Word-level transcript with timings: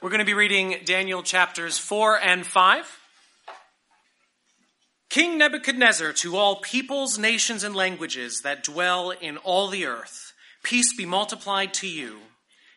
We're 0.00 0.10
going 0.10 0.20
to 0.20 0.24
be 0.24 0.34
reading 0.34 0.76
Daniel 0.84 1.24
chapters 1.24 1.76
4 1.76 2.20
and 2.20 2.46
5. 2.46 3.00
King 5.10 5.36
Nebuchadnezzar, 5.36 6.12
to 6.12 6.36
all 6.36 6.60
peoples, 6.60 7.18
nations, 7.18 7.64
and 7.64 7.74
languages 7.74 8.42
that 8.44 8.62
dwell 8.62 9.10
in 9.10 9.38
all 9.38 9.66
the 9.66 9.86
earth, 9.86 10.34
peace 10.62 10.94
be 10.96 11.04
multiplied 11.04 11.74
to 11.74 11.88
you. 11.88 12.18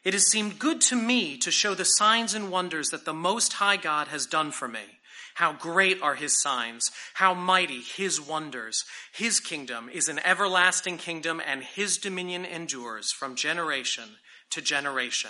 It 0.04 0.13
has 0.13 0.31
seemed 0.31 0.57
good 0.57 0.81
to 0.81 0.96
me 0.96 1.38
to 1.38 1.52
show 1.52 1.75
the 1.75 1.84
signs 1.84 2.34
and 2.34 2.49
wonders 2.49 2.89
that 2.89 3.05
the 3.05 3.13
Most 3.13 3.53
High 3.53 3.77
God 3.77 4.07
has 4.07 4.25
done 4.25 4.49
for 4.49 4.67
me. 4.67 4.97
How 5.35 5.53
great 5.53 6.01
are 6.01 6.15
his 6.15 6.41
signs, 6.41 6.89
how 7.13 7.35
mighty 7.35 7.81
his 7.81 8.19
wonders. 8.19 8.83
His 9.13 9.39
kingdom 9.39 9.91
is 9.93 10.09
an 10.09 10.19
everlasting 10.25 10.97
kingdom, 10.97 11.39
and 11.45 11.61
his 11.61 11.99
dominion 11.99 12.45
endures 12.45 13.11
from 13.11 13.35
generation 13.35 14.09
to 14.49 14.59
generation. 14.59 15.29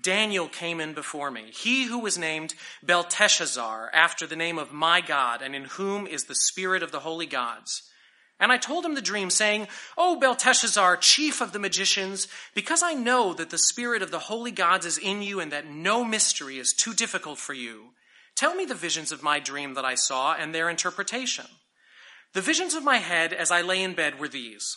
Daniel 0.00 0.48
came 0.48 0.80
in 0.80 0.94
before 0.94 1.30
me, 1.30 1.50
he 1.52 1.84
who 1.84 1.98
was 1.98 2.16
named 2.16 2.54
Belteshazzar, 2.82 3.90
after 3.92 4.26
the 4.26 4.36
name 4.36 4.58
of 4.58 4.72
my 4.72 5.00
God, 5.00 5.42
and 5.42 5.54
in 5.54 5.64
whom 5.64 6.06
is 6.06 6.24
the 6.24 6.34
spirit 6.34 6.82
of 6.82 6.92
the 6.92 7.00
holy 7.00 7.26
gods. 7.26 7.82
And 8.40 8.50
I 8.50 8.56
told 8.56 8.84
him 8.84 8.94
the 8.94 9.02
dream, 9.02 9.30
saying, 9.30 9.68
O 9.96 10.18
Belteshazzar, 10.18 10.96
chief 10.96 11.40
of 11.40 11.52
the 11.52 11.58
magicians, 11.58 12.26
because 12.54 12.82
I 12.82 12.94
know 12.94 13.34
that 13.34 13.50
the 13.50 13.58
spirit 13.58 14.02
of 14.02 14.10
the 14.10 14.18
holy 14.18 14.50
gods 14.50 14.86
is 14.86 14.98
in 14.98 15.22
you, 15.22 15.38
and 15.38 15.52
that 15.52 15.66
no 15.66 16.04
mystery 16.04 16.58
is 16.58 16.72
too 16.72 16.94
difficult 16.94 17.38
for 17.38 17.52
you, 17.52 17.90
tell 18.34 18.54
me 18.54 18.64
the 18.64 18.74
visions 18.74 19.12
of 19.12 19.22
my 19.22 19.38
dream 19.38 19.74
that 19.74 19.84
I 19.84 19.94
saw 19.94 20.34
and 20.34 20.54
their 20.54 20.70
interpretation. 20.70 21.46
The 22.32 22.40
visions 22.40 22.74
of 22.74 22.82
my 22.82 22.96
head 22.96 23.32
as 23.32 23.50
I 23.50 23.60
lay 23.60 23.82
in 23.82 23.92
bed 23.92 24.18
were 24.18 24.28
these. 24.28 24.76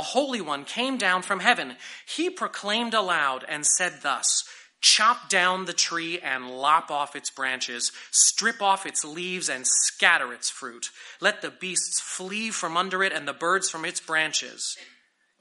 a 0.00 0.02
holy 0.02 0.40
one, 0.40 0.64
came 0.64 0.96
down 0.96 1.20
from 1.20 1.40
heaven. 1.40 1.76
He 2.06 2.30
proclaimed 2.30 2.94
aloud 2.94 3.44
and 3.46 3.66
said 3.66 4.00
thus, 4.02 4.44
Chop 4.80 5.28
down 5.28 5.66
the 5.66 5.74
tree 5.74 6.18
and 6.18 6.50
lop 6.50 6.90
off 6.90 7.14
its 7.14 7.28
branches, 7.28 7.92
strip 8.10 8.62
off 8.62 8.86
its 8.86 9.04
leaves 9.04 9.50
and 9.50 9.66
scatter 9.66 10.32
its 10.32 10.48
fruit. 10.48 10.88
Let 11.20 11.42
the 11.42 11.50
beasts 11.50 12.00
flee 12.00 12.50
from 12.50 12.78
under 12.78 13.04
it 13.04 13.12
and 13.12 13.28
the 13.28 13.34
birds 13.34 13.68
from 13.68 13.84
its 13.84 14.00
branches. 14.00 14.74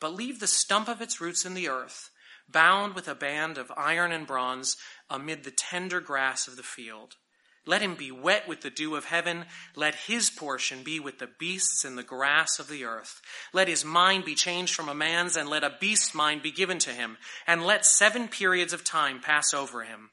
But 0.02 0.14
leave 0.14 0.42
the 0.42 0.48
stump 0.48 0.90
of 0.90 1.02
its 1.02 1.22
roots 1.22 1.46
in 1.46 1.53
the 1.53 1.69
earth, 1.69 2.09
bound 2.52 2.96
with 2.96 3.08
a 3.08 3.16
band 3.16 3.58
of 3.58 3.72
iron 3.78 4.12
and 4.12 4.28
bronze 4.28 4.75
amid 5.09 5.46
the 5.46 5.52
tender 5.52 6.02
grass 6.02 6.50
of 6.50 6.58
the 6.58 6.64
field. 6.64 7.16
Let 7.69 7.84
him 7.84 7.94
be 7.94 8.12
wet 8.12 8.47
with 8.47 8.62
the 8.62 8.72
dew 8.72 8.96
of 8.96 9.06
heaven. 9.06 9.46
Let 9.75 9.94
his 9.94 10.31
portion 10.31 10.81
be 10.81 11.00
with 11.00 11.19
the 11.19 11.28
beasts 11.28 11.85
and 11.85 11.96
the 11.96 12.02
grass 12.02 12.57
of 12.57 12.68
the 12.68 12.84
earth. 12.84 13.22
Let 13.53 13.68
his 13.68 13.85
mind 13.85 14.25
be 14.25 14.34
changed 14.34 14.74
from 14.74 14.90
a 14.90 14.96
man's, 14.96 15.38
and 15.38 15.47
let 15.47 15.63
a 15.63 15.75
beast's 15.80 16.16
mind 16.16 16.41
be 16.41 16.52
given 16.52 16.80
to 16.80 16.90
him. 16.90 17.19
And 17.46 17.63
let 17.63 17.85
seven 17.85 18.28
periods 18.28 18.74
of 18.74 18.84
time 18.84 19.19
pass 19.19 19.53
over 19.53 19.84
him. 19.84 20.09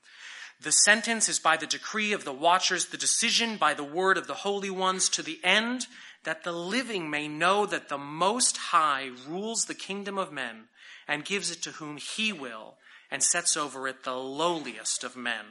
The 0.61 0.71
sentence 0.71 1.31
is 1.31 1.39
by 1.39 1.57
the 1.57 1.67
decree 1.67 2.13
of 2.13 2.25
the 2.25 2.33
watchers, 2.33 2.89
the 2.89 2.99
decision 2.99 3.57
by 3.57 3.73
the 3.73 3.83
word 3.83 4.19
of 4.19 4.27
the 4.27 4.35
holy 4.35 4.69
ones, 4.69 5.09
to 5.09 5.23
the 5.23 5.41
end 5.43 5.87
that 6.25 6.45
the 6.45 6.53
living 6.53 7.09
may 7.09 7.27
know 7.27 7.65
that 7.65 7.89
the 7.89 7.97
Most 7.97 8.59
High 8.59 9.13
rules 9.27 9.65
the 9.65 9.75
kingdom 9.75 10.19
of 10.19 10.31
men 10.31 10.65
and 11.09 11.25
gives 11.25 11.51
it 11.51 11.63
to 11.63 11.71
whom 11.71 11.97
he 11.97 12.35
will, 12.35 12.75
and 13.11 13.23
sets 13.23 13.57
over 13.57 13.89
it 13.89 14.05
the 14.05 14.13
lowliest 14.13 15.05
of 15.05 15.17
men. 15.17 15.47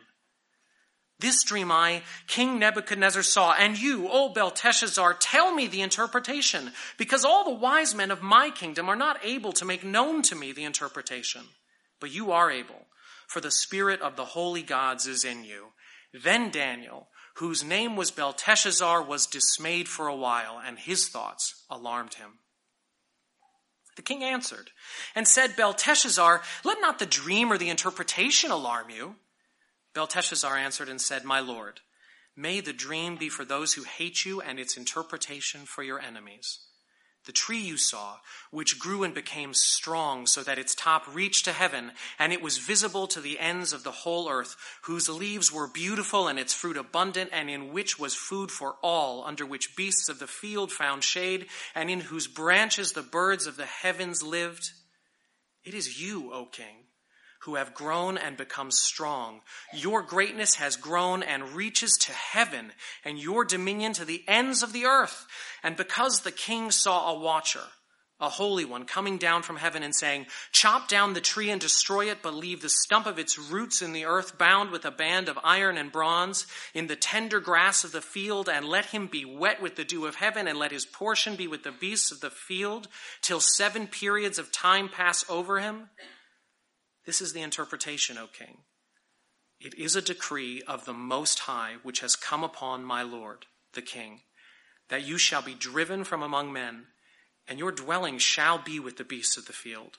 This 1.20 1.44
dream 1.44 1.72
I, 1.72 2.02
King 2.28 2.60
Nebuchadnezzar, 2.60 3.24
saw, 3.24 3.54
and 3.54 3.80
you, 3.80 4.10
O 4.10 4.30
Belteshazzar, 4.30 5.14
tell 5.14 5.54
me 5.54 5.68
the 5.68 5.82
interpretation, 5.82 6.72
because 6.98 7.24
all 7.24 7.46
the 7.46 7.60
wise 7.60 7.96
men 7.96 8.12
of 8.12 8.22
my 8.22 8.50
kingdom 8.50 8.90
are 8.90 8.98
not 8.98 9.20
able 9.24 9.54
to 9.54 9.66
make 9.66 9.84
known 9.84 10.22
to 10.24 10.36
me 10.36 10.52
the 10.52 10.66
interpretation. 10.66 11.44
But 12.02 12.12
you 12.12 12.34
are 12.34 12.52
able, 12.52 12.88
for 13.28 13.40
the 13.40 13.50
spirit 13.50 14.02
of 14.02 14.18
the 14.18 14.26
holy 14.26 14.62
gods 14.62 15.08
is 15.08 15.24
in 15.24 15.46
you. 15.46 15.68
Then 16.14 16.52
Daniel, 16.52 17.08
whose 17.36 17.64
name 17.64 17.96
was 17.96 18.12
Belteshazzar, 18.12 19.02
was 19.02 19.26
dismayed 19.26 19.88
for 19.88 20.08
a 20.08 20.16
while, 20.16 20.62
and 20.64 20.78
his 20.78 21.08
thoughts 21.08 21.64
alarmed 21.70 22.16
him. 22.16 22.40
The 23.96 24.02
king 24.02 24.24
answered 24.24 24.72
and 25.16 25.26
said, 25.26 25.56
Belteshazzar, 25.56 26.42
let 26.66 26.82
not 26.82 27.00
the 27.00 27.06
dream 27.06 27.52
or 27.52 27.58
the 27.58 27.70
interpretation 27.70 28.52
alarm 28.52 28.90
you. 28.90 29.16
Belteshazzar 29.96 30.58
answered 30.58 30.90
and 30.90 31.00
said, 31.00 31.24
My 31.24 31.40
lord, 31.40 31.80
may 32.36 32.60
the 32.60 32.74
dream 32.74 33.16
be 33.16 33.30
for 33.30 33.46
those 33.46 33.74
who 33.74 33.84
hate 33.84 34.26
you 34.26 34.42
and 34.42 34.60
its 34.60 34.76
interpretation 34.76 35.62
for 35.62 35.84
your 35.84 36.02
enemies. 36.02 36.60
The 37.26 37.32
tree 37.32 37.62
you 37.62 37.78
saw, 37.78 38.18
which 38.52 38.78
grew 38.78 39.04
and 39.04 39.14
became 39.14 39.54
strong 39.54 40.28
so 40.28 40.44
that 40.44 40.60
its 40.60 40.76
top 40.76 41.04
reached 41.16 41.46
to 41.46 41.54
heaven, 41.54 41.94
and 42.20 42.34
it 42.34 42.42
was 42.42 42.60
visible 42.60 43.08
to 43.08 43.22
the 43.22 43.40
ends 43.40 43.72
of 43.74 43.84
the 43.84 43.92
whole 43.92 44.30
earth, 44.30 44.56
whose 44.84 45.10
leaves 45.10 45.52
were 45.52 45.68
beautiful 45.68 46.28
and 46.28 46.38
its 46.38 46.54
fruit 46.54 46.78
abundant, 46.78 47.32
and 47.34 47.50
in 47.50 47.72
which 47.72 47.98
was 47.98 48.14
food 48.14 48.52
for 48.52 48.76
all, 48.84 49.24
under 49.26 49.46
which 49.46 49.76
beasts 49.78 50.10
of 50.10 50.20
the 50.20 50.28
field 50.28 50.72
found 50.72 51.04
shade, 51.04 51.48
and 51.74 51.90
in 51.90 52.02
whose 52.02 52.28
branches 52.28 52.92
the 52.92 53.02
birds 53.02 53.48
of 53.48 53.56
the 53.56 53.66
heavens 53.66 54.22
lived. 54.22 54.70
It 55.64 55.74
is 55.74 56.00
you, 56.00 56.32
O 56.32 56.46
king 56.46 56.85
who 57.46 57.56
have 57.56 57.74
grown 57.74 58.18
and 58.18 58.38
become 58.38 58.72
strong. 58.72 59.42
Your 59.74 60.02
greatness 60.02 60.56
has 60.56 60.76
grown 60.76 61.24
and 61.24 61.54
reaches 61.54 61.94
to 62.02 62.12
heaven, 62.12 62.72
and 63.04 63.20
your 63.20 63.46
dominion 63.46 63.94
to 63.94 64.06
the 64.06 64.24
ends 64.28 64.64
of 64.64 64.74
the 64.74 64.86
earth. 64.86 65.28
And 65.64 65.76
because 65.76 66.22
the 66.22 66.32
king 66.32 66.72
saw 66.72 67.12
a 67.12 67.20
watcher, 67.20 67.62
a 68.20 68.30
holy 68.30 68.64
one, 68.64 68.86
coming 68.86 69.18
down 69.18 69.44
from 69.44 69.58
heaven 69.58 69.84
and 69.84 69.94
saying, 69.94 70.26
Chop 70.54 70.88
down 70.88 71.14
the 71.14 71.22
tree 71.22 71.50
and 71.50 71.60
destroy 71.60 72.10
it, 72.10 72.20
but 72.24 72.34
leave 72.34 72.62
the 72.62 72.70
stump 72.70 73.06
of 73.06 73.20
its 73.20 73.38
roots 73.38 73.82
in 73.82 73.92
the 73.92 74.06
earth, 74.06 74.38
bound 74.38 74.72
with 74.72 74.86
a 74.86 74.92
band 74.92 75.28
of 75.28 75.38
iron 75.44 75.78
and 75.78 75.92
bronze, 75.92 76.48
in 76.74 76.88
the 76.88 76.96
tender 76.96 77.42
grass 77.42 77.84
of 77.84 77.92
the 77.92 78.02
field, 78.02 78.48
and 78.48 78.66
let 78.66 78.86
him 78.86 79.08
be 79.08 79.26
wet 79.26 79.62
with 79.62 79.76
the 79.76 79.84
dew 79.84 80.06
of 80.06 80.16
heaven, 80.16 80.48
and 80.48 80.58
let 80.58 80.72
his 80.72 80.86
portion 80.86 81.36
be 81.36 81.48
with 81.48 81.64
the 81.64 81.74
beasts 81.74 82.10
of 82.10 82.22
the 82.22 82.30
field, 82.30 82.88
till 83.22 83.42
seven 83.42 83.86
periods 83.86 84.40
of 84.40 84.52
time 84.52 84.88
pass 84.88 85.26
over 85.30 85.60
him. 85.60 85.90
This 87.06 87.22
is 87.22 87.34
the 87.34 87.42
interpretation, 87.42 88.18
O 88.18 88.28
king. 88.28 88.58
It 89.60 89.76
is 89.76 89.96
a 89.96 90.02
decree 90.02 90.62
of 90.68 90.86
the 90.86 90.94
Most 90.94 91.40
High 91.40 91.76
which 91.84 92.00
has 92.00 92.16
come 92.16 92.44
upon 92.44 92.84
my 92.84 93.04
Lord, 93.04 93.46
the 93.74 93.82
king, 93.82 94.22
that 94.90 95.06
you 95.06 95.18
shall 95.18 95.42
be 95.42 95.54
driven 95.54 96.04
from 96.04 96.24
among 96.24 96.52
men, 96.52 96.88
and 97.48 97.60
your 97.60 97.72
dwelling 97.72 98.18
shall 98.18 98.58
be 98.58 98.80
with 98.80 98.98
the 98.98 99.04
beasts 99.04 99.38
of 99.38 99.46
the 99.46 99.54
field. 99.54 99.98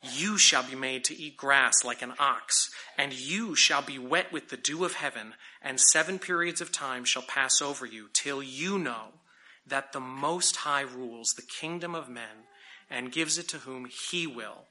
You 0.00 0.38
shall 0.38 0.62
be 0.62 0.76
made 0.76 1.02
to 1.04 1.16
eat 1.16 1.36
grass 1.36 1.84
like 1.84 2.02
an 2.02 2.14
ox, 2.20 2.70
and 2.96 3.12
you 3.12 3.56
shall 3.56 3.82
be 3.82 3.98
wet 3.98 4.32
with 4.32 4.48
the 4.48 4.56
dew 4.56 4.84
of 4.84 4.94
heaven, 4.94 5.34
and 5.60 5.80
seven 5.80 6.20
periods 6.20 6.60
of 6.60 6.70
time 6.70 7.04
shall 7.04 7.22
pass 7.22 7.60
over 7.60 7.84
you, 7.84 8.08
till 8.12 8.42
you 8.42 8.78
know 8.78 9.14
that 9.66 9.92
the 9.92 10.00
Most 10.00 10.56
High 10.58 10.82
rules 10.82 11.30
the 11.30 11.42
kingdom 11.42 11.96
of 11.96 12.08
men 12.08 12.46
and 12.88 13.12
gives 13.12 13.38
it 13.38 13.48
to 13.48 13.58
whom 13.58 13.86
he 14.10 14.26
will 14.26 14.68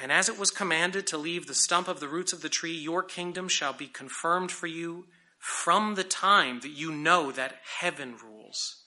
and 0.00 0.10
as 0.10 0.28
it 0.28 0.38
was 0.38 0.50
commanded 0.50 1.06
to 1.08 1.18
leave 1.18 1.46
the 1.46 1.54
stump 1.54 1.86
of 1.86 2.00
the 2.00 2.08
roots 2.08 2.32
of 2.32 2.40
the 2.40 2.48
tree, 2.48 2.76
your 2.76 3.02
kingdom 3.02 3.48
shall 3.48 3.74
be 3.74 3.86
confirmed 3.86 4.50
for 4.50 4.66
you 4.66 5.06
from 5.38 5.94
the 5.94 6.04
time 6.04 6.60
that 6.60 6.70
you 6.70 6.90
know 6.90 7.30
that 7.32 7.56
heaven 7.80 8.16
rules. 8.22 8.84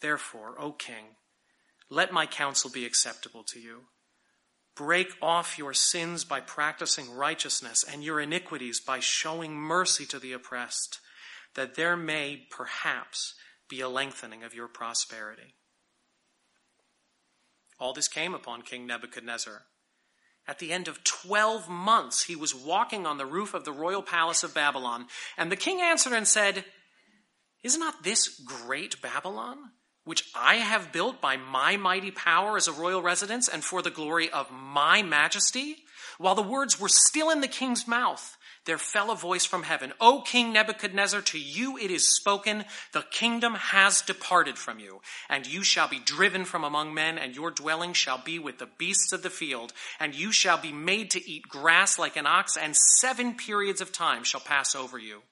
Therefore, 0.00 0.56
O 0.58 0.72
king, 0.72 1.16
let 1.88 2.12
my 2.12 2.26
counsel 2.26 2.70
be 2.70 2.84
acceptable 2.84 3.44
to 3.44 3.60
you. 3.60 3.82
Break 4.74 5.12
off 5.20 5.58
your 5.58 5.74
sins 5.74 6.24
by 6.24 6.40
practicing 6.40 7.14
righteousness 7.14 7.84
and 7.84 8.02
your 8.02 8.20
iniquities 8.20 8.80
by 8.80 8.98
showing 9.00 9.54
mercy 9.54 10.06
to 10.06 10.18
the 10.18 10.32
oppressed, 10.32 10.98
that 11.54 11.74
there 11.74 11.96
may 11.96 12.46
perhaps 12.50 13.34
be 13.68 13.80
a 13.80 13.88
lengthening 13.88 14.42
of 14.42 14.54
your 14.54 14.68
prosperity. 14.68 15.54
All 17.82 17.92
this 17.92 18.06
came 18.06 18.32
upon 18.32 18.62
King 18.62 18.86
Nebuchadnezzar. 18.86 19.62
At 20.46 20.60
the 20.60 20.70
end 20.70 20.86
of 20.86 21.02
12 21.02 21.68
months, 21.68 22.22
he 22.22 22.36
was 22.36 22.54
walking 22.54 23.06
on 23.06 23.18
the 23.18 23.26
roof 23.26 23.54
of 23.54 23.64
the 23.64 23.72
royal 23.72 24.02
palace 24.02 24.44
of 24.44 24.54
Babylon, 24.54 25.06
and 25.36 25.50
the 25.50 25.56
king 25.56 25.80
answered 25.80 26.12
and 26.12 26.28
said, 26.28 26.64
Is 27.64 27.76
not 27.76 28.04
this 28.04 28.28
great 28.38 29.02
Babylon? 29.02 29.58
which 30.04 30.24
I 30.34 30.56
have 30.56 30.92
built 30.92 31.20
by 31.20 31.36
my 31.36 31.76
mighty 31.76 32.10
power 32.10 32.56
as 32.56 32.66
a 32.68 32.72
royal 32.72 33.02
residence 33.02 33.48
and 33.48 33.64
for 33.64 33.82
the 33.82 33.90
glory 33.90 34.30
of 34.30 34.50
my 34.50 35.02
majesty? 35.02 35.76
While 36.18 36.34
the 36.34 36.42
words 36.42 36.80
were 36.80 36.88
still 36.88 37.30
in 37.30 37.40
the 37.40 37.48
king's 37.48 37.86
mouth, 37.86 38.36
there 38.64 38.78
fell 38.78 39.10
a 39.10 39.16
voice 39.16 39.44
from 39.44 39.64
heaven, 39.64 39.92
O 40.00 40.22
King 40.22 40.52
Nebuchadnezzar, 40.52 41.20
to 41.22 41.38
you 41.38 41.76
it 41.76 41.90
is 41.90 42.14
spoken, 42.14 42.64
the 42.92 43.04
kingdom 43.10 43.54
has 43.54 44.02
departed 44.02 44.56
from 44.56 44.78
you, 44.78 45.00
and 45.28 45.46
you 45.46 45.64
shall 45.64 45.88
be 45.88 45.98
driven 45.98 46.44
from 46.44 46.62
among 46.62 46.94
men, 46.94 47.18
and 47.18 47.34
your 47.34 47.50
dwelling 47.50 47.92
shall 47.92 48.18
be 48.22 48.38
with 48.38 48.58
the 48.58 48.68
beasts 48.78 49.12
of 49.12 49.22
the 49.22 49.30
field, 49.30 49.72
and 49.98 50.14
you 50.14 50.30
shall 50.30 50.58
be 50.58 50.72
made 50.72 51.10
to 51.10 51.30
eat 51.30 51.48
grass 51.48 51.98
like 51.98 52.16
an 52.16 52.26
ox, 52.26 52.56
and 52.56 52.76
seven 53.00 53.34
periods 53.34 53.80
of 53.80 53.92
time 53.92 54.22
shall 54.22 54.40
pass 54.40 54.74
over 54.74 54.98
you, 54.98 55.22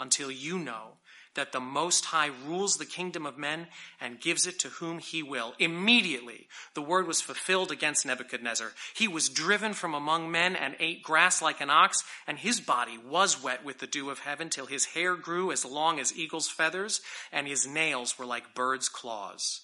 until 0.00 0.30
you 0.30 0.58
know 0.58 0.94
that 1.34 1.52
the 1.52 1.60
Most 1.60 2.06
High 2.06 2.30
rules 2.46 2.76
the 2.76 2.84
kingdom 2.84 3.26
of 3.26 3.38
men 3.38 3.68
and 4.00 4.20
gives 4.20 4.46
it 4.46 4.58
to 4.60 4.68
whom 4.68 4.98
he 4.98 5.22
will. 5.22 5.54
Immediately, 5.58 6.48
the 6.74 6.82
word 6.82 7.06
was 7.06 7.20
fulfilled 7.20 7.70
against 7.70 8.04
Nebuchadnezzar. 8.04 8.72
He 8.94 9.08
was 9.08 9.28
driven 9.28 9.72
from 9.72 9.94
among 9.94 10.30
men 10.30 10.54
and 10.54 10.76
ate 10.78 11.02
grass 11.02 11.40
like 11.40 11.60
an 11.60 11.70
ox, 11.70 12.04
and 12.26 12.38
his 12.38 12.60
body 12.60 12.98
was 12.98 13.42
wet 13.42 13.64
with 13.64 13.78
the 13.78 13.86
dew 13.86 14.10
of 14.10 14.20
heaven 14.20 14.50
till 14.50 14.66
his 14.66 14.86
hair 14.86 15.16
grew 15.16 15.50
as 15.50 15.64
long 15.64 15.98
as 15.98 16.16
eagle's 16.16 16.48
feathers, 16.48 17.00
and 17.32 17.46
his 17.46 17.66
nails 17.66 18.18
were 18.18 18.26
like 18.26 18.54
bird's 18.54 18.88
claws. 18.88 19.62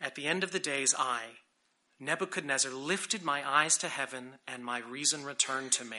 At 0.00 0.14
the 0.14 0.26
end 0.26 0.44
of 0.44 0.52
the 0.52 0.60
days, 0.60 0.94
I, 0.96 1.22
Nebuchadnezzar, 1.98 2.70
lifted 2.72 3.24
my 3.24 3.48
eyes 3.48 3.76
to 3.78 3.88
heaven, 3.88 4.34
and 4.46 4.64
my 4.64 4.78
reason 4.78 5.24
returned 5.24 5.72
to 5.72 5.84
me. 5.84 5.98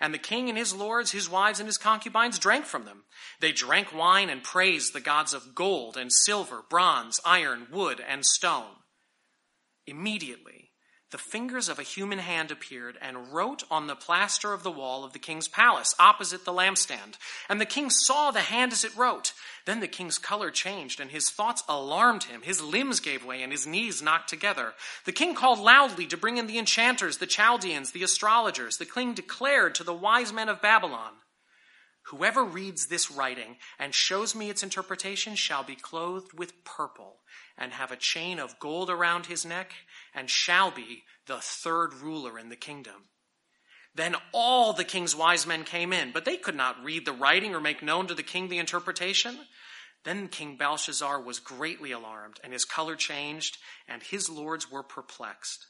and 0.00 0.14
the 0.14 0.18
king 0.18 0.48
and 0.48 0.56
his 0.56 0.74
lords, 0.74 1.10
his 1.10 1.28
wives, 1.28 1.60
and 1.60 1.66
his 1.66 1.78
concubines 1.78 2.38
drank 2.38 2.66
from 2.66 2.84
them. 2.84 3.04
They 3.40 3.52
drank 3.52 3.94
wine 3.94 4.30
and 4.30 4.42
praised 4.42 4.92
the 4.92 5.00
gods 5.00 5.34
of 5.34 5.54
gold 5.54 5.96
and 5.96 6.12
silver, 6.12 6.62
bronze, 6.68 7.20
iron, 7.24 7.66
wood, 7.70 8.02
and 8.06 8.24
stone. 8.24 8.76
Immediately, 9.86 10.67
the 11.10 11.18
fingers 11.18 11.70
of 11.70 11.78
a 11.78 11.84
human 11.84 12.18
hand 12.18 12.50
appeared 12.50 12.98
and 13.00 13.32
wrote 13.32 13.62
on 13.70 13.86
the 13.86 13.96
plaster 13.96 14.52
of 14.52 14.62
the 14.62 14.70
wall 14.70 15.04
of 15.04 15.14
the 15.14 15.18
king's 15.18 15.48
palace 15.48 15.94
opposite 15.98 16.44
the 16.44 16.52
lampstand. 16.52 17.14
And 17.48 17.58
the 17.58 17.66
king 17.66 17.88
saw 17.88 18.30
the 18.30 18.40
hand 18.40 18.72
as 18.72 18.84
it 18.84 18.94
wrote. 18.94 19.32
Then 19.64 19.80
the 19.80 19.88
king's 19.88 20.18
color 20.18 20.50
changed 20.50 21.00
and 21.00 21.10
his 21.10 21.30
thoughts 21.30 21.62
alarmed 21.66 22.24
him. 22.24 22.42
His 22.42 22.60
limbs 22.60 23.00
gave 23.00 23.24
way 23.24 23.42
and 23.42 23.50
his 23.50 23.66
knees 23.66 24.02
knocked 24.02 24.28
together. 24.28 24.74
The 25.06 25.12
king 25.12 25.34
called 25.34 25.58
loudly 25.58 26.06
to 26.08 26.18
bring 26.18 26.36
in 26.36 26.46
the 26.46 26.58
enchanters, 26.58 27.16
the 27.16 27.26
Chaldeans, 27.26 27.92
the 27.92 28.02
astrologers. 28.02 28.76
The 28.76 28.84
king 28.84 29.14
declared 29.14 29.74
to 29.76 29.84
the 29.84 29.94
wise 29.94 30.32
men 30.32 30.50
of 30.50 30.60
Babylon, 30.60 31.12
Whoever 32.08 32.42
reads 32.42 32.86
this 32.86 33.10
writing 33.10 33.56
and 33.78 33.94
shows 33.94 34.34
me 34.34 34.48
its 34.48 34.62
interpretation 34.62 35.34
shall 35.34 35.62
be 35.62 35.74
clothed 35.74 36.32
with 36.32 36.64
purple 36.64 37.16
and 37.58 37.72
have 37.72 37.92
a 37.92 37.96
chain 37.96 38.38
of 38.38 38.58
gold 38.58 38.88
around 38.88 39.26
his 39.26 39.44
neck 39.44 39.72
and 40.18 40.28
shall 40.28 40.72
be 40.72 41.04
the 41.26 41.38
third 41.38 41.94
ruler 41.94 42.38
in 42.38 42.48
the 42.48 42.56
kingdom. 42.56 43.04
Then 43.94 44.16
all 44.32 44.72
the 44.72 44.84
king's 44.84 45.14
wise 45.14 45.46
men 45.46 45.62
came 45.62 45.92
in, 45.92 46.10
but 46.12 46.24
they 46.24 46.36
could 46.36 46.56
not 46.56 46.82
read 46.82 47.04
the 47.04 47.12
writing 47.12 47.54
or 47.54 47.60
make 47.60 47.82
known 47.82 48.08
to 48.08 48.14
the 48.14 48.24
king 48.24 48.48
the 48.48 48.58
interpretation. 48.58 49.38
Then 50.04 50.28
King 50.28 50.56
Belshazzar 50.56 51.20
was 51.20 51.38
greatly 51.38 51.92
alarmed, 51.92 52.40
and 52.42 52.52
his 52.52 52.64
color 52.64 52.96
changed, 52.96 53.58
and 53.86 54.02
his 54.02 54.28
lords 54.28 54.70
were 54.70 54.82
perplexed. 54.82 55.66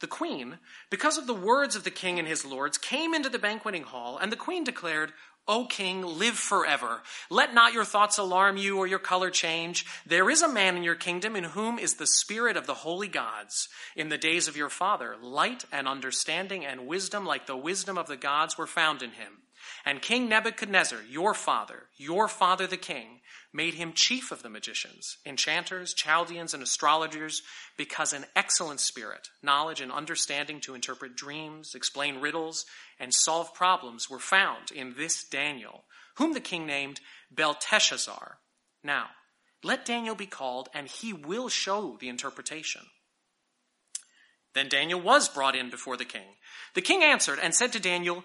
The 0.00 0.06
queen, 0.06 0.58
because 0.90 1.18
of 1.18 1.26
the 1.26 1.34
words 1.34 1.76
of 1.76 1.84
the 1.84 1.90
king 1.90 2.18
and 2.18 2.26
his 2.26 2.44
lords, 2.44 2.78
came 2.78 3.12
into 3.12 3.28
the 3.28 3.38
banqueting 3.38 3.82
hall, 3.82 4.16
and 4.16 4.32
the 4.32 4.36
queen 4.36 4.64
declared, 4.64 5.12
O 5.48 5.64
king, 5.64 6.02
live 6.02 6.36
forever. 6.36 7.02
Let 7.28 7.54
not 7.54 7.72
your 7.72 7.84
thoughts 7.84 8.18
alarm 8.18 8.56
you 8.56 8.78
or 8.78 8.86
your 8.86 8.98
color 8.98 9.30
change. 9.30 9.84
There 10.06 10.30
is 10.30 10.42
a 10.42 10.48
man 10.48 10.76
in 10.76 10.82
your 10.82 10.94
kingdom 10.94 11.34
in 11.34 11.44
whom 11.44 11.78
is 11.78 11.94
the 11.94 12.06
spirit 12.06 12.56
of 12.56 12.66
the 12.66 12.74
holy 12.74 13.08
gods. 13.08 13.68
In 13.96 14.10
the 14.10 14.18
days 14.18 14.46
of 14.46 14.56
your 14.56 14.68
father, 14.68 15.16
light 15.20 15.64
and 15.72 15.88
understanding 15.88 16.64
and 16.64 16.86
wisdom 16.86 17.26
like 17.26 17.46
the 17.46 17.56
wisdom 17.56 17.98
of 17.98 18.06
the 18.06 18.16
gods 18.16 18.56
were 18.56 18.66
found 18.66 19.02
in 19.02 19.10
him. 19.12 19.38
And 19.84 20.02
King 20.02 20.28
Nebuchadnezzar, 20.28 21.00
your 21.08 21.34
father, 21.34 21.84
your 21.96 22.28
father 22.28 22.66
the 22.66 22.76
king, 22.76 23.19
made 23.52 23.74
him 23.74 23.92
chief 23.92 24.30
of 24.30 24.42
the 24.42 24.48
magicians, 24.48 25.18
enchanters, 25.26 25.92
Chaldeans, 25.92 26.54
and 26.54 26.62
astrologers, 26.62 27.42
because 27.76 28.12
an 28.12 28.26
excellent 28.36 28.80
spirit, 28.80 29.28
knowledge, 29.42 29.80
and 29.80 29.90
understanding 29.90 30.60
to 30.60 30.74
interpret 30.74 31.16
dreams, 31.16 31.74
explain 31.74 32.20
riddles, 32.20 32.64
and 32.98 33.12
solve 33.12 33.52
problems 33.54 34.08
were 34.08 34.20
found 34.20 34.70
in 34.70 34.94
this 34.96 35.24
Daniel, 35.24 35.84
whom 36.16 36.32
the 36.32 36.40
king 36.40 36.66
named 36.66 37.00
Belteshazzar. 37.30 38.38
Now, 38.84 39.06
let 39.62 39.84
Daniel 39.84 40.14
be 40.14 40.26
called, 40.26 40.68
and 40.72 40.86
he 40.86 41.12
will 41.12 41.48
show 41.48 41.96
the 42.00 42.08
interpretation. 42.08 42.82
Then 44.54 44.68
Daniel 44.68 45.00
was 45.00 45.28
brought 45.28 45.54
in 45.54 45.70
before 45.70 45.96
the 45.96 46.04
king. 46.04 46.36
The 46.74 46.82
king 46.82 47.02
answered 47.02 47.38
and 47.40 47.54
said 47.54 47.72
to 47.72 47.80
Daniel, 47.80 48.24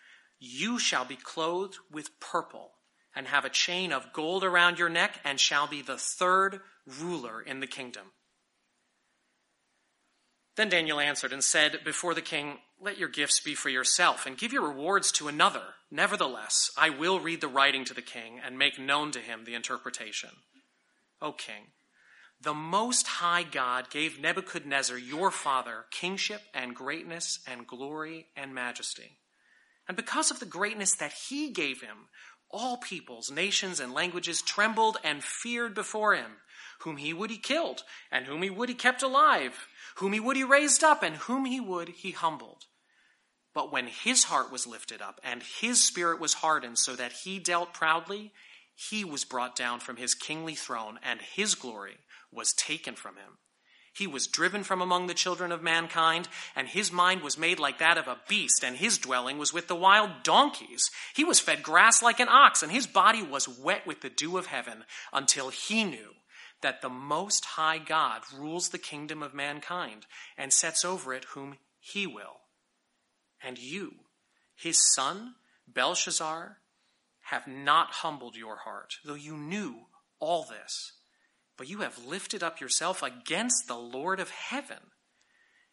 You 0.43 0.79
shall 0.79 1.05
be 1.05 1.15
clothed 1.15 1.77
with 1.91 2.19
purple 2.19 2.71
and 3.15 3.27
have 3.27 3.45
a 3.45 3.49
chain 3.49 3.93
of 3.93 4.11
gold 4.11 4.43
around 4.43 4.79
your 4.79 4.89
neck 4.89 5.19
and 5.23 5.39
shall 5.39 5.67
be 5.67 5.83
the 5.83 5.97
third 5.97 6.61
ruler 6.99 7.39
in 7.39 7.59
the 7.59 7.67
kingdom. 7.67 8.07
Then 10.55 10.69
Daniel 10.69 10.99
answered 10.99 11.31
and 11.31 11.43
said 11.43 11.81
before 11.85 12.15
the 12.15 12.23
king, 12.23 12.57
Let 12.79 12.97
your 12.97 13.07
gifts 13.07 13.39
be 13.39 13.53
for 13.53 13.69
yourself, 13.69 14.25
and 14.25 14.35
give 14.35 14.51
your 14.51 14.67
rewards 14.67 15.11
to 15.13 15.27
another. 15.27 15.61
Nevertheless, 15.91 16.71
I 16.75 16.89
will 16.89 17.19
read 17.19 17.39
the 17.39 17.47
writing 17.47 17.85
to 17.85 17.93
the 17.93 18.01
king 18.01 18.39
and 18.43 18.57
make 18.57 18.79
known 18.79 19.11
to 19.11 19.19
him 19.19 19.45
the 19.45 19.53
interpretation. 19.53 20.31
O 21.21 21.33
king, 21.33 21.67
the 22.41 22.55
Most 22.55 23.05
High 23.05 23.43
God 23.43 23.91
gave 23.91 24.19
Nebuchadnezzar 24.19 24.97
your 24.97 25.29
father 25.29 25.85
kingship 25.91 26.41
and 26.51 26.75
greatness 26.75 27.39
and 27.45 27.67
glory 27.67 28.25
and 28.35 28.55
majesty. 28.55 29.19
And 29.87 29.97
because 29.97 30.31
of 30.31 30.39
the 30.39 30.45
greatness 30.45 30.95
that 30.95 31.13
he 31.13 31.51
gave 31.51 31.81
him, 31.81 32.07
all 32.49 32.77
peoples, 32.77 33.31
nations, 33.31 33.79
and 33.79 33.93
languages 33.93 34.41
trembled 34.41 34.97
and 35.03 35.23
feared 35.23 35.73
before 35.73 36.15
him. 36.15 36.31
Whom 36.81 36.97
he 36.97 37.13
would 37.13 37.29
he 37.29 37.37
killed, 37.37 37.83
and 38.11 38.25
whom 38.25 38.41
he 38.41 38.49
would 38.49 38.69
he 38.69 38.75
kept 38.75 39.03
alive, 39.03 39.67
whom 39.95 40.13
he 40.13 40.19
would 40.19 40.35
he 40.35 40.43
raised 40.43 40.83
up, 40.83 41.03
and 41.03 41.15
whom 41.15 41.45
he 41.45 41.59
would 41.59 41.89
he 41.89 42.11
humbled. 42.11 42.65
But 43.53 43.71
when 43.71 43.87
his 43.87 44.25
heart 44.25 44.51
was 44.51 44.65
lifted 44.65 45.01
up, 45.01 45.19
and 45.23 45.43
his 45.43 45.85
spirit 45.85 46.19
was 46.19 46.35
hardened, 46.35 46.79
so 46.79 46.95
that 46.95 47.11
he 47.23 47.37
dealt 47.37 47.73
proudly, 47.73 48.31
he 48.73 49.05
was 49.05 49.25
brought 49.25 49.55
down 49.55 49.79
from 49.79 49.97
his 49.97 50.15
kingly 50.15 50.55
throne, 50.55 50.99
and 51.03 51.21
his 51.21 51.53
glory 51.55 51.97
was 52.31 52.53
taken 52.53 52.95
from 52.95 53.15
him. 53.15 53.37
He 53.93 54.07
was 54.07 54.27
driven 54.27 54.63
from 54.63 54.81
among 54.81 55.07
the 55.07 55.13
children 55.13 55.51
of 55.51 55.61
mankind, 55.61 56.29
and 56.55 56.67
his 56.67 56.91
mind 56.91 57.21
was 57.21 57.37
made 57.37 57.59
like 57.59 57.79
that 57.79 57.97
of 57.97 58.07
a 58.07 58.19
beast, 58.27 58.63
and 58.63 58.77
his 58.77 58.97
dwelling 58.97 59.37
was 59.37 59.53
with 59.53 59.67
the 59.67 59.75
wild 59.75 60.23
donkeys. 60.23 60.89
He 61.13 61.25
was 61.25 61.41
fed 61.41 61.61
grass 61.61 62.01
like 62.01 62.19
an 62.19 62.29
ox, 62.29 62.63
and 62.63 62.71
his 62.71 62.87
body 62.87 63.21
was 63.21 63.49
wet 63.49 63.85
with 63.85 64.01
the 64.01 64.09
dew 64.09 64.37
of 64.37 64.45
heaven, 64.45 64.85
until 65.11 65.49
he 65.49 65.83
knew 65.83 66.13
that 66.61 66.81
the 66.81 66.89
Most 66.89 67.43
High 67.43 67.79
God 67.79 68.21
rules 68.33 68.69
the 68.69 68.77
kingdom 68.77 69.21
of 69.21 69.33
mankind 69.33 70.05
and 70.37 70.53
sets 70.53 70.85
over 70.85 71.13
it 71.13 71.25
whom 71.33 71.57
he 71.79 72.07
will. 72.07 72.41
And 73.43 73.57
you, 73.57 73.91
his 74.55 74.79
son, 74.93 75.35
Belshazzar, 75.67 76.59
have 77.23 77.47
not 77.47 77.91
humbled 77.91 78.35
your 78.35 78.57
heart, 78.57 78.95
though 79.03 79.15
you 79.15 79.35
knew 79.35 79.87
all 80.19 80.45
this. 80.45 80.93
But 81.61 81.69
you 81.69 81.81
have 81.81 82.07
lifted 82.07 82.41
up 82.41 82.59
yourself 82.59 83.03
against 83.03 83.67
the 83.67 83.77
Lord 83.77 84.19
of 84.19 84.31
heaven. 84.31 84.79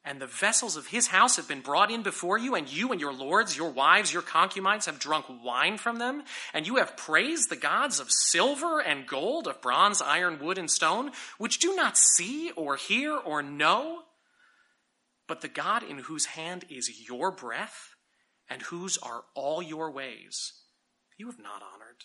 And 0.05 0.21
the 0.21 0.27
vessels 0.27 0.77
of 0.77 0.89
his 0.89 1.07
house 1.07 1.37
have 1.37 1.49
been 1.49 1.63
brought 1.63 1.91
in 1.91 2.03
before 2.03 2.37
you, 2.37 2.55
and 2.55 2.71
you 2.71 2.93
and 2.93 3.01
your 3.01 3.15
lords, 3.15 3.57
your 3.57 3.71
wives, 3.71 4.13
your 4.13 4.21
concubines 4.21 4.85
have 4.85 4.99
drunk 4.99 5.25
wine 5.43 5.79
from 5.79 5.97
them, 5.97 6.25
and 6.53 6.67
you 6.67 6.77
have 6.77 6.99
praised 6.99 7.49
the 7.49 7.57
gods 7.57 8.01
of 8.01 8.11
silver 8.11 8.83
and 8.83 9.07
gold, 9.07 9.49
of 9.49 9.63
bronze, 9.63 10.03
iron, 10.03 10.39
wood, 10.41 10.59
and 10.59 10.71
stone, 10.71 11.11
which 11.39 11.59
do 11.59 11.75
not 11.75 11.97
see 11.97 12.51
or 12.51 12.77
hear 12.77 13.17
or 13.17 13.43
know. 13.43 14.03
But 15.27 15.41
the 15.41 15.49
God 15.49 15.83
in 15.83 16.01
whose 16.01 16.27
hand 16.27 16.67
is 16.69 17.09
your 17.09 17.31
breath, 17.31 17.95
and 18.51 18.61
whose 18.61 18.99
are 18.99 19.23
all 19.35 19.63
your 19.63 19.91
ways, 19.91 20.53
you 21.17 21.29
have 21.29 21.39
not 21.39 21.63
honored. 21.63 22.05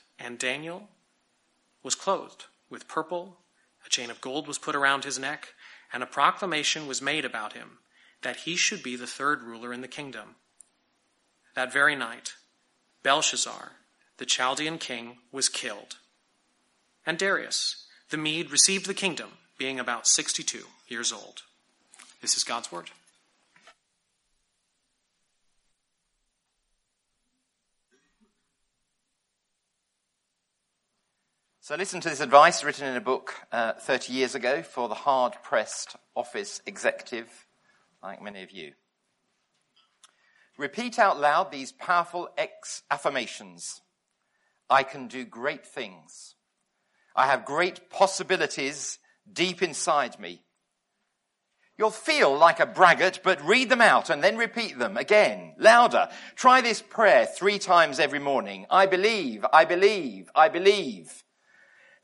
and 0.23 0.37
Daniel 0.37 0.89
was 1.83 1.95
clothed 1.95 2.45
with 2.69 2.87
purple, 2.87 3.37
a 3.85 3.89
chain 3.89 4.09
of 4.09 4.21
gold 4.21 4.47
was 4.47 4.57
put 4.57 4.75
around 4.75 5.03
his 5.03 5.19
neck, 5.19 5.49
and 5.91 6.03
a 6.03 6.07
proclamation 6.07 6.87
was 6.87 7.01
made 7.01 7.25
about 7.25 7.53
him 7.53 7.79
that 8.21 8.37
he 8.37 8.55
should 8.55 8.83
be 8.83 8.95
the 8.95 9.07
third 9.07 9.41
ruler 9.41 9.73
in 9.73 9.81
the 9.81 9.87
kingdom. 9.87 10.35
That 11.55 11.73
very 11.73 11.95
night, 11.95 12.33
Belshazzar, 13.03 13.71
the 14.17 14.25
Chaldean 14.25 14.77
king, 14.77 15.17
was 15.31 15.49
killed. 15.49 15.97
And 17.05 17.17
Darius, 17.17 17.87
the 18.11 18.17
Mede, 18.17 18.51
received 18.51 18.85
the 18.85 18.93
kingdom, 18.93 19.29
being 19.57 19.79
about 19.79 20.07
62 20.07 20.65
years 20.87 21.11
old. 21.11 21.41
This 22.21 22.37
is 22.37 22.43
God's 22.43 22.71
word. 22.71 22.91
So 31.71 31.77
listen 31.77 32.01
to 32.01 32.09
this 32.09 32.19
advice 32.19 32.65
written 32.65 32.85
in 32.85 32.97
a 32.97 32.99
book 32.99 33.33
uh, 33.49 33.71
30 33.79 34.11
years 34.11 34.35
ago 34.35 34.61
for 34.61 34.89
the 34.89 34.93
hard 34.93 35.35
pressed 35.41 35.95
office 36.17 36.61
executive, 36.65 37.47
like 38.03 38.21
many 38.21 38.43
of 38.43 38.51
you. 38.51 38.73
Repeat 40.57 40.99
out 40.99 41.17
loud 41.17 41.49
these 41.49 41.71
powerful 41.71 42.27
ex 42.37 42.83
affirmations. 42.91 43.79
I 44.69 44.83
can 44.83 45.07
do 45.07 45.23
great 45.23 45.65
things. 45.65 46.35
I 47.15 47.27
have 47.27 47.45
great 47.45 47.89
possibilities 47.89 48.99
deep 49.31 49.61
inside 49.61 50.19
me. 50.19 50.41
You'll 51.77 51.89
feel 51.89 52.37
like 52.37 52.59
a 52.59 52.65
braggart, 52.65 53.21
but 53.23 53.47
read 53.47 53.69
them 53.69 53.79
out 53.79 54.09
and 54.09 54.21
then 54.21 54.35
repeat 54.35 54.77
them 54.77 54.97
again, 54.97 55.53
louder. 55.57 56.09
Try 56.35 56.59
this 56.59 56.81
prayer 56.81 57.25
three 57.25 57.59
times 57.59 57.97
every 57.97 58.19
morning. 58.19 58.65
I 58.69 58.87
believe, 58.87 59.45
I 59.53 59.63
believe, 59.63 60.29
I 60.35 60.49
believe. 60.49 61.23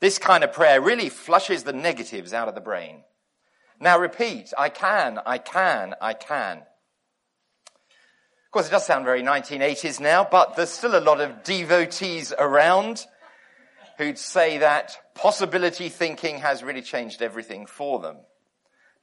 This 0.00 0.18
kind 0.18 0.44
of 0.44 0.52
prayer 0.52 0.80
really 0.80 1.08
flushes 1.08 1.64
the 1.64 1.72
negatives 1.72 2.32
out 2.32 2.48
of 2.48 2.54
the 2.54 2.60
brain. 2.60 3.02
Now 3.80 3.98
repeat, 3.98 4.52
I 4.56 4.68
can, 4.68 5.20
I 5.24 5.38
can, 5.38 5.94
I 6.00 6.14
can. 6.14 6.58
Of 6.58 8.52
course, 8.52 8.68
it 8.68 8.70
does 8.70 8.86
sound 8.86 9.04
very 9.04 9.22
1980s 9.22 10.00
now, 10.00 10.26
but 10.28 10.56
there's 10.56 10.70
still 10.70 10.98
a 10.98 11.00
lot 11.00 11.20
of 11.20 11.42
devotees 11.42 12.32
around 12.38 13.04
who'd 13.98 14.18
say 14.18 14.58
that 14.58 14.96
possibility 15.14 15.88
thinking 15.88 16.38
has 16.38 16.62
really 16.62 16.82
changed 16.82 17.20
everything 17.20 17.66
for 17.66 17.98
them. 17.98 18.16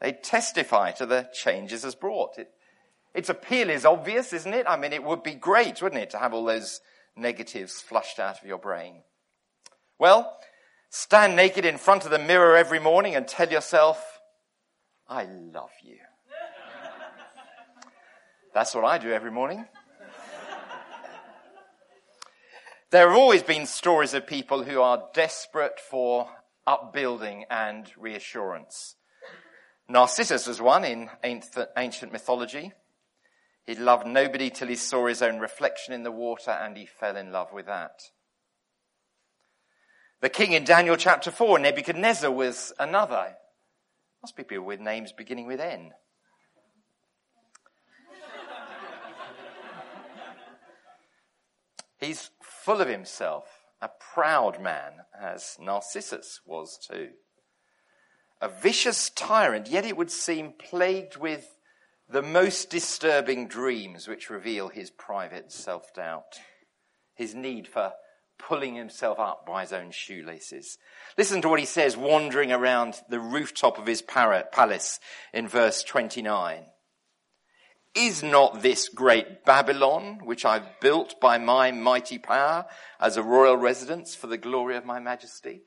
They 0.02 0.14
testify 0.14 0.92
to 0.94 1.06
the 1.06 1.30
changes 1.34 1.84
has 1.84 1.96
brought. 1.96 2.38
It, 2.38 2.50
its 3.14 3.30
appeal 3.30 3.70
is 3.70 3.86
obvious, 3.86 4.34
isn't 4.34 4.54
it? 4.54 4.66
I 4.68 4.78
mean, 4.78 4.94
it 4.94 5.04
would 5.04 5.24
be 5.24 5.36
great, 5.36 5.82
wouldn't 5.82 6.02
it, 6.02 6.10
to 6.12 6.18
have 6.18 6.34
all 6.34 6.46
those 6.46 6.82
negatives 7.16 7.82
flushed 7.82 8.20
out 8.20 8.42
of 8.42 8.48
your 8.48 8.58
brain. 8.58 9.04
Well, 10.00 10.38
Stand 10.98 11.36
naked 11.36 11.66
in 11.66 11.78
front 11.78 12.06
of 12.06 12.10
the 12.10 12.18
mirror 12.18 12.56
every 12.56 12.80
morning 12.80 13.18
and 13.18 13.28
tell 13.28 13.50
yourself, 13.52 14.22
I 15.10 15.26
love 15.26 15.74
you. 15.84 15.98
That's 18.54 18.74
what 18.74 18.86
I 18.86 18.98
do 18.98 19.12
every 19.12 19.30
morning. 19.30 19.66
There 22.92 23.10
have 23.10 23.18
always 23.18 23.44
been 23.44 23.66
stories 23.66 24.14
of 24.14 24.26
people 24.26 24.64
who 24.64 24.80
are 24.80 25.10
desperate 25.14 25.82
for 25.82 26.30
upbuilding 26.66 27.44
and 27.52 27.92
reassurance. 27.98 28.96
Narcissus 29.90 30.48
was 30.48 30.62
one 30.62 30.86
in 30.86 31.10
ancient 31.22 32.14
mythology. 32.14 32.72
He 33.66 33.76
loved 33.76 34.08
nobody 34.08 34.50
till 34.50 34.70
he 34.70 34.78
saw 34.78 35.08
his 35.08 35.22
own 35.22 35.40
reflection 35.40 35.94
in 35.94 36.04
the 36.04 36.12
water 36.12 36.52
and 36.52 36.78
he 36.78 36.86
fell 36.86 37.18
in 37.18 37.34
love 37.34 37.52
with 37.52 37.66
that. 37.66 38.00
The 40.26 40.30
king 40.30 40.54
in 40.54 40.64
Daniel 40.64 40.98
chapter 40.98 41.30
4, 41.30 41.60
Nebuchadnezzar, 41.60 42.32
was 42.32 42.74
another. 42.80 43.36
Must 44.24 44.36
be 44.36 44.44
people 44.44 44.66
with 44.66 44.80
names 44.80 45.12
beginning 45.12 45.46
with 45.46 45.60
N. 45.60 45.92
He's 52.00 52.32
full 52.42 52.82
of 52.82 52.88
himself, 52.88 53.46
a 53.80 53.92
proud 54.00 54.60
man, 54.60 54.94
as 55.16 55.58
Narcissus 55.62 56.42
was 56.44 56.80
too. 56.80 57.10
A 58.42 58.50
vicious 58.50 59.12
tyrant, 59.12 59.68
yet 59.68 59.86
it 59.86 59.96
would 59.96 60.10
seem 60.10 60.54
plagued 60.54 61.18
with 61.18 61.60
the 62.10 62.24
most 62.24 62.72
disturbing 62.72 63.48
dreams 63.48 64.08
which 64.08 64.32
reveal 64.32 64.70
his 64.70 64.90
private 64.90 65.52
self 65.52 65.94
doubt, 65.94 66.40
his 67.14 67.36
need 67.36 67.68
for 67.68 67.94
pulling 68.38 68.76
himself 68.76 69.20
up 69.20 69.46
by 69.46 69.62
his 69.62 69.74
own 69.74 69.92
shoelaces. 69.92 70.78
Listen 71.18 71.42
to 71.42 71.50
what 71.50 71.60
he 71.60 71.66
says 71.66 71.98
wandering 71.98 72.52
around 72.52 73.02
the 73.10 73.20
rooftop 73.20 73.78
of 73.78 73.88
his 73.88 74.02
palace 74.02 75.00
in 75.34 75.48
verse 75.48 75.84
29. 75.84 76.66
Is 77.96 78.22
not 78.22 78.62
this 78.62 78.90
great 78.90 79.46
Babylon, 79.46 80.20
which 80.24 80.44
I've 80.44 80.80
built 80.82 81.16
by 81.22 81.38
my 81.38 81.72
mighty 81.72 82.18
power 82.18 82.66
as 83.00 83.16
a 83.16 83.24
royal 83.24 83.56
residence 83.56 84.16
for 84.16 84.28
the 84.28 84.38
glory 84.38 84.76
of 84.76 84.86
my 84.86 85.00
majesty? 85.00 85.62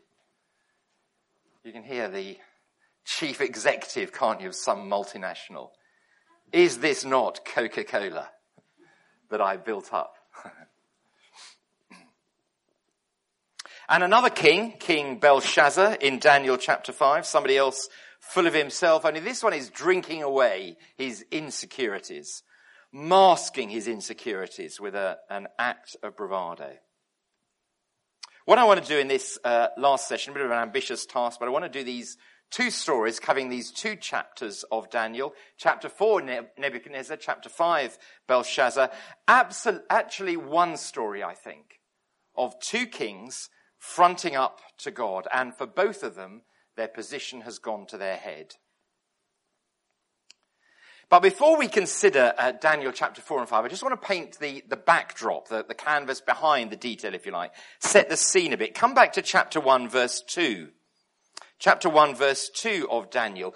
You 1.65 1.73
can 1.73 1.85
hear 1.85 2.09
the 2.09 2.37
chief 3.07 3.41
executive, 3.41 4.13
can't 4.13 4.43
you, 4.43 4.49
of 4.49 4.55
some 4.55 4.91
multinational. 4.91 5.71
Is 6.53 6.79
this 6.79 7.05
not 7.05 7.45
Coca-Cola 7.45 8.29
that 9.31 9.41
I 9.41 9.57
built 9.57 9.93
up? 9.93 10.15
and 13.89 14.03
another 14.03 14.31
king, 14.31 14.75
King 14.79 15.19
Belshazzar 15.19 15.95
in 15.95 16.19
Daniel 16.19 16.57
chapter 16.57 16.93
5, 16.93 17.25
somebody 17.25 17.57
else 17.57 17.89
full 18.21 18.47
of 18.47 18.55
himself, 18.55 19.05
only 19.05 19.21
this 19.21 19.43
one 19.43 19.55
is 19.55 19.71
drinking 19.71 20.23
away 20.23 20.77
his 20.97 21.25
insecurities, 21.31 22.43
masking 22.93 23.71
his 23.71 23.89
insecurities 23.89 24.79
with 24.81 24.95
a, 24.95 25.19
an 25.31 25.47
act 25.59 25.97
of 26.03 26.17
bravado. 26.17 26.73
What 28.45 28.59
I 28.59 28.65
want 28.65 28.83
to 28.83 28.89
do 28.89 28.99
in 28.99 29.09
this 29.09 29.39
uh, 29.45 29.69
last 29.79 30.09
session, 30.09 30.33
a 30.33 30.35
bit 30.35 30.45
of 30.45 30.51
an 30.51 30.59
ambitious 30.59 31.07
task, 31.07 31.39
but 31.39 31.47
I 31.47 31.53
want 31.53 31.65
to 31.65 31.71
do 31.71 31.85
these 31.85 32.17
two 32.51 32.71
stories 32.71 33.21
covering 33.21 33.49
these 33.49 33.71
two 33.71 33.97
chapters 33.97 34.65
of 34.71 34.91
Daniel. 34.91 35.35
Chapter 35.59 35.89
4, 35.89 36.23
Nebuchadnezzar. 36.59 37.19
Chapter 37.19 37.49
5, 37.49 37.99
Belshazzar. 38.27 38.91
Absol- 39.29 39.83
actually 39.91 40.37
one 40.37 40.77
story, 40.77 41.23
I 41.23 41.35
think, 41.35 41.81
of 42.35 42.59
two 42.61 42.87
kings 42.87 43.51
fronting 43.79 44.37
up 44.37 44.61
to 44.79 44.91
God. 44.91 45.27
And 45.33 45.55
for 45.55 45.67
both 45.67 46.03
of 46.03 46.15
them, 46.15 46.43
their 46.77 46.89
position 46.89 47.43
has 47.43 47.59
gone 47.59 47.87
to 47.87 47.97
their 47.97 48.17
head. 48.17 48.55
But 51.11 51.21
before 51.21 51.57
we 51.57 51.69
consider 51.69 52.35
uh, 52.37 52.53
Daniel 52.53 52.93
chapter 52.93 53.23
4 53.23 53.41
and 53.41 53.49
5, 53.49 53.65
I 53.65 53.69
just 53.69 53.83
want 53.83 53.99
to 54.01 54.07
paint 54.07 54.39
the, 54.39 54.63
the 54.69 54.77
backdrop, 54.77 55.49
the, 55.49 55.65
the 55.67 55.75
canvas 55.75 56.21
behind 56.21 56.71
the 56.71 56.77
detail, 56.77 57.15
if 57.15 57.25
you 57.25 57.33
like. 57.33 57.53
Set 57.79 58.11
the 58.11 58.17
scene 58.17 58.53
a 58.53 58.59
bit. 58.59 58.75
Come 58.75 58.93
back 58.93 59.15
to 59.15 59.23
chapter 59.23 59.59
1 59.59 59.89
verse 59.89 60.23
2. 60.27 60.69
Chapter 61.59 61.89
1 61.89 62.15
verse 62.15 62.51
2 62.51 62.89
of 62.91 63.11
Daniel. 63.11 63.55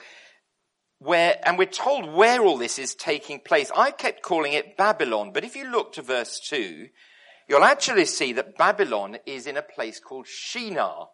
Where, 0.99 1.38
and 1.43 1.59
we're 1.59 1.67
told 1.67 2.11
where 2.14 2.41
all 2.41 2.57
this 2.57 2.79
is 2.79 2.95
taking 2.95 3.41
place. 3.41 3.71
I 3.76 3.91
kept 3.91 4.23
calling 4.23 4.55
it 4.55 4.79
Babylon, 4.79 5.33
but 5.35 5.45
if 5.45 5.55
you 5.55 5.71
look 5.71 5.93
to 5.95 6.02
verse 6.02 6.41
2, 6.49 6.88
you'll 7.49 7.65
actually 7.65 8.05
see 8.05 8.33
that 8.35 8.57
Babylon 8.57 9.19
is 9.27 9.47
in 9.47 9.57
a 9.57 9.63
place 9.63 10.01
called 10.01 10.27
Shinar. 10.27 11.09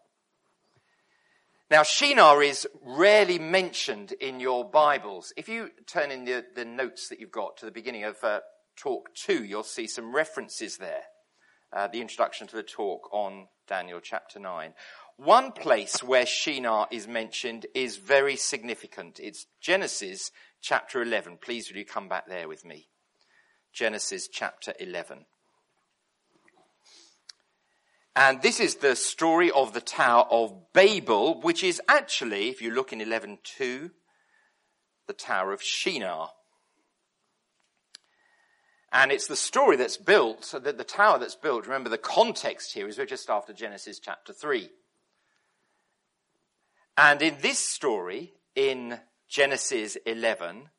Now, 1.70 1.82
Shinar 1.82 2.42
is 2.42 2.66
rarely 2.82 3.38
mentioned 3.38 4.12
in 4.12 4.40
your 4.40 4.64
Bibles. 4.64 5.32
If 5.36 5.48
you 5.48 5.70
turn 5.86 6.10
in 6.10 6.24
the, 6.24 6.44
the 6.54 6.64
notes 6.64 7.08
that 7.08 7.20
you've 7.20 7.30
got 7.30 7.58
to 7.58 7.66
the 7.66 7.72
beginning 7.72 8.04
of 8.04 8.16
uh, 8.22 8.40
talk 8.76 9.10
two, 9.14 9.44
you'll 9.44 9.62
see 9.62 9.86
some 9.86 10.14
references 10.14 10.78
there. 10.78 11.02
Uh, 11.70 11.86
the 11.86 12.00
introduction 12.00 12.46
to 12.46 12.56
the 12.56 12.62
talk 12.62 13.12
on 13.12 13.48
Daniel 13.66 14.00
chapter 14.02 14.38
9. 14.38 14.72
One 15.18 15.52
place 15.52 16.02
where 16.02 16.24
Shinar 16.24 16.86
is 16.90 17.06
mentioned 17.06 17.66
is 17.74 17.98
very 17.98 18.36
significant. 18.36 19.20
It's 19.20 19.46
Genesis 19.60 20.30
chapter 20.62 21.02
11. 21.02 21.38
Please 21.42 21.68
will 21.68 21.76
you 21.76 21.84
come 21.84 22.08
back 22.08 22.28
there 22.28 22.48
with 22.48 22.64
me? 22.64 22.88
Genesis 23.74 24.28
chapter 24.28 24.72
11. 24.80 25.26
And 28.18 28.42
this 28.42 28.58
is 28.58 28.74
the 28.74 28.96
story 28.96 29.48
of 29.52 29.74
the 29.74 29.80
Tower 29.80 30.26
of 30.28 30.72
Babel, 30.72 31.40
which 31.40 31.62
is 31.62 31.80
actually, 31.86 32.48
if 32.48 32.60
you 32.60 32.72
look 32.72 32.92
in 32.92 32.98
11.2, 32.98 33.92
the 35.06 35.12
Tower 35.12 35.52
of 35.52 35.62
Shinar. 35.62 36.30
And 38.90 39.12
it's 39.12 39.28
the 39.28 39.36
story 39.36 39.76
that's 39.76 39.96
built, 39.96 40.52
that 40.60 40.78
the 40.78 40.82
tower 40.82 41.20
that's 41.20 41.36
built, 41.36 41.66
remember 41.66 41.90
the 41.90 41.96
context 41.96 42.74
here 42.74 42.88
is 42.88 42.98
we're 42.98 43.06
just 43.06 43.30
after 43.30 43.52
Genesis 43.52 44.00
chapter 44.00 44.32
3. 44.32 44.68
And 46.96 47.22
in 47.22 47.36
this 47.40 47.60
story, 47.60 48.32
in 48.56 48.98
Genesis 49.28 49.96
11, 50.04 50.70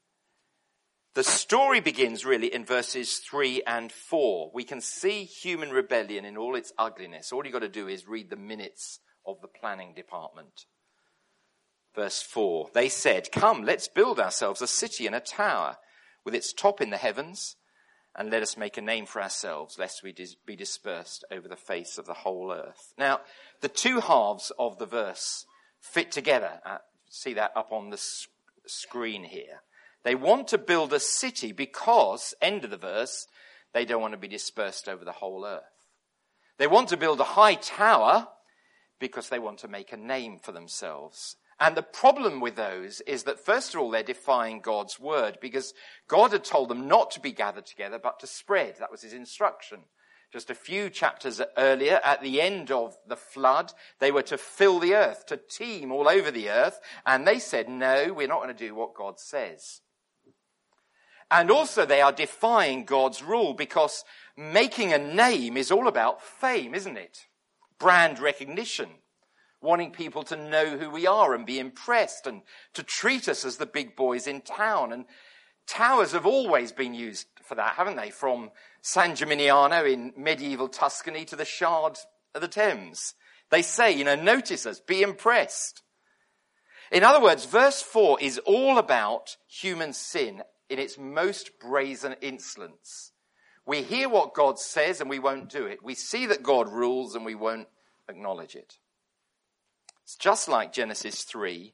the 1.16 1.24
story 1.24 1.80
begins 1.80 2.24
really 2.24 2.54
in 2.54 2.66
verses 2.66 3.18
3 3.18 3.64
and 3.66 3.92
4. 3.92 4.52
We 4.54 4.64
can 4.64 4.80
see 4.80 5.24
human 5.24 5.72
rebellion 5.72 6.24
in 6.24 6.38
all 6.38 6.56
its 6.56 6.72
ugliness. 6.78 7.32
All 7.32 7.44
you've 7.44 7.54
got 7.54 7.60
to 7.60 7.70
do 7.70 7.88
is 7.88 8.08
read 8.08 8.30
the 8.30 8.36
minutes 8.36 9.00
of 9.26 9.42
the 9.42 9.48
planning 9.48 9.94
department. 9.96 10.66
Verse 11.96 12.22
4 12.22 12.70
They 12.74 12.90
said, 12.90 13.32
Come, 13.32 13.64
let's 13.64 13.88
build 13.88 14.20
ourselves 14.20 14.62
a 14.62 14.68
city 14.68 15.08
and 15.08 15.16
a 15.16 15.20
tower 15.20 15.78
with 16.24 16.36
its 16.36 16.54
top 16.54 16.80
in 16.80 16.92
the 16.92 16.98
heavens, 16.98 17.56
and 18.16 18.30
let 18.30 18.44
us 18.44 18.58
make 18.58 18.78
a 18.78 18.82
name 18.82 19.06
for 19.06 19.22
ourselves, 19.22 19.80
lest 19.80 20.04
we 20.04 20.12
dis- 20.12 20.36
be 20.36 20.56
dispersed 20.56 21.24
over 21.32 21.48
the 21.48 21.56
face 21.56 21.98
of 21.98 22.06
the 22.06 22.14
whole 22.14 22.52
earth. 22.52 22.94
Now, 22.98 23.22
the 23.62 23.70
two 23.70 24.00
halves 24.00 24.52
of 24.60 24.78
the 24.78 24.86
verse 24.86 25.46
fit 25.80 26.12
together. 26.12 26.60
Uh, 26.66 26.78
see 27.10 27.34
that 27.34 27.52
up 27.56 27.72
on 27.72 27.90
the 27.90 27.98
s- 27.98 28.28
screen 28.68 29.24
here. 29.24 29.62
They 30.04 30.16
want 30.16 30.48
to 30.50 30.58
build 30.58 30.94
a 30.94 31.00
city 31.00 31.52
because, 31.52 32.34
end 32.42 32.64
of 32.64 32.72
the 32.72 32.78
verse, 32.78 33.28
they 33.74 33.86
don't 33.86 34.02
want 34.02 34.14
to 34.14 34.20
be 34.20 34.28
dispersed 34.28 34.88
over 34.88 35.04
the 35.04 35.12
whole 35.12 35.46
earth. 35.46 35.64
They 36.58 36.68
want 36.68 36.90
to 36.90 36.98
build 36.98 37.20
a 37.20 37.26
high 37.26 37.56
tower 37.56 38.28
because 39.00 39.30
they 39.30 39.40
want 39.40 39.60
to 39.60 39.68
make 39.68 39.94
a 39.94 39.98
name 39.98 40.40
for 40.40 40.52
themselves. 40.52 41.36
And 41.60 41.76
the 41.76 41.84
problem 41.84 42.40
with 42.40 42.56
those 42.56 43.02
is 43.02 43.24
that 43.24 43.44
first 43.44 43.74
of 43.74 43.82
all, 43.82 43.92
they're 43.92 44.04
defying 44.04 44.62
God's 44.62 45.00
word 45.00 45.38
because 45.42 45.74
God 46.08 46.32
had 46.32 46.46
told 46.46 46.70
them 46.70 46.88
not 46.88 47.12
to 47.12 47.20
be 47.20 47.32
gathered 47.32 47.66
together, 47.66 48.00
but 48.02 48.20
to 48.22 48.28
spread. 48.28 48.76
That 48.80 48.92
was 48.92 49.02
his 49.02 49.14
instruction. 49.14 49.80
Just 50.32 50.50
a 50.50 50.56
few 50.56 50.90
chapters 50.90 51.42
earlier, 51.58 52.00
at 52.04 52.22
the 52.22 52.40
end 52.40 52.72
of 52.72 52.96
the 53.08 53.16
flood, 53.16 53.74
they 54.00 54.12
were 54.12 54.22
to 54.24 54.38
fill 54.38 54.80
the 54.80 54.94
earth, 54.94 55.26
to 55.26 55.38
teem 55.50 55.92
all 55.92 56.08
over 56.08 56.30
the 56.30 56.50
earth, 56.50 56.80
and 57.06 57.28
they 57.28 57.40
said, 57.40 57.68
no, 57.68 58.14
we're 58.14 58.28
not 58.28 58.42
going 58.42 58.56
to 58.56 58.68
do 58.68 58.76
what 58.76 58.94
God 58.94 59.20
says. 59.20 59.82
And 61.32 61.52
also 61.52 61.86
they 61.86 62.02
are 62.02 62.12
defying 62.12 62.86
God's 62.86 63.22
rule 63.22 63.54
because 63.54 64.04
making 64.36 64.94
a 64.94 64.98
name 64.98 65.58
is 65.58 65.72
all 65.72 65.88
about 65.88 66.22
fame, 66.22 66.74
isn't 66.74 66.98
it? 66.98 67.28
Brand 67.78 68.20
recognition. 68.20 68.90
Wanting 69.62 69.92
people 69.92 70.24
to 70.24 70.38
know 70.38 70.78
who 70.78 70.90
we 70.90 71.06
are 71.06 71.36
and 71.36 71.46
be 71.46 71.60
impressed 71.60 72.26
and 72.26 72.42
to 72.74 72.82
treat 72.82 73.28
us 73.28 73.46
as 73.46 73.58
the 73.58 73.66
big 73.66 73.96
boys 73.96 74.26
in 74.26 74.42
town. 74.42 74.92
And 74.92 75.06
towers 75.68 76.14
have 76.14 76.26
always 76.26 76.72
been 76.72 76.94
used 76.94 77.28
for 77.44 77.56
that, 77.56 77.76
haven't 77.76 77.98
they? 77.98 78.10
From 78.10 78.52
San 78.82 79.12
Gimignano 79.12 79.92
in 79.92 80.14
medieval 80.16 80.70
Tuscany 80.70 81.26
to 81.26 81.36
the 81.36 81.46
Shard 81.46 81.98
of 82.34 82.42
the 82.42 82.48
Thames. 82.48 83.16
They 83.50 83.62
say, 83.62 83.92
you 83.92 84.04
know, 84.04 84.16
notice 84.16 84.66
us, 84.66 84.80
be 84.80 85.02
impressed. 85.02 85.82
In 86.92 87.04
other 87.04 87.22
words, 87.22 87.46
verse 87.46 87.82
4 87.82 88.20
is 88.22 88.40
all 88.40 88.78
about 88.78 89.36
human 89.48 89.94
sin 89.94 90.42
in 90.70 90.80
its 90.80 90.98
most 90.98 91.60
brazen 91.60 92.16
insolence. 92.22 93.12
We 93.66 93.84
hear 93.84 94.10
what 94.10 94.34
God 94.34 94.60
says 94.60 95.02
and 95.02 95.10
we 95.10 95.20
won't 95.20 95.50
do 95.50 95.66
it. 95.66 95.84
We 95.84 95.96
see 95.96 96.26
that 96.28 96.44
God 96.44 96.72
rules 96.72 97.16
and 97.16 97.26
we 97.26 97.36
won't 97.36 97.68
acknowledge 98.08 98.56
it. 98.56 98.78
It's 100.04 100.16
just 100.16 100.48
like 100.48 100.74
Genesis 100.74 101.24
3, 101.24 101.74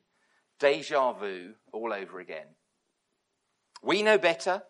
deja 0.60 1.14
vu 1.14 1.54
all 1.72 1.94
over 1.94 2.20
again. 2.20 2.48
We 3.82 4.04
know 4.04 4.18
better. 4.18 4.64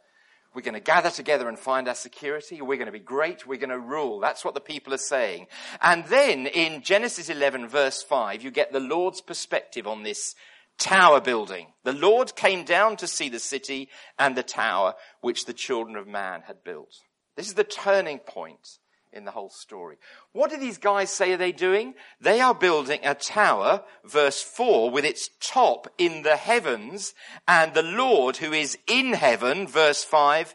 We're 0.54 0.62
going 0.62 0.76
to 0.76 0.80
gather 0.80 1.10
together 1.10 1.50
and 1.50 1.60
find 1.60 1.88
our 1.88 1.96
security. 1.96 2.62
We're 2.62 2.78
going 2.78 2.86
to 2.86 2.92
be 2.92 3.00
great. 3.00 3.46
We're 3.46 3.60
going 3.60 3.70
to 3.72 3.80
rule. 3.80 4.20
That's 4.20 4.46
what 4.46 4.54
the 4.54 4.62
people 4.62 4.94
are 4.94 4.98
saying. 4.98 5.48
And 5.82 6.06
then 6.06 6.48
in 6.48 6.82
Genesis 6.82 7.30
11 7.30 7.68
verse 7.68 8.02
5, 8.04 8.42
you 8.42 8.52
get 8.52 8.72
the 8.72 8.80
Lord's 8.80 9.20
perspective 9.20 9.86
on 9.86 10.04
this 10.04 10.36
tower 10.78 11.22
building. 11.22 11.68
The 11.84 11.94
Lord 11.94 12.36
came 12.36 12.64
down 12.64 12.98
to 12.98 13.08
see 13.08 13.30
the 13.30 13.40
city 13.40 13.90
and 14.20 14.36
the 14.36 14.44
tower 14.44 14.96
which 15.22 15.46
the 15.46 15.54
children 15.54 15.96
of 15.96 16.08
man 16.08 16.44
had 16.48 16.64
built. 16.64 16.94
This 17.36 17.48
is 17.48 17.54
the 17.54 17.64
turning 17.64 18.20
point 18.20 18.80
in 19.12 19.24
the 19.26 19.32
whole 19.32 19.50
story. 19.50 19.98
What 20.34 20.52
do 20.52 20.58
these 20.58 20.78
guys 20.78 21.10
say 21.10 21.34
are 21.34 21.38
they 21.38 21.54
doing? 21.54 21.96
They 22.20 22.42
are 22.42 22.54
building 22.54 23.00
a 23.04 23.16
tower, 23.16 23.84
verse 24.04 24.42
4, 24.42 24.92
with 24.92 25.06
its 25.06 25.30
top 25.40 25.88
in 25.98 26.24
the 26.24 26.36
heavens, 26.36 27.14
and 27.48 27.74
the 27.74 27.84
Lord 27.84 28.38
who 28.38 28.52
is 28.52 28.78
in 28.88 29.14
heaven, 29.14 29.68
verse 29.68 30.04
5, 30.04 30.54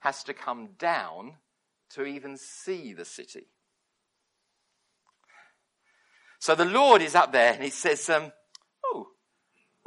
has 0.00 0.22
to 0.24 0.34
come 0.34 0.70
down 0.78 1.36
to 1.94 2.04
even 2.04 2.36
see 2.36 2.92
the 2.92 3.04
city. 3.04 3.46
So 6.38 6.54
the 6.54 6.64
Lord 6.64 7.02
is 7.02 7.14
up 7.14 7.32
there 7.32 7.52
and 7.52 7.62
he 7.62 7.70
says, 7.70 8.10
um, 8.10 8.32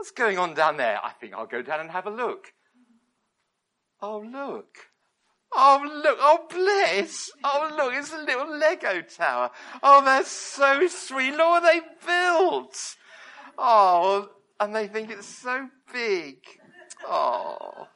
What's 0.05 0.15
going 0.15 0.37
on 0.37 0.53
down 0.53 0.77
there? 0.77 0.99
I 1.03 1.13
think 1.13 1.33
I'll 1.33 1.47
go 1.47 1.63
down 1.63 1.79
and 1.79 1.89
have 1.89 2.05
a 2.05 2.11
look. 2.11 2.53
Oh, 3.99 4.19
look. 4.19 4.67
Oh, 5.51 5.81
look. 5.83 6.19
Oh, 6.21 6.45
bless. 6.47 7.31
Oh, 7.43 7.73
look. 7.75 7.91
It's 7.95 8.13
a 8.13 8.19
little 8.19 8.55
Lego 8.55 9.01
tower. 9.01 9.49
Oh, 9.81 10.05
that's 10.05 10.29
so 10.29 10.87
sweet. 10.89 11.31
Look 11.31 11.39
what 11.39 11.63
they 11.63 11.81
built. 12.05 12.77
Oh, 13.57 14.29
and 14.59 14.75
they 14.75 14.87
think 14.87 15.09
it's 15.09 15.25
so 15.25 15.69
big. 15.91 16.35
Oh. 17.07 17.87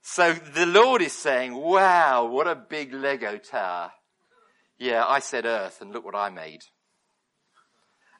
So 0.00 0.32
the 0.32 0.66
Lord 0.66 1.02
is 1.02 1.12
saying, 1.12 1.56
wow, 1.56 2.24
what 2.24 2.46
a 2.46 2.54
big 2.54 2.92
Lego 2.92 3.36
tower. 3.38 3.90
Yeah, 4.78 5.04
I 5.04 5.18
said 5.18 5.44
earth 5.44 5.80
and 5.80 5.92
look 5.92 6.04
what 6.04 6.14
I 6.14 6.30
made. 6.30 6.60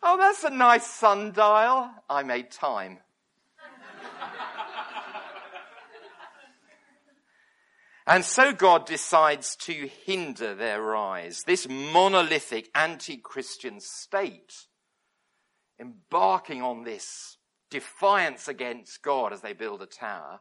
Oh, 0.02 0.16
that's 0.16 0.44
a 0.44 0.50
nice 0.50 0.87
sundial. 0.87 1.90
I 2.08 2.22
made 2.22 2.50
time. 2.50 2.98
and 8.06 8.24
so 8.24 8.52
God 8.52 8.87
decides 8.87 9.56
to 9.56 9.72
hinder 10.06 10.54
their 10.54 10.80
rise. 10.80 11.42
This 11.46 11.68
monolithic 11.68 12.70
anti-Christian 12.74 13.80
state 13.80 14.52
embarking 15.80 16.62
on 16.62 16.84
this 16.84 17.37
defiance 17.70 18.48
against 18.48 19.02
God 19.02 19.32
as 19.32 19.40
they 19.40 19.52
build 19.52 19.82
a 19.82 19.87
tower. 19.87 20.40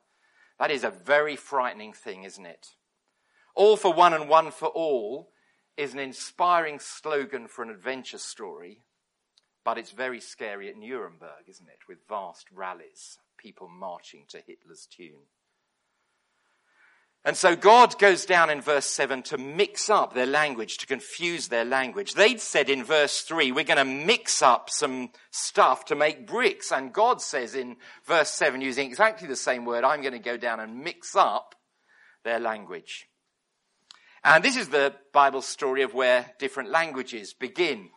That 0.60 0.72
is 0.72 0.84
a 0.84 0.90
very 0.90 1.36
frightening 1.36 1.94
thing, 1.94 2.24
isn't 2.24 2.46
it? 2.46 2.68
All 3.56 3.78
for 3.78 3.94
one 3.94 4.14
and 4.14 4.30
one 4.30 4.52
for 4.52 4.68
all 4.70 5.32
is 5.76 5.94
an 5.94 6.00
inspiring 6.00 6.80
slogan 6.80 7.48
for 7.48 7.64
an 7.64 7.70
adventure 7.70 8.18
story, 8.18 8.84
but 9.68 9.78
it's 9.78 9.92
very 9.92 10.22
scary 10.22 10.70
at 10.70 10.78
Nuremberg, 10.78 11.44
isn't 11.50 11.68
it? 11.68 11.90
With 11.90 11.98
vast 12.08 12.48
rallies, 12.56 13.18
people 13.38 13.68
marching 13.68 14.24
to 14.30 14.38
Hitler's 14.38 14.88
tune. 14.90 15.28
And 17.26 17.36
so 17.36 17.54
God 17.58 18.00
goes 18.00 18.26
down 18.26 18.50
in 18.50 18.62
verse 18.62 18.86
7 18.86 19.24
to 19.24 19.38
mix 19.38 19.90
up 19.90 20.14
their 20.14 20.26
language, 20.26 20.78
to 20.78 20.88
confuse 20.88 21.50
their 21.50 21.66
language. 21.66 22.14
They'd 22.14 22.40
said 22.40 22.70
in 22.70 22.86
verse 22.86 23.24
3, 23.24 23.52
we're 23.52 23.66
going 23.66 23.76
to 23.76 23.84
mix 23.84 24.42
up 24.42 24.70
some 24.70 25.10
stuff 25.32 25.84
to 25.88 25.96
make 25.96 26.26
bricks. 26.26 26.72
And 26.72 26.94
God 26.94 27.22
says 27.22 27.54
in 27.54 27.76
verse 28.06 28.30
7, 28.30 28.62
using 28.62 28.88
exactly 28.88 29.28
the 29.28 29.36
same 29.36 29.66
word, 29.66 29.84
I'm 29.84 30.00
going 30.00 30.14
to 30.14 30.20
go 30.20 30.38
down 30.38 30.62
and 30.62 30.82
mix 30.82 31.14
up 31.14 31.56
their 32.24 32.40
language. 32.40 33.10
And 34.24 34.42
this 34.42 34.56
is 34.56 34.70
the 34.70 34.96
Bible 35.12 35.42
story 35.42 35.82
of 35.82 35.94
where 35.94 36.32
different 36.40 36.70
languages 36.70 37.34
begin. 37.34 37.90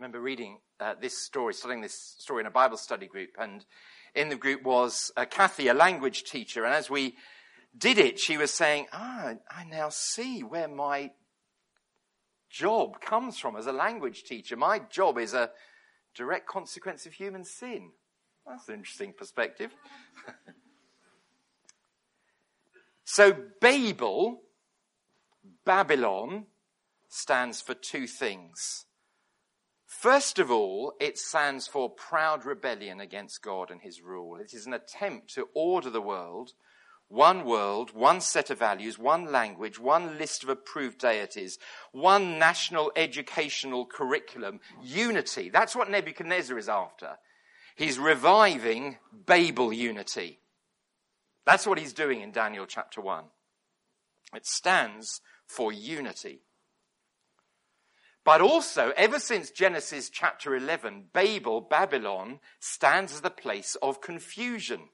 Remember 0.00 0.20
reading 0.22 0.56
uh, 0.80 0.94
this 0.98 1.18
story, 1.18 1.52
studying 1.52 1.82
this 1.82 2.14
story 2.16 2.40
in 2.40 2.46
a 2.46 2.50
Bible 2.50 2.78
study 2.78 3.06
group. 3.06 3.32
And 3.38 3.66
in 4.14 4.30
the 4.30 4.34
group 4.34 4.62
was 4.62 5.12
uh, 5.14 5.26
Kathy, 5.26 5.68
a 5.68 5.74
language 5.74 6.24
teacher. 6.24 6.64
And 6.64 6.72
as 6.72 6.88
we 6.88 7.16
did 7.76 7.98
it, 7.98 8.18
she 8.18 8.38
was 8.38 8.50
saying, 8.50 8.86
ah, 8.94 9.34
I 9.50 9.64
now 9.64 9.90
see 9.90 10.40
where 10.40 10.68
my 10.68 11.10
job 12.48 13.02
comes 13.02 13.38
from 13.38 13.56
as 13.56 13.66
a 13.66 13.72
language 13.72 14.24
teacher. 14.24 14.56
My 14.56 14.78
job 14.78 15.18
is 15.18 15.34
a 15.34 15.50
direct 16.14 16.46
consequence 16.46 17.04
of 17.04 17.12
human 17.12 17.44
sin. 17.44 17.90
That's 18.46 18.68
an 18.68 18.76
interesting 18.76 19.12
perspective. 19.12 19.70
so, 23.04 23.36
Babel, 23.60 24.40
Babylon, 25.66 26.46
stands 27.10 27.60
for 27.60 27.74
two 27.74 28.06
things. 28.06 28.86
First 29.90 30.38
of 30.38 30.52
all, 30.52 30.94
it 31.00 31.18
stands 31.18 31.66
for 31.66 31.90
proud 31.90 32.46
rebellion 32.46 33.00
against 33.00 33.42
God 33.42 33.72
and 33.72 33.80
his 33.80 34.00
rule. 34.00 34.36
It 34.36 34.54
is 34.54 34.64
an 34.64 34.72
attempt 34.72 35.34
to 35.34 35.48
order 35.52 35.90
the 35.90 36.00
world 36.00 36.52
one 37.08 37.44
world, 37.44 37.90
one 37.92 38.20
set 38.20 38.50
of 38.50 38.58
values, 38.60 38.96
one 38.96 39.32
language, 39.32 39.80
one 39.80 40.16
list 40.16 40.44
of 40.44 40.48
approved 40.48 41.00
deities, 41.00 41.58
one 41.90 42.38
national 42.38 42.92
educational 42.94 43.84
curriculum, 43.84 44.60
unity. 44.80 45.50
That's 45.50 45.74
what 45.74 45.90
Nebuchadnezzar 45.90 46.56
is 46.56 46.68
after. 46.68 47.18
He's 47.74 47.98
reviving 47.98 48.98
Babel 49.12 49.72
unity. 49.72 50.38
That's 51.44 51.66
what 51.66 51.80
he's 51.80 51.92
doing 51.92 52.20
in 52.20 52.30
Daniel 52.30 52.64
chapter 52.64 53.00
1. 53.00 53.24
It 54.36 54.46
stands 54.46 55.20
for 55.48 55.72
unity. 55.72 56.42
But 58.24 58.40
also, 58.40 58.92
ever 58.96 59.18
since 59.18 59.50
Genesis 59.50 60.10
chapter 60.10 60.54
11, 60.54 61.06
Babel, 61.12 61.60
Babylon, 61.60 62.40
stands 62.58 63.14
as 63.14 63.22
the 63.22 63.30
place 63.30 63.76
of 63.82 64.00
confusion 64.00 64.88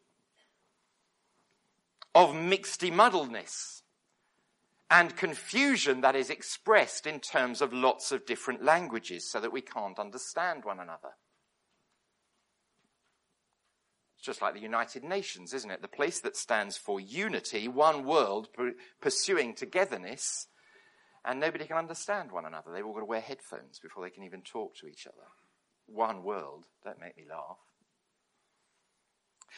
of 2.15 2.31
mixedy 2.31 2.91
muddleness 2.91 3.83
and 4.91 5.17
confusion 5.17 6.01
that 6.01 6.17
is 6.17 6.31
expressed 6.31 7.07
in 7.07 7.21
terms 7.21 7.61
of 7.61 7.73
lots 7.73 8.13
of 8.13 8.25
different 8.25 8.65
languages 8.65 9.31
so 9.31 9.39
that 9.41 9.53
we 9.53 9.61
can't 9.61 9.99
understand 9.99 10.65
one 10.65 10.79
another. 10.79 11.11
It's 14.17 14.25
just 14.25 14.41
like 14.41 14.55
the 14.55 14.61
United 14.61 15.05
Nations, 15.05 15.53
isn't 15.53 15.71
it? 15.71 15.83
The 15.83 15.89
place 15.89 16.21
that 16.21 16.37
stands 16.37 16.79
for 16.79 17.01
unity, 17.01 17.69
one 17.69 18.07
world, 18.07 18.49
pursuing 19.03 19.55
togetherness, 19.55 20.47
and 21.27 21.41
nobody 21.41 21.67
can 21.67 21.77
understand 21.77 22.31
one 22.31 22.47
another. 22.47 22.71
They've 22.73 22.87
all 22.87 22.95
got 22.95 23.01
to 23.01 23.07
wear 23.07 23.21
headphones 23.21 23.81
before 23.81 24.05
they 24.05 24.11
can 24.11 24.23
even 24.23 24.43
talk 24.43 24.77
to 24.77 24.87
each 24.87 25.07
other. 25.07 25.27
One 25.87 26.23
world. 26.23 26.67
Don't 26.85 27.01
make 27.01 27.17
me 27.17 27.25
laugh. 27.29 27.59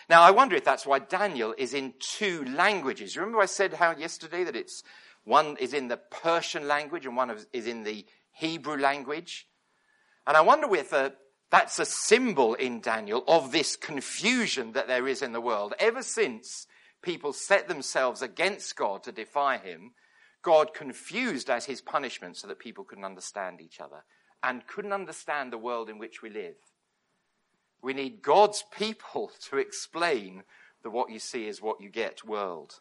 Now, 0.08 0.22
I 0.22 0.30
wonder 0.30 0.56
if 0.56 0.64
that's 0.64 0.86
why 0.86 1.00
Daniel 1.00 1.54
is 1.56 1.74
in 1.74 1.94
two 1.98 2.44
languages. 2.44 3.16
Remember 3.16 3.40
I 3.40 3.46
said 3.46 3.74
how 3.74 3.94
yesterday 3.96 4.44
that 4.44 4.56
it's 4.56 4.82
one 5.24 5.56
is 5.58 5.74
in 5.74 5.88
the 5.88 5.96
Persian 5.96 6.66
language 6.66 7.04
and 7.04 7.16
one 7.16 7.36
is 7.52 7.66
in 7.66 7.82
the 7.82 8.06
Hebrew 8.32 8.78
language? 8.78 9.46
And 10.26 10.36
I 10.36 10.40
wonder 10.40 10.74
if 10.74 10.92
uh, 10.92 11.10
that's 11.50 11.78
a 11.78 11.84
symbol 11.84 12.54
in 12.54 12.80
Daniel 12.80 13.24
of 13.26 13.52
this 13.52 13.76
confusion 13.76 14.72
that 14.72 14.88
there 14.88 15.08
is 15.08 15.20
in 15.20 15.32
the 15.32 15.40
world. 15.40 15.74
Ever 15.78 16.02
since 16.02 16.66
people 17.02 17.32
set 17.32 17.68
themselves 17.68 18.22
against 18.22 18.76
God 18.76 19.02
to 19.02 19.12
defy 19.12 19.58
him, 19.58 19.92
God 20.42 20.74
confused 20.74 21.50
as 21.50 21.66
his 21.66 21.80
punishment 21.80 22.36
so 22.36 22.46
that 22.46 22.58
people 22.58 22.84
couldn't 22.84 23.04
understand 23.04 23.60
each 23.60 23.80
other 23.80 24.04
and 24.42 24.66
couldn't 24.66 24.92
understand 24.92 25.52
the 25.52 25.58
world 25.58 25.88
in 25.88 25.98
which 25.98 26.22
we 26.22 26.30
live. 26.30 26.56
We 27.82 27.92
need 27.92 28.22
God's 28.22 28.64
people 28.76 29.30
to 29.50 29.58
explain 29.58 30.44
the 30.82 30.90
what 30.90 31.10
you 31.10 31.18
see 31.18 31.46
is 31.46 31.60
what 31.60 31.80
you 31.80 31.90
get 31.90 32.24
world. 32.24 32.80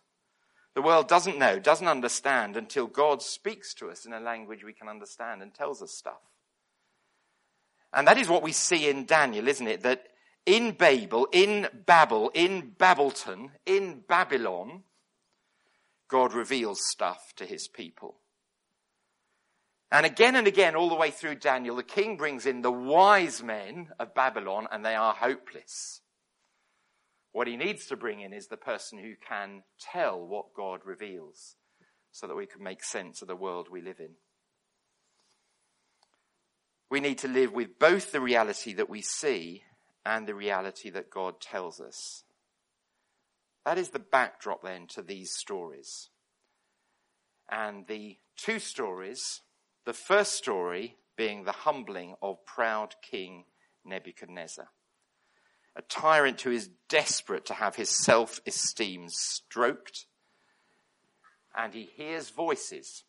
The 0.76 0.82
world 0.84 1.08
doesn't 1.08 1.40
know, 1.40 1.58
doesn't 1.58 1.88
understand 1.88 2.56
until 2.56 2.86
God 2.86 3.24
speaks 3.24 3.74
to 3.76 3.90
us 3.90 4.06
in 4.06 4.14
a 4.14 4.20
language 4.20 4.64
we 4.64 4.74
can 4.74 4.88
understand 4.88 5.42
and 5.42 5.52
tells 5.52 5.82
us 5.82 5.92
stuff. 5.92 6.22
And 7.92 8.08
that 8.08 8.20
is 8.20 8.30
what 8.30 8.44
we 8.44 8.52
see 8.52 8.88
in 8.88 9.06
Daniel, 9.06 9.48
isn't 9.48 9.68
it? 9.68 9.82
That 9.82 10.04
in 10.46 10.74
Babel, 10.74 11.28
in 11.32 11.68
Babel, 11.86 12.30
in 12.34 12.74
Babylon, 12.78 13.52
in 13.66 14.04
Babylon, 14.08 14.84
God 16.10 16.34
reveals 16.34 16.80
stuff 16.88 17.34
to 17.36 17.46
his 17.46 17.68
people. 17.68 18.18
And 19.92 20.06
again 20.06 20.36
and 20.36 20.48
again, 20.48 20.76
all 20.76 20.90
the 20.90 20.96
way 20.96 21.12
through 21.12 21.36
Daniel, 21.36 21.76
the 21.76 21.84
king 21.84 22.18
brings 22.18 22.46
in 22.46 22.62
the 22.62 22.72
wise 22.72 23.42
men 23.42 23.90
of 24.00 24.14
Babylon, 24.14 24.68
and 24.72 24.84
they 24.84 24.96
are 24.96 25.14
hopeless. 25.14 26.02
What 27.32 27.48
he 27.48 27.56
needs 27.56 27.86
to 27.88 27.96
bring 27.96 28.20
in 28.20 28.34
is 28.34 28.48
the 28.48 28.58
person 28.58 29.00
who 29.00 29.14
can 29.16 29.64
tell 29.80 30.20
what 30.20 30.54
God 30.56 30.82
reveals 30.84 31.56
so 32.12 32.28
that 32.28 32.36
we 32.36 32.48
can 32.48 32.64
make 32.64 32.84
sense 32.84 33.22
of 33.22 33.28
the 33.28 33.36
world 33.36 33.68
we 33.70 33.82
live 33.82 34.00
in. 34.00 34.16
We 36.90 37.00
need 37.00 37.20
to 37.20 37.28
live 37.28 37.54
with 37.54 37.80
both 37.80 38.12
the 38.12 38.22
reality 38.22 38.74
that 38.74 38.90
we 38.90 39.02
see 39.02 39.64
and 40.06 40.26
the 40.26 40.36
reality 40.36 40.90
that 40.90 41.10
God 41.10 41.40
tells 41.40 41.80
us. 41.80 42.24
That 43.68 43.78
is 43.78 43.90
the 43.90 44.00
backdrop 44.00 44.64
then 44.64 44.88
to 44.92 45.02
these 45.02 45.36
stories. 45.36 46.08
And 47.50 47.86
the 47.86 48.16
two 48.38 48.60
stories 48.60 49.42
the 49.84 49.92
first 49.92 50.36
story 50.36 50.96
being 51.18 51.44
the 51.44 51.52
humbling 51.52 52.16
of 52.22 52.46
proud 52.46 52.96
King 53.02 53.44
Nebuchadnezzar. 53.84 54.70
A 55.76 55.82
tyrant 55.82 56.40
who 56.40 56.52
is 56.52 56.70
desperate 56.88 57.46
to 57.48 57.56
have 57.56 57.76
his 57.76 57.90
self-esteem 57.90 59.10
stroked 59.10 60.06
and 61.54 61.74
he 61.74 61.90
hears 61.98 62.30
voices. 62.30 63.04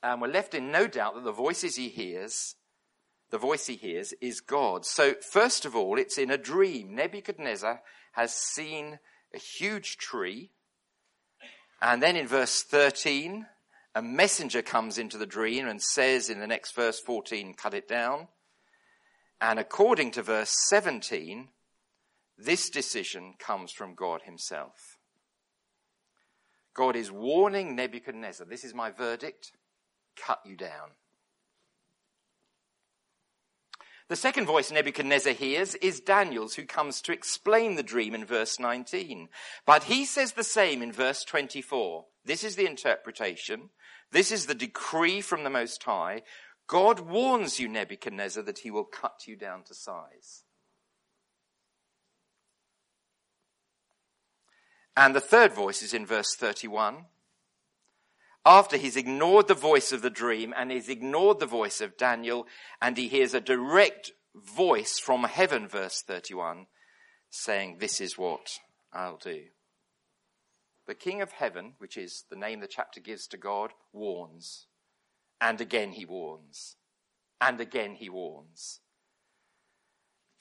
And 0.00 0.22
we're 0.22 0.28
left 0.28 0.54
in 0.54 0.70
no 0.70 0.86
doubt 0.86 1.16
that 1.16 1.24
the 1.24 1.32
voices 1.32 1.74
he 1.74 1.88
hears, 1.88 2.54
the 3.30 3.38
voice 3.38 3.66
he 3.66 3.74
hears 3.74 4.14
is 4.20 4.40
God. 4.40 4.86
So 4.86 5.14
first 5.28 5.64
of 5.64 5.74
all, 5.74 5.98
it's 5.98 6.18
in 6.18 6.30
a 6.30 6.38
dream. 6.38 6.94
Nebuchadnezzar 6.94 7.80
has 8.12 8.34
seen 8.34 8.98
a 9.34 9.38
huge 9.38 9.96
tree. 9.96 10.50
And 11.80 12.02
then 12.02 12.16
in 12.16 12.26
verse 12.26 12.62
13, 12.62 13.46
a 13.94 14.02
messenger 14.02 14.62
comes 14.62 14.98
into 14.98 15.18
the 15.18 15.26
dream 15.26 15.66
and 15.66 15.82
says 15.82 16.30
in 16.30 16.40
the 16.40 16.46
next 16.46 16.74
verse 16.74 17.00
14, 17.00 17.54
cut 17.54 17.74
it 17.74 17.88
down. 17.88 18.28
And 19.40 19.58
according 19.58 20.12
to 20.12 20.22
verse 20.22 20.50
17, 20.68 21.48
this 22.38 22.70
decision 22.70 23.34
comes 23.38 23.72
from 23.72 23.94
God 23.94 24.22
himself. 24.22 24.98
God 26.74 26.96
is 26.96 27.10
warning 27.10 27.76
Nebuchadnezzar, 27.76 28.46
this 28.46 28.64
is 28.64 28.72
my 28.72 28.90
verdict, 28.90 29.52
cut 30.16 30.40
you 30.46 30.56
down. 30.56 30.90
The 34.08 34.16
second 34.16 34.46
voice 34.46 34.70
Nebuchadnezzar 34.70 35.32
hears 35.32 35.74
is 35.76 36.00
Daniel's, 36.00 36.54
who 36.54 36.64
comes 36.64 37.00
to 37.02 37.12
explain 37.12 37.76
the 37.76 37.82
dream 37.82 38.14
in 38.14 38.24
verse 38.24 38.58
19. 38.58 39.28
But 39.64 39.84
he 39.84 40.04
says 40.04 40.32
the 40.32 40.44
same 40.44 40.82
in 40.82 40.92
verse 40.92 41.24
24. 41.24 42.04
This 42.24 42.44
is 42.44 42.56
the 42.56 42.66
interpretation. 42.66 43.70
This 44.10 44.30
is 44.30 44.46
the 44.46 44.54
decree 44.54 45.20
from 45.20 45.44
the 45.44 45.50
Most 45.50 45.82
High. 45.82 46.22
God 46.66 47.00
warns 47.00 47.58
you, 47.58 47.68
Nebuchadnezzar, 47.68 48.42
that 48.44 48.60
he 48.60 48.70
will 48.70 48.84
cut 48.84 49.26
you 49.26 49.36
down 49.36 49.62
to 49.64 49.74
size. 49.74 50.44
And 54.96 55.14
the 55.14 55.20
third 55.20 55.52
voice 55.52 55.82
is 55.82 55.94
in 55.94 56.04
verse 56.04 56.34
31. 56.34 57.06
After 58.44 58.76
he's 58.76 58.96
ignored 58.96 59.48
the 59.48 59.54
voice 59.54 59.92
of 59.92 60.02
the 60.02 60.10
dream 60.10 60.52
and 60.56 60.70
he's 60.70 60.88
ignored 60.88 61.38
the 61.38 61.46
voice 61.46 61.80
of 61.80 61.96
Daniel 61.96 62.46
and 62.80 62.96
he 62.96 63.08
hears 63.08 63.34
a 63.34 63.40
direct 63.40 64.10
voice 64.34 64.98
from 64.98 65.24
heaven, 65.24 65.68
verse 65.68 66.02
31, 66.02 66.66
saying, 67.30 67.78
this 67.78 68.00
is 68.00 68.18
what 68.18 68.58
I'll 68.92 69.16
do. 69.16 69.44
The 70.86 70.94
King 70.94 71.22
of 71.22 71.32
Heaven, 71.32 71.74
which 71.78 71.96
is 71.96 72.24
the 72.28 72.36
name 72.36 72.60
the 72.60 72.66
chapter 72.66 73.00
gives 73.00 73.28
to 73.28 73.36
God, 73.36 73.70
warns. 73.92 74.66
And 75.40 75.60
again 75.60 75.92
he 75.92 76.04
warns. 76.04 76.76
And 77.40 77.60
again 77.60 77.94
he 77.94 78.08
warns 78.08 78.80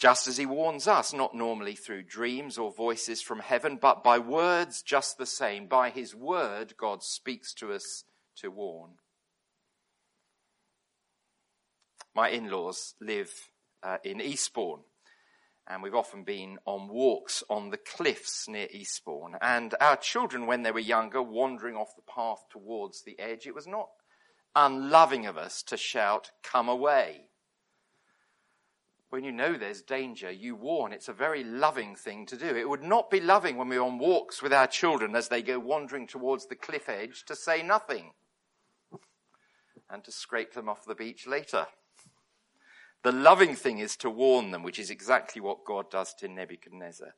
just 0.01 0.27
as 0.27 0.37
he 0.37 0.47
warns 0.47 0.87
us, 0.87 1.13
not 1.13 1.35
normally 1.35 1.75
through 1.75 2.01
dreams 2.01 2.57
or 2.57 2.71
voices 2.71 3.21
from 3.21 3.37
heaven, 3.37 3.77
but 3.79 4.03
by 4.03 4.17
words 4.17 4.81
just 4.81 5.19
the 5.19 5.27
same. 5.27 5.67
By 5.67 5.91
his 5.91 6.15
word, 6.15 6.73
God 6.75 7.03
speaks 7.03 7.53
to 7.55 7.71
us 7.71 8.03
to 8.37 8.49
warn. 8.49 8.93
My 12.15 12.29
in 12.29 12.49
laws 12.49 12.95
live 12.99 13.31
uh, 13.83 13.97
in 14.03 14.19
Eastbourne, 14.19 14.81
and 15.69 15.83
we've 15.83 15.93
often 15.93 16.23
been 16.23 16.57
on 16.65 16.87
walks 16.87 17.43
on 17.47 17.69
the 17.69 17.77
cliffs 17.77 18.47
near 18.47 18.67
Eastbourne. 18.71 19.35
And 19.39 19.75
our 19.79 19.97
children, 19.97 20.47
when 20.47 20.63
they 20.63 20.71
were 20.71 20.79
younger, 20.79 21.21
wandering 21.21 21.75
off 21.75 21.95
the 21.95 22.11
path 22.11 22.43
towards 22.49 23.03
the 23.03 23.19
edge, 23.19 23.45
it 23.45 23.53
was 23.53 23.67
not 23.67 23.89
unloving 24.55 25.27
of 25.27 25.37
us 25.37 25.61
to 25.61 25.77
shout, 25.77 26.31
Come 26.41 26.67
away 26.69 27.25
when 29.11 29.25
you 29.25 29.31
know 29.33 29.57
there's 29.57 29.81
danger, 29.81 30.31
you 30.31 30.55
warn. 30.55 30.93
It's 30.93 31.09
a 31.09 31.13
very 31.13 31.43
loving 31.43 31.95
thing 31.95 32.25
to 32.27 32.37
do. 32.37 32.55
It 32.55 32.67
would 32.67 32.81
not 32.81 33.11
be 33.11 33.19
loving 33.19 33.57
when 33.57 33.67
we're 33.67 33.83
on 33.83 33.99
walks 33.99 34.41
with 34.41 34.53
our 34.53 34.67
children 34.67 35.17
as 35.17 35.27
they 35.27 35.41
go 35.41 35.59
wandering 35.59 36.07
towards 36.07 36.47
the 36.47 36.55
cliff 36.55 36.87
edge 36.87 37.25
to 37.25 37.35
say 37.35 37.61
nothing 37.61 38.13
and 39.89 40.01
to 40.05 40.13
scrape 40.13 40.53
them 40.53 40.69
off 40.69 40.85
the 40.85 40.95
beach 40.95 41.27
later. 41.27 41.67
The 43.03 43.11
loving 43.11 43.53
thing 43.53 43.79
is 43.79 43.97
to 43.97 44.09
warn 44.09 44.51
them, 44.51 44.63
which 44.63 44.79
is 44.79 44.89
exactly 44.89 45.41
what 45.41 45.65
God 45.65 45.91
does 45.91 46.13
to 46.19 46.29
Nebuchadnezzar. 46.29 47.13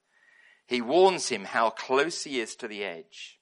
He 0.65 0.81
warns 0.81 1.29
him 1.29 1.45
how 1.45 1.69
close 1.69 2.23
he 2.23 2.39
is 2.39 2.55
to 2.55 2.67
the 2.67 2.83
edge. 2.83 3.39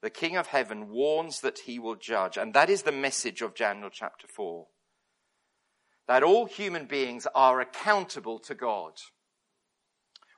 The 0.00 0.08
King 0.08 0.38
of 0.38 0.46
Heaven 0.46 0.88
warns 0.88 1.40
that 1.40 1.58
he 1.60 1.78
will 1.78 1.96
judge, 1.96 2.38
and 2.38 2.54
that 2.54 2.70
is 2.70 2.84
the 2.84 2.92
message 2.92 3.42
of 3.42 3.54
Daniel 3.54 3.90
chapter 3.90 4.26
4 4.26 4.66
that 6.06 6.22
all 6.22 6.46
human 6.46 6.86
beings 6.86 7.26
are 7.34 7.60
accountable 7.60 8.38
to 8.40 8.54
God. 8.54 8.92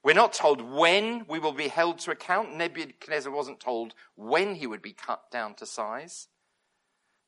We're 0.03 0.15
not 0.15 0.33
told 0.33 0.61
when 0.61 1.27
we 1.29 1.41
will 1.41 1.53
be 1.53 1.69
held 1.69 1.99
to 2.01 2.13
account. 2.13 2.55
Nebuchadnezzar 2.55 3.33
wasn't 3.33 3.59
told 3.59 3.95
when 4.15 4.55
he 4.55 4.67
would 4.67 4.83
be 4.83 4.93
cut 4.93 5.31
down 5.33 5.55
to 5.55 5.67
size, 5.67 6.29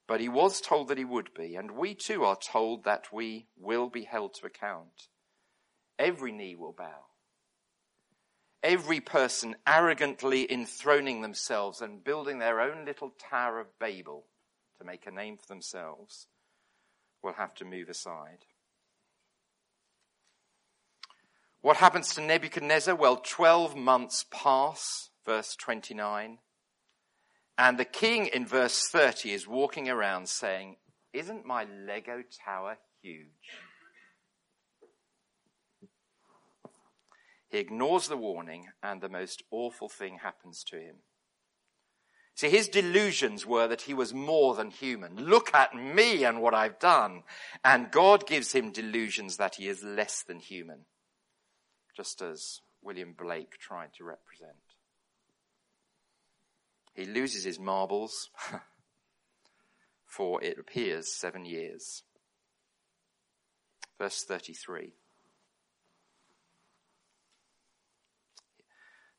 but 0.06 0.20
he 0.20 0.28
was 0.28 0.60
told 0.60 0.88
that 0.88 0.98
he 0.98 1.04
would 1.04 1.34
be, 1.34 1.56
and 1.56 1.72
we 1.72 1.94
too 1.94 2.24
are 2.24 2.36
told 2.36 2.84
that 2.84 3.12
we 3.12 3.48
will 3.56 3.88
be 3.88 4.04
held 4.04 4.34
to 4.34 4.46
account. 4.46 5.08
Every 5.98 6.30
knee 6.30 6.54
will 6.54 6.72
bow. 6.72 7.06
Every 8.62 9.00
person 9.00 9.56
arrogantly 9.66 10.50
enthroning 10.50 11.20
themselves 11.20 11.80
and 11.80 12.04
building 12.04 12.38
their 12.38 12.60
own 12.60 12.84
little 12.84 13.10
Tower 13.10 13.58
of 13.58 13.78
Babel 13.80 14.26
to 14.78 14.84
make 14.84 15.06
a 15.06 15.10
name 15.10 15.36
for 15.36 15.46
themselves 15.46 16.28
will 17.22 17.34
have 17.34 17.54
to 17.54 17.64
move 17.64 17.88
aside. 17.88 18.44
What 21.60 21.78
happens 21.78 22.14
to 22.14 22.20
Nebuchadnezzar? 22.20 22.94
Well, 22.94 23.16
12 23.16 23.76
months 23.76 24.24
pass, 24.30 25.10
verse 25.26 25.56
29. 25.56 26.38
And 27.58 27.78
the 27.78 27.84
king 27.84 28.26
in 28.26 28.46
verse 28.46 28.88
30 28.88 29.32
is 29.32 29.48
walking 29.48 29.88
around 29.88 30.28
saying, 30.28 30.76
Isn't 31.12 31.44
my 31.44 31.64
Lego 31.64 32.22
tower 32.44 32.78
huge? 33.02 33.26
He 37.50 37.58
ignores 37.58 38.08
the 38.08 38.16
warning, 38.16 38.68
and 38.82 39.00
the 39.00 39.08
most 39.08 39.42
awful 39.50 39.88
thing 39.88 40.18
happens 40.22 40.62
to 40.64 40.76
him. 40.76 40.96
See, 42.38 42.50
his 42.50 42.68
delusions 42.68 43.44
were 43.44 43.66
that 43.66 43.82
he 43.82 43.94
was 43.94 44.14
more 44.14 44.54
than 44.54 44.70
human. 44.70 45.16
Look 45.16 45.52
at 45.52 45.74
me 45.74 46.22
and 46.22 46.40
what 46.40 46.54
I've 46.54 46.78
done. 46.78 47.24
And 47.64 47.90
God 47.90 48.28
gives 48.28 48.52
him 48.52 48.70
delusions 48.70 49.38
that 49.38 49.56
he 49.56 49.66
is 49.66 49.82
less 49.82 50.22
than 50.22 50.38
human, 50.38 50.84
just 51.96 52.22
as 52.22 52.60
William 52.80 53.12
Blake 53.18 53.58
tried 53.58 53.92
to 53.94 54.04
represent. 54.04 54.52
He 56.94 57.06
loses 57.06 57.42
his 57.42 57.58
marbles 57.58 58.30
for, 60.06 60.40
it 60.40 60.60
appears, 60.60 61.12
seven 61.12 61.44
years. 61.44 62.04
Verse 63.98 64.22
33. 64.22 64.92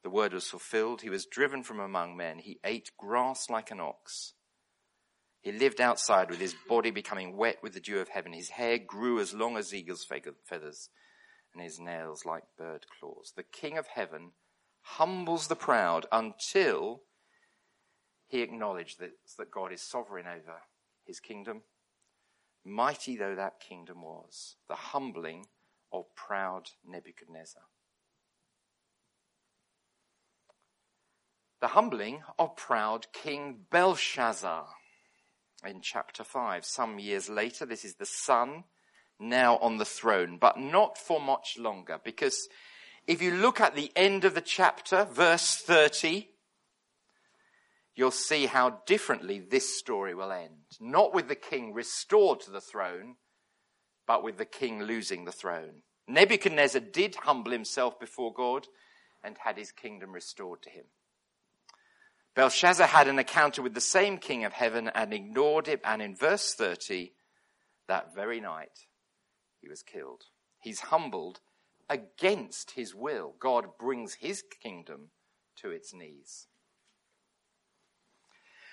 The 0.04 0.10
word 0.10 0.34
was 0.34 0.48
fulfilled. 0.48 1.02
He 1.02 1.10
was 1.10 1.26
driven 1.26 1.64
from 1.64 1.80
among 1.80 2.16
men. 2.16 2.40
He 2.40 2.60
ate 2.64 2.92
grass 2.98 3.50
like 3.50 3.72
an 3.72 3.80
ox. 3.80 4.34
He 5.42 5.52
lived 5.52 5.80
outside 5.80 6.30
with 6.30 6.40
his 6.40 6.56
body 6.68 6.92
becoming 6.92 7.36
wet 7.38 7.58
with 7.64 7.74
the 7.74 7.80
dew 7.80 8.00
of 8.00 8.10
heaven. 8.10 8.34
His 8.34 8.50
hair 8.50 8.78
grew 8.78 9.20
as 9.20 9.34
long 9.34 9.58
as 9.58 9.74
eagle's 9.74 10.06
feathers 10.06 10.90
and 11.54 11.64
his 11.64 11.80
nails 11.80 12.26
like 12.26 12.44
bird 12.58 12.86
claws. 13.00 13.34
The 13.36 13.44
king 13.44 13.78
of 13.78 13.88
heaven 13.88 14.32
humbles 14.82 15.48
the 15.48 15.56
proud 15.56 16.06
until 16.12 17.02
he 18.28 18.42
acknowledges 18.42 18.98
that, 18.98 19.12
that 19.38 19.52
God 19.52 19.74
is 19.74 19.82
sovereign 19.82 20.28
over 20.28 20.62
his 21.06 21.20
kingdom. 21.20 21.62
Mighty 22.66 23.16
though 23.16 23.36
that 23.36 23.60
kingdom 23.60 24.04
was, 24.04 24.56
the 24.68 24.76
humbling 24.76 25.48
of 25.92 26.06
proud 26.16 26.70
Nebuchadnezzar. 26.86 27.64
The 31.62 31.70
humbling 31.70 32.24
of 32.38 32.56
proud 32.56 33.08
King 33.12 33.66
Belshazzar 33.70 34.66
in 35.66 35.82
chapter 35.82 36.24
5. 36.24 36.64
Some 36.66 37.00
years 37.00 37.30
later, 37.30 37.66
this 37.66 37.84
is 37.84 37.96
the 37.96 38.06
son 38.06 38.64
now 39.20 39.58
on 39.58 39.78
the 39.78 39.86
throne, 39.86 40.38
but 40.40 40.58
not 40.58 40.98
for 40.98 41.20
much 41.20 41.58
longer, 41.58 42.00
because 42.04 42.48
if 43.06 43.22
you 43.22 43.32
look 43.32 43.60
at 43.60 43.76
the 43.76 43.92
end 43.96 44.24
of 44.24 44.36
the 44.36 44.42
chapter, 44.42 45.04
verse 45.04 45.58
30, 45.58 46.30
you'll 47.96 48.12
see 48.12 48.46
how 48.46 48.80
differently 48.86 49.40
this 49.40 49.78
story 49.78 50.16
will 50.16 50.32
end. 50.32 50.78
Not 50.80 51.14
with 51.14 51.28
the 51.28 51.36
king 51.36 51.74
restored 51.74 52.40
to 52.42 52.52
the 52.52 52.62
throne, 52.62 53.16
but 54.08 54.24
with 54.24 54.38
the 54.38 54.46
king 54.46 54.84
losing 54.84 55.26
the 55.26 55.32
throne. 55.34 55.82
Nebuchadnezzar 56.08 56.82
did 56.82 57.16
humble 57.16 57.52
himself 57.52 58.00
before 58.00 58.34
God 58.34 58.68
and 59.24 59.38
had 59.40 59.58
his 59.58 59.72
kingdom 59.72 60.14
restored 60.14 60.62
to 60.62 60.70
him. 60.70 60.86
Belshazzar 62.36 62.88
had 62.88 63.08
an 63.08 63.20
encounter 63.20 63.62
with 63.62 63.74
the 63.74 63.82
same 63.82 64.18
king 64.18 64.46
of 64.46 64.54
heaven 64.54 64.90
and 64.94 65.14
ignored 65.14 65.68
it. 65.68 65.82
And 65.84 66.02
in 66.02 66.16
verse 66.16 66.54
30, 66.54 67.14
that 67.88 68.16
very 68.16 68.40
night, 68.40 68.88
he 69.60 69.68
was 69.68 69.84
killed. 69.84 70.24
He's 70.60 70.80
humbled 70.80 71.40
against 71.90 72.72
his 72.72 72.94
will. 72.94 73.36
God 73.40 73.78
brings 73.80 74.16
his 74.16 74.44
kingdom 74.62 75.10
to 75.58 75.72
its 75.72 75.94
knees. 75.94 76.48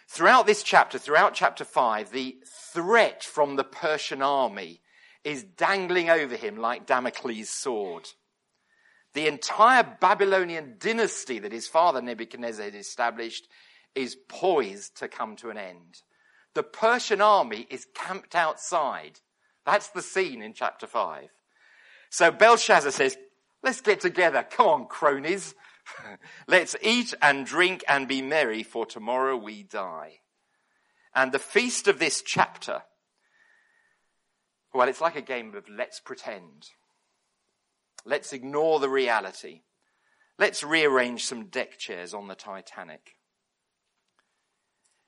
Throughout 0.09 0.47
this 0.47 0.63
chapter, 0.63 0.99
throughout 0.99 1.35
chapter 1.35 1.65
5, 1.65 2.11
the 2.11 2.37
threat 2.73 3.25
from 3.25 3.57
the 3.57 3.65
Persian 3.65 4.23
army 4.23 4.83
is 5.25 5.43
dangling 5.43 6.09
over 6.09 6.37
him 6.37 6.57
like 6.57 6.87
Damocles' 6.87 7.49
sword. 7.51 8.09
The 9.17 9.29
entire 9.29 9.97
Babylonian 9.99 10.75
dynasty 10.79 11.39
that 11.39 11.51
his 11.51 11.67
father 11.67 12.03
Nebuchadnezzar 12.03 12.67
had 12.67 12.75
established 12.75 13.49
is 13.95 14.15
poised 14.15 14.99
to 14.99 15.09
come 15.09 15.37
to 15.37 15.49
an 15.49 15.57
end. 15.57 16.03
The 16.53 16.63
Persian 16.63 17.23
army 17.23 17.67
is 17.71 17.87
camped 17.95 18.35
outside. 18.35 19.21
That's 19.65 19.89
the 19.89 20.03
scene 20.03 20.43
in 20.43 20.53
chapter 20.53 20.87
5. 20.87 21.31
So 22.11 22.31
Belshazzar 22.31 22.91
says, 22.91 23.17
let's 23.63 23.81
get 23.81 24.03
together. 24.03 24.43
Come 24.43 24.67
on, 24.67 24.87
cronies. 24.87 25.55
let's 26.47 26.77
eat 26.83 27.15
and 27.23 27.47
drink 27.47 27.85
and 27.89 28.07
be 28.07 28.21
merry, 28.21 28.63
for 28.63 28.85
tomorrow 28.85 29.35
we 29.39 29.63
die. 29.63 30.19
And 31.15 31.33
the 31.33 31.39
feast 31.39 31.89
of 31.89 31.99
this 31.99 32.21
chapter 32.21 32.83
Well, 34.75 34.91
it's 34.91 35.01
like 35.01 35.17
a 35.17 35.23
game 35.23 35.55
of 35.55 35.71
let's 35.71 36.01
pretend. 36.01 36.69
Let's 38.07 38.33
ignore 38.33 38.79
the 38.79 38.89
reality. 38.89 39.63
Let's 40.39 40.63
rearrange 40.63 41.25
some 41.25 41.47
deck 41.47 41.79
chairs 41.79 42.15
on 42.15 42.29
the 42.29 42.37
Titanic. 42.37 43.17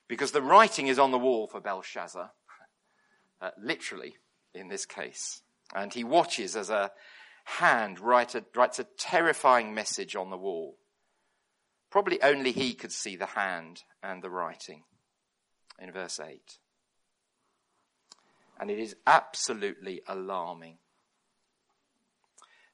Because 0.09 0.33
the 0.33 0.43
writing 0.43 0.89
is 0.89 0.99
on 0.99 1.13
the 1.13 1.19
wall 1.19 1.47
for 1.47 1.61
Belshazzar, 1.61 2.33
uh, 3.41 3.51
literally 3.63 4.17
in 4.55 4.69
this 4.69 4.85
case. 4.85 5.43
And 5.75 5.95
he 5.95 6.03
watches 6.03 6.57
as 6.57 6.71
a 6.71 6.91
hand 7.45 8.01
write 8.01 8.35
a, 8.35 8.45
writes 8.55 8.79
a 8.79 8.87
terrifying 8.99 9.75
message 9.75 10.17
on 10.17 10.31
the 10.31 10.37
wall. 10.37 10.77
Probably 11.91 12.21
only 12.21 12.53
he 12.53 12.75
could 12.75 12.93
see 12.93 13.17
the 13.17 13.27
hand 13.27 13.83
and 14.03 14.23
the 14.23 14.31
writing 14.31 14.83
in 15.79 15.93
verse 15.93 16.19
8. 16.21 16.41
And 18.61 18.71
it 18.71 18.79
is 18.79 18.97
absolutely 19.07 20.03
alarming. 20.09 20.79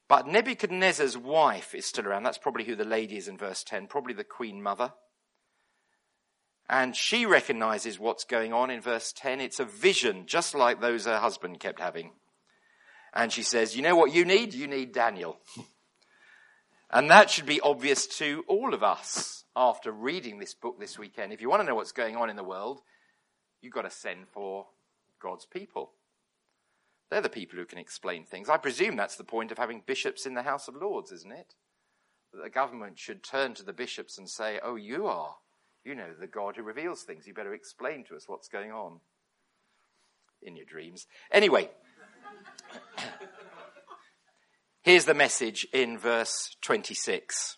But 0.07 0.27
Nebuchadnezzar's 0.27 1.17
wife 1.17 1.73
is 1.73 1.85
still 1.85 2.07
around. 2.07 2.23
That's 2.23 2.37
probably 2.37 2.65
who 2.65 2.75
the 2.75 2.85
lady 2.85 3.17
is 3.17 3.27
in 3.27 3.37
verse 3.37 3.63
10, 3.63 3.87
probably 3.87 4.13
the 4.13 4.23
queen 4.23 4.61
mother. 4.61 4.93
And 6.69 6.95
she 6.95 7.25
recognizes 7.25 7.99
what's 7.99 8.23
going 8.23 8.53
on 8.53 8.69
in 8.69 8.81
verse 8.81 9.13
10. 9.13 9.39
It's 9.39 9.59
a 9.59 9.65
vision, 9.65 10.25
just 10.25 10.55
like 10.55 10.81
those 10.81 11.05
her 11.05 11.17
husband 11.17 11.59
kept 11.59 11.79
having. 11.79 12.11
And 13.13 13.31
she 13.31 13.43
says, 13.43 13.75
You 13.75 13.81
know 13.83 13.95
what 13.95 14.13
you 14.13 14.25
need? 14.25 14.53
You 14.53 14.67
need 14.67 14.91
Daniel. 14.91 15.37
and 16.91 17.09
that 17.09 17.29
should 17.29 17.45
be 17.45 17.61
obvious 17.61 18.07
to 18.17 18.43
all 18.47 18.73
of 18.73 18.83
us 18.83 19.43
after 19.55 19.91
reading 19.91 20.39
this 20.39 20.53
book 20.53 20.79
this 20.79 20.99
weekend. 20.99 21.33
If 21.33 21.41
you 21.41 21.49
want 21.49 21.61
to 21.61 21.67
know 21.67 21.75
what's 21.75 21.91
going 21.91 22.15
on 22.15 22.29
in 22.29 22.35
the 22.35 22.43
world, 22.43 22.81
you've 23.61 23.73
got 23.73 23.83
to 23.83 23.91
send 23.91 24.27
for 24.33 24.65
God's 25.21 25.45
people. 25.45 25.91
They're 27.09 27.21
the 27.21 27.29
people 27.29 27.59
who 27.59 27.65
can 27.65 27.77
explain 27.77 28.25
things. 28.25 28.49
I 28.49 28.57
presume 28.57 28.95
that's 28.95 29.15
the 29.15 29.23
point 29.23 29.51
of 29.51 29.57
having 29.57 29.83
bishops 29.85 30.25
in 30.25 30.33
the 30.33 30.43
House 30.43 30.67
of 30.67 30.75
Lords, 30.75 31.11
isn't 31.11 31.31
it? 31.31 31.53
That 32.33 32.43
the 32.43 32.49
government 32.49 32.97
should 32.97 33.23
turn 33.23 33.53
to 33.55 33.63
the 33.63 33.73
bishops 33.73 34.17
and 34.17 34.29
say, 34.29 34.59
Oh, 34.63 34.75
you 34.75 35.05
are. 35.05 35.35
You 35.83 35.93
know 35.93 36.13
the 36.19 36.27
God 36.27 36.55
who 36.55 36.63
reveals 36.63 37.03
things. 37.03 37.27
You 37.27 37.33
better 37.33 37.53
explain 37.53 38.03
to 38.05 38.15
us 38.15 38.27
what's 38.27 38.47
going 38.47 38.71
on 38.71 39.01
in 40.41 40.55
your 40.55 40.65
dreams. 40.65 41.05
Anyway, 41.31 41.69
here's 44.81 45.05
the 45.05 45.13
message 45.13 45.67
in 45.71 45.99
verse 45.99 46.55
26. 46.61 47.57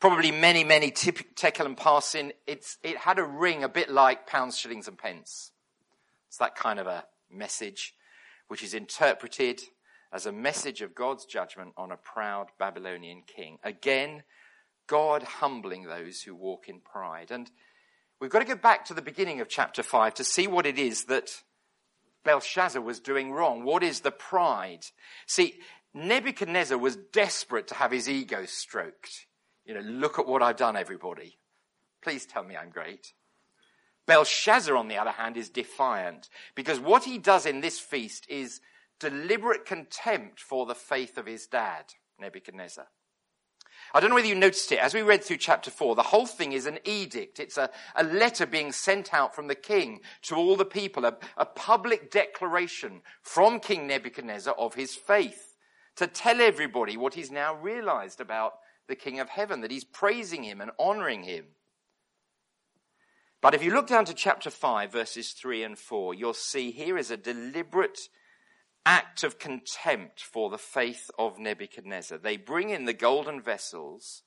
Probably 0.00 0.32
mene, 0.32 0.66
mene 0.66 0.90
tekel 1.36 1.64
and 1.64 1.76
parsin. 1.76 2.32
It's, 2.48 2.76
it 2.82 2.96
had 2.96 3.20
a 3.20 3.24
ring 3.24 3.62
a 3.62 3.68
bit 3.68 3.88
like 3.88 4.26
pounds, 4.26 4.58
shillings, 4.58 4.88
and 4.88 4.98
pence. 4.98 5.52
It's 6.26 6.38
that 6.38 6.56
kind 6.56 6.80
of 6.80 6.88
a 6.88 7.04
message 7.30 7.94
which 8.52 8.62
is 8.62 8.74
interpreted 8.74 9.62
as 10.12 10.26
a 10.26 10.30
message 10.30 10.82
of 10.82 10.94
God's 10.94 11.24
judgment 11.24 11.72
on 11.74 11.90
a 11.90 11.96
proud 11.96 12.48
Babylonian 12.58 13.22
king. 13.26 13.56
Again, 13.64 14.24
God 14.86 15.22
humbling 15.22 15.84
those 15.84 16.20
who 16.20 16.34
walk 16.34 16.68
in 16.68 16.80
pride. 16.80 17.30
And 17.30 17.50
we've 18.20 18.28
got 18.30 18.40
to 18.40 18.44
go 18.44 18.54
back 18.54 18.84
to 18.84 18.92
the 18.92 19.00
beginning 19.00 19.40
of 19.40 19.48
chapter 19.48 19.82
5 19.82 20.12
to 20.12 20.22
see 20.22 20.46
what 20.46 20.66
it 20.66 20.78
is 20.78 21.04
that 21.04 21.30
Belshazzar 22.26 22.82
was 22.82 23.00
doing 23.00 23.32
wrong. 23.32 23.64
What 23.64 23.82
is 23.82 24.00
the 24.00 24.10
pride? 24.10 24.84
See, 25.26 25.54
Nebuchadnezzar 25.94 26.76
was 26.76 26.96
desperate 27.10 27.68
to 27.68 27.74
have 27.76 27.90
his 27.90 28.06
ego 28.06 28.44
stroked. 28.44 29.28
You 29.64 29.72
know, 29.72 29.80
look 29.80 30.18
at 30.18 30.26
what 30.26 30.42
I've 30.42 30.58
done, 30.58 30.76
everybody. 30.76 31.38
Please 32.02 32.26
tell 32.26 32.44
me 32.44 32.54
I'm 32.54 32.68
great. 32.68 33.14
Belshazzar, 34.06 34.76
on 34.76 34.88
the 34.88 34.98
other 34.98 35.12
hand, 35.12 35.36
is 35.36 35.48
defiant 35.48 36.28
because 36.54 36.80
what 36.80 37.04
he 37.04 37.18
does 37.18 37.46
in 37.46 37.60
this 37.60 37.78
feast 37.78 38.26
is 38.28 38.60
deliberate 38.98 39.64
contempt 39.64 40.40
for 40.40 40.66
the 40.66 40.74
faith 40.74 41.16
of 41.18 41.26
his 41.26 41.46
dad, 41.46 41.84
Nebuchadnezzar. 42.18 42.86
I 43.94 44.00
don't 44.00 44.10
know 44.10 44.16
whether 44.16 44.28
you 44.28 44.34
noticed 44.34 44.72
it. 44.72 44.78
As 44.78 44.94
we 44.94 45.02
read 45.02 45.22
through 45.22 45.36
chapter 45.36 45.70
4, 45.70 45.94
the 45.94 46.02
whole 46.02 46.26
thing 46.26 46.52
is 46.52 46.66
an 46.66 46.78
edict. 46.84 47.38
It's 47.38 47.58
a, 47.58 47.70
a 47.94 48.04
letter 48.04 48.46
being 48.46 48.72
sent 48.72 49.12
out 49.12 49.34
from 49.34 49.48
the 49.48 49.54
king 49.54 50.00
to 50.22 50.34
all 50.34 50.56
the 50.56 50.64
people, 50.64 51.04
a, 51.04 51.16
a 51.36 51.44
public 51.44 52.10
declaration 52.10 53.02
from 53.20 53.60
King 53.60 53.86
Nebuchadnezzar 53.86 54.54
of 54.54 54.74
his 54.74 54.94
faith 54.94 55.56
to 55.96 56.06
tell 56.06 56.40
everybody 56.40 56.96
what 56.96 57.14
he's 57.14 57.30
now 57.30 57.54
realized 57.54 58.20
about 58.20 58.54
the 58.88 58.96
King 58.96 59.20
of 59.20 59.28
Heaven, 59.28 59.60
that 59.60 59.70
he's 59.70 59.84
praising 59.84 60.44
him 60.44 60.60
and 60.60 60.70
honoring 60.78 61.24
him. 61.24 61.46
But 63.42 63.54
if 63.54 63.64
you 63.64 63.74
look 63.74 63.88
down 63.88 64.04
to 64.04 64.14
chapter 64.14 64.50
5, 64.50 64.92
verses 64.92 65.32
3 65.32 65.64
and 65.64 65.76
4, 65.76 66.14
you'll 66.14 66.32
see 66.32 66.70
here 66.70 66.96
is 66.96 67.10
a 67.10 67.16
deliberate 67.16 67.98
act 68.86 69.24
of 69.24 69.40
contempt 69.40 70.22
for 70.22 70.48
the 70.48 70.58
faith 70.58 71.10
of 71.18 71.40
Nebuchadnezzar. 71.40 72.18
They 72.18 72.36
bring 72.36 72.70
in 72.70 72.84
the 72.84 72.92
golden 72.92 73.42
vessels 73.42 74.22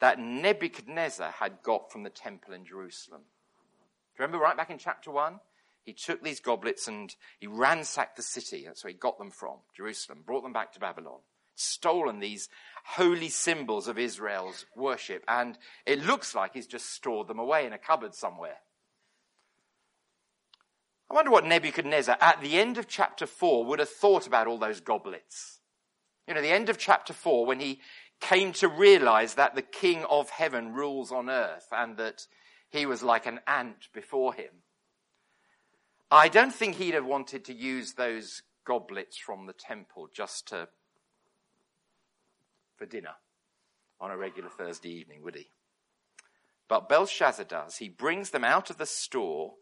that 0.00 0.18
Nebuchadnezzar 0.18 1.32
had 1.32 1.62
got 1.62 1.92
from 1.92 2.02
the 2.02 2.08
temple 2.08 2.54
in 2.54 2.64
Jerusalem. 2.64 3.20
Do 3.20 4.22
you 4.22 4.26
remember 4.26 4.42
right 4.42 4.56
back 4.56 4.70
in 4.70 4.78
chapter 4.78 5.10
1? 5.10 5.38
He 5.84 5.92
took 5.92 6.24
these 6.24 6.40
goblets 6.40 6.88
and 6.88 7.14
he 7.38 7.46
ransacked 7.46 8.16
the 8.16 8.22
city. 8.22 8.64
That's 8.64 8.82
where 8.82 8.92
he 8.92 8.98
got 8.98 9.18
them 9.18 9.30
from, 9.30 9.58
Jerusalem, 9.76 10.22
brought 10.24 10.44
them 10.44 10.54
back 10.54 10.72
to 10.72 10.80
Babylon 10.80 11.20
stolen 11.60 12.20
these 12.20 12.48
holy 12.84 13.28
symbols 13.28 13.88
of 13.88 13.98
Israel's 13.98 14.66
worship, 14.74 15.24
and 15.28 15.58
it 15.86 16.04
looks 16.04 16.34
like 16.34 16.54
he's 16.54 16.66
just 16.66 16.90
stored 16.92 17.28
them 17.28 17.38
away 17.38 17.66
in 17.66 17.72
a 17.72 17.78
cupboard 17.78 18.14
somewhere. 18.14 18.58
I 21.10 21.14
wonder 21.14 21.30
what 21.30 21.44
Nebuchadnezzar, 21.44 22.16
at 22.20 22.40
the 22.40 22.58
end 22.58 22.78
of 22.78 22.86
chapter 22.86 23.26
4, 23.26 23.64
would 23.64 23.80
have 23.80 23.88
thought 23.88 24.26
about 24.26 24.46
all 24.46 24.58
those 24.58 24.80
goblets. 24.80 25.58
You 26.28 26.34
know, 26.34 26.42
the 26.42 26.52
end 26.52 26.68
of 26.68 26.78
chapter 26.78 27.12
4, 27.12 27.46
when 27.46 27.58
he 27.58 27.80
came 28.20 28.52
to 28.52 28.68
realize 28.68 29.34
that 29.34 29.54
the 29.54 29.62
King 29.62 30.04
of 30.08 30.30
heaven 30.30 30.72
rules 30.72 31.10
on 31.10 31.28
earth 31.28 31.66
and 31.72 31.96
that 31.96 32.26
he 32.68 32.86
was 32.86 33.02
like 33.02 33.26
an 33.26 33.40
ant 33.46 33.88
before 33.92 34.34
him. 34.34 34.62
I 36.10 36.28
don't 36.28 36.54
think 36.54 36.76
he'd 36.76 36.94
have 36.94 37.06
wanted 37.06 37.44
to 37.46 37.54
use 37.54 37.94
those 37.94 38.42
goblets 38.64 39.16
from 39.16 39.46
the 39.46 39.52
temple 39.52 40.08
just 40.14 40.48
to 40.48 40.68
for 42.80 42.86
dinner 42.86 43.14
on 44.00 44.10
a 44.10 44.16
regular 44.16 44.48
Thursday 44.48 44.88
evening, 44.88 45.22
would 45.22 45.36
he? 45.36 45.50
But 46.66 46.88
Belshazzar 46.88 47.44
does. 47.44 47.76
He 47.76 47.90
brings 47.90 48.30
them 48.30 48.42
out 48.42 48.70
of 48.70 48.78
the 48.78 48.86
store, 48.86 49.54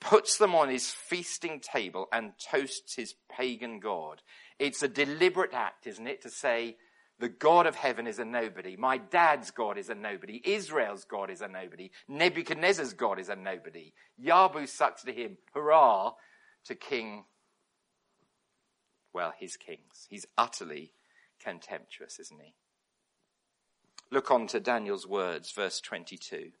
puts 0.00 0.38
them 0.38 0.54
on 0.54 0.70
his 0.70 0.90
feasting 0.90 1.60
table, 1.60 2.06
and 2.10 2.32
toasts 2.50 2.96
his 2.96 3.14
pagan 3.30 3.78
god. 3.78 4.22
It's 4.58 4.82
a 4.82 4.88
deliberate 4.88 5.52
act, 5.52 5.86
isn't 5.86 6.06
it, 6.06 6.22
to 6.22 6.30
say, 6.30 6.76
the 7.18 7.28
God 7.28 7.66
of 7.66 7.74
heaven 7.74 8.06
is 8.06 8.18
a 8.18 8.24
nobody. 8.24 8.76
My 8.76 8.98
dad's 8.98 9.50
God 9.50 9.76
is 9.76 9.90
a 9.90 9.94
nobody. 9.94 10.40
Israel's 10.44 11.04
God 11.04 11.30
is 11.30 11.42
a 11.42 11.48
nobody. 11.48 11.90
Nebuchadnezzar's 12.08 12.94
God 12.94 13.18
is 13.18 13.28
a 13.28 13.36
nobody. 13.36 13.92
Yabu 14.22 14.68
sucks 14.68 15.02
to 15.04 15.12
him. 15.12 15.36
Hurrah 15.54 16.12
to 16.66 16.74
King, 16.74 17.24
well, 19.12 19.32
his 19.38 19.56
kings. 19.56 20.06
He's 20.08 20.26
utterly 20.36 20.92
contemptuous, 21.42 22.18
isn't 22.18 22.40
he? 22.40 22.54
Look 24.10 24.30
on 24.30 24.46
to 24.48 24.60
Daniel's 24.60 25.06
words, 25.06 25.50
verse 25.52 25.80
22. 25.80 26.52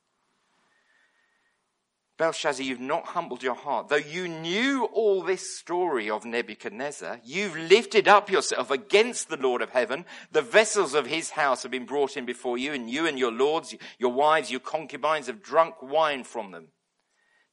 Belshazzar, 2.18 2.64
you've 2.64 2.80
not 2.80 3.08
humbled 3.08 3.42
your 3.42 3.54
heart. 3.54 3.88
Though 3.88 3.96
you 3.96 4.26
knew 4.26 4.84
all 4.84 5.22
this 5.22 5.58
story 5.58 6.08
of 6.08 6.24
Nebuchadnezzar, 6.24 7.20
you've 7.22 7.56
lifted 7.56 8.08
up 8.08 8.30
yourself 8.30 8.70
against 8.70 9.28
the 9.28 9.36
Lord 9.36 9.60
of 9.60 9.70
heaven. 9.70 10.06
The 10.32 10.40
vessels 10.40 10.94
of 10.94 11.06
his 11.06 11.30
house 11.30 11.62
have 11.62 11.70
been 11.70 11.84
brought 11.84 12.16
in 12.16 12.24
before 12.24 12.56
you, 12.56 12.72
and 12.72 12.88
you 12.88 13.06
and 13.06 13.18
your 13.18 13.32
lords, 13.32 13.74
your 13.98 14.12
wives, 14.12 14.50
your 14.50 14.60
concubines 14.60 15.26
have 15.26 15.42
drunk 15.42 15.82
wine 15.82 16.24
from 16.24 16.52
them. 16.52 16.68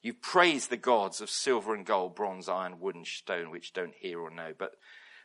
You've 0.01 0.21
praised 0.21 0.69
the 0.69 0.77
gods 0.77 1.19
of 1.19 1.29
silver 1.29 1.75
and 1.75 1.85
gold, 1.85 2.15
bronze, 2.15 2.47
iron, 2.47 2.79
wood, 2.79 2.95
and 2.95 3.07
stone, 3.07 3.51
which 3.51 3.73
don't 3.73 3.95
hear 3.99 4.19
or 4.19 4.29
know. 4.29 4.53
But 4.57 4.71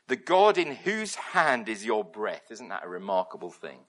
the 0.08 0.16
God 0.16 0.56
in 0.56 0.74
whose 0.74 1.14
hand 1.14 1.68
is 1.68 1.84
your 1.84 2.02
breath. 2.02 2.50
Isn't 2.50 2.70
that 2.70 2.84
a 2.84 2.88
remarkable 2.88 3.50
thing? 3.50 3.80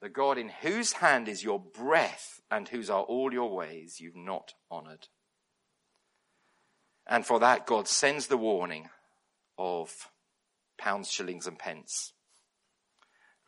The 0.00 0.08
God 0.08 0.38
in 0.38 0.48
whose 0.48 0.94
hand 0.94 1.28
is 1.28 1.42
your 1.42 1.58
breath 1.58 2.40
and 2.50 2.68
whose 2.68 2.88
are 2.88 3.02
all 3.02 3.32
your 3.32 3.54
ways 3.54 4.00
you've 4.00 4.16
not 4.16 4.54
honored. 4.70 5.08
And 7.08 7.26
for 7.26 7.40
that, 7.40 7.66
God 7.66 7.88
sends 7.88 8.28
the 8.28 8.36
warning 8.36 8.88
of 9.58 10.10
pounds, 10.78 11.10
shillings, 11.10 11.46
and 11.46 11.58
pence. 11.58 12.12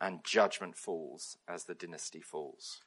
And 0.01 0.23
judgment 0.25 0.75
falls 0.75 1.37
as 1.47 1.63
the 1.65 1.75
dynasty 1.75 2.21
falls. 2.21 2.81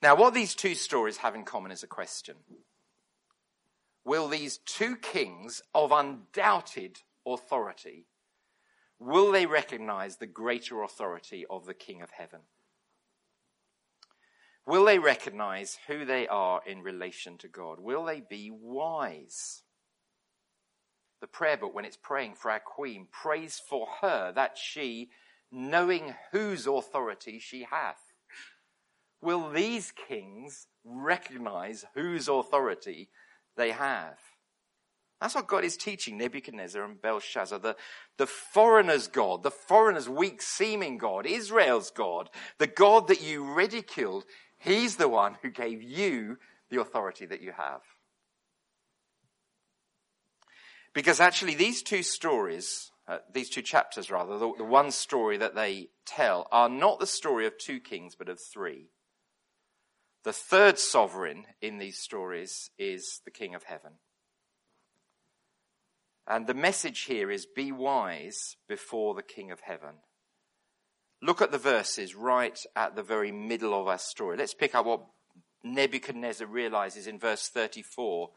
Now, 0.00 0.16
what 0.16 0.34
these 0.34 0.54
two 0.54 0.74
stories 0.74 1.18
have 1.18 1.34
in 1.34 1.44
common 1.44 1.70
is 1.72 1.82
a 1.82 1.88
question 1.88 2.36
will 4.04 4.28
these 4.28 4.58
two 4.58 4.96
kings 4.96 5.62
of 5.74 5.92
undoubted 5.92 6.98
authority, 7.26 8.06
will 8.98 9.32
they 9.32 9.46
recognize 9.46 10.16
the 10.16 10.26
greater 10.26 10.82
authority 10.82 11.44
of 11.48 11.66
the 11.66 11.74
King 11.74 12.02
of 12.02 12.10
heaven? 12.10 12.40
Will 14.66 14.84
they 14.84 14.98
recognize 14.98 15.78
who 15.88 16.04
they 16.04 16.28
are 16.28 16.62
in 16.66 16.82
relation 16.82 17.36
to 17.38 17.48
God? 17.48 17.80
Will 17.80 18.04
they 18.04 18.20
be 18.20 18.50
wise? 18.50 19.62
The 21.20 21.26
prayer 21.26 21.56
book, 21.56 21.74
when 21.74 21.84
it's 21.84 21.96
praying 21.96 22.34
for 22.34 22.50
our 22.50 22.60
Queen, 22.60 23.06
prays 23.10 23.60
for 23.68 23.86
her 24.00 24.32
that 24.32 24.56
she, 24.56 25.10
knowing 25.50 26.14
whose 26.30 26.66
authority 26.66 27.38
she 27.38 27.64
hath. 27.64 28.12
Will 29.20 29.50
these 29.50 29.92
kings 29.92 30.66
recognize 30.84 31.84
whose 31.94 32.28
authority 32.28 33.08
they 33.56 33.70
have? 33.70 34.18
That's 35.20 35.36
what 35.36 35.46
God 35.46 35.62
is 35.62 35.76
teaching 35.76 36.18
Nebuchadnezzar 36.18 36.82
and 36.82 37.00
Belshazzar, 37.00 37.60
the, 37.60 37.76
the 38.18 38.26
foreigner's 38.26 39.06
God, 39.06 39.44
the 39.44 39.52
foreigner's 39.52 40.08
weak 40.08 40.42
seeming 40.42 40.98
God, 40.98 41.26
Israel's 41.26 41.92
God, 41.92 42.28
the 42.58 42.66
God 42.66 43.06
that 43.06 43.22
you 43.22 43.54
ridiculed. 43.54 44.24
He's 44.58 44.96
the 44.96 45.08
one 45.08 45.36
who 45.40 45.50
gave 45.50 45.80
you 45.80 46.38
the 46.70 46.80
authority 46.80 47.24
that 47.26 47.40
you 47.40 47.52
have. 47.52 47.82
Because 50.92 51.20
actually, 51.20 51.54
these 51.54 51.84
two 51.84 52.02
stories, 52.02 52.90
uh, 53.06 53.18
these 53.32 53.48
two 53.48 53.62
chapters 53.62 54.10
rather, 54.10 54.38
the, 54.38 54.52
the 54.58 54.64
one 54.64 54.90
story 54.90 55.36
that 55.36 55.54
they 55.54 55.88
tell, 56.04 56.48
are 56.50 56.68
not 56.68 56.98
the 56.98 57.06
story 57.06 57.46
of 57.46 57.56
two 57.58 57.78
kings, 57.78 58.16
but 58.16 58.28
of 58.28 58.40
three. 58.40 58.88
The 60.24 60.32
third 60.32 60.78
sovereign 60.78 61.46
in 61.60 61.78
these 61.78 61.98
stories 61.98 62.70
is 62.78 63.20
the 63.24 63.30
King 63.30 63.54
of 63.54 63.64
Heaven. 63.64 63.92
And 66.28 66.46
the 66.46 66.54
message 66.54 67.02
here 67.02 67.30
is 67.30 67.46
be 67.46 67.72
wise 67.72 68.56
before 68.68 69.14
the 69.14 69.22
King 69.22 69.50
of 69.50 69.60
Heaven. 69.60 69.96
Look 71.20 71.42
at 71.42 71.50
the 71.50 71.58
verses 71.58 72.14
right 72.14 72.58
at 72.76 72.94
the 72.94 73.02
very 73.02 73.32
middle 73.32 73.78
of 73.78 73.88
our 73.88 73.98
story. 73.98 74.36
Let's 74.36 74.54
pick 74.54 74.74
up 74.74 74.86
what 74.86 75.04
Nebuchadnezzar 75.64 76.46
realizes 76.46 77.06
in 77.06 77.18
verse 77.18 77.48
34. 77.48 78.30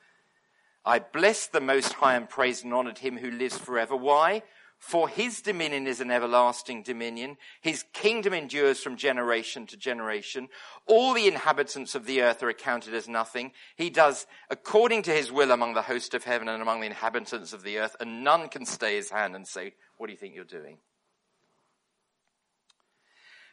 I 0.86 1.00
bless 1.00 1.48
the 1.48 1.62
Most 1.62 1.94
High 1.94 2.16
and 2.16 2.30
praised 2.30 2.64
and 2.64 2.74
honored 2.74 3.00
him 3.00 3.18
who 3.18 3.32
lives 3.32 3.58
forever. 3.58 3.96
Why? 3.96 4.44
For 4.86 5.10
his 5.10 5.42
dominion 5.42 5.88
is 5.88 6.00
an 6.00 6.12
everlasting 6.12 6.84
dominion. 6.84 7.38
His 7.60 7.84
kingdom 7.92 8.36
endures 8.36 8.84
from 8.84 8.98
generation 8.98 9.66
to 9.66 9.78
generation. 9.78 10.48
All 10.86 11.16
the 11.16 11.28
inhabitants 11.28 11.96
of 11.96 12.06
the 12.06 12.22
earth 12.22 12.44
are 12.44 12.50
accounted 12.50 12.94
as 12.94 13.08
nothing. 13.08 13.52
He 13.76 13.90
does 13.90 14.28
according 14.52 15.02
to 15.04 15.12
his 15.12 15.32
will 15.32 15.50
among 15.50 15.74
the 15.74 15.82
host 15.82 16.14
of 16.14 16.24
heaven 16.24 16.48
and 16.48 16.62
among 16.62 16.82
the 16.82 16.86
inhabitants 16.86 17.52
of 17.52 17.64
the 17.64 17.80
earth, 17.80 17.96
and 18.00 18.24
none 18.24 18.48
can 18.48 18.64
stay 18.64 18.96
his 18.96 19.10
hand 19.10 19.36
and 19.36 19.48
say, 19.48 19.74
What 19.98 20.06
do 20.06 20.14
you 20.14 20.20
think 20.20 20.36
you're 20.36 20.44
doing? 20.44 20.78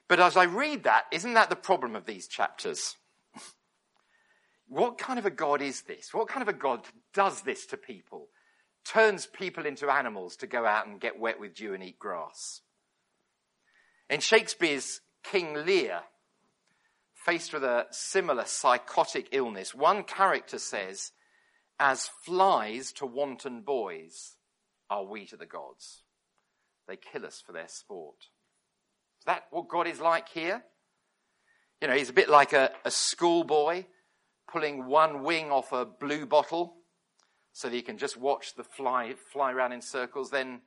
But 0.09 0.20
as 0.20 0.37
I 0.37 0.45
read 0.45 0.83
that, 0.83 1.05
isn't 1.12 1.33
that 1.33 1.49
the 1.49 1.57
problem 1.57 1.97
of 1.97 2.05
these 2.05 2.28
chapters? 2.28 2.99
what 4.68 4.99
kind 4.99 5.18
of 5.18 5.24
a 5.24 5.30
God 5.30 5.62
is 5.62 5.80
this? 5.80 6.12
What 6.12 6.28
kind 6.28 6.43
of 6.43 6.55
a 6.55 6.59
God 6.59 6.85
does 7.14 7.41
this 7.41 7.64
to 7.68 7.78
people? 7.78 8.28
Turns 8.85 9.26
people 9.26 9.66
into 9.66 9.91
animals 9.91 10.37
to 10.37 10.47
go 10.47 10.66
out 10.66 10.87
and 10.87 11.01
get 11.01 11.18
wet 11.18 11.39
with 11.39 11.55
dew 11.55 11.74
and 11.74 11.83
eat 11.83 11.99
grass. 11.99 12.61
In 14.11 14.20
Shakespeare's 14.20 15.01
King 15.22 15.55
Lear, 15.55 16.01
faced 17.14 17.53
with 17.53 17.64
a 17.64 17.87
similar 17.91 18.45
psychotic 18.45 19.28
illness, 19.33 19.74
one 19.74 20.03
character 20.03 20.59
says, 20.59 21.12
As 21.78 22.11
flies 22.24 22.93
to 22.95 23.07
wanton 23.07 23.62
boys 23.62 24.37
are 24.91 25.05
we 25.05 25.26
to 25.26 25.37
the 25.37 25.47
gods. 25.47 26.03
They 26.89 26.97
kill 26.97 27.24
us 27.24 27.43
for 27.45 27.53
their 27.53 27.68
sport. 27.68 28.16
Is 29.20 29.26
that 29.26 29.45
what 29.51 29.68
God 29.68 29.87
is 29.87 30.01
like 30.01 30.28
here? 30.28 30.62
You 31.80 31.89
know, 31.89 31.95
he's 31.95 32.11
a 32.11 32.14
bit 32.14 32.28
like 32.28 32.53
a, 32.53 32.72
a 32.85 32.91
schoolboy 32.91 33.85
pulling 34.51 34.87
one 34.87 35.22
wing 35.22 35.51
off 35.51 35.72
a 35.72 35.85
blue 35.85 36.26
bottle 36.26 36.74
so 37.53 37.68
that 37.68 37.76
you 37.76 37.82
can 37.82 37.98
just 37.98 38.16
watch 38.16 38.55
the 38.55 38.64
fly 38.64 39.14
fly 39.32 39.53
around 39.53 39.72
in 39.72 39.82
circles, 39.82 40.30
then 40.30 40.62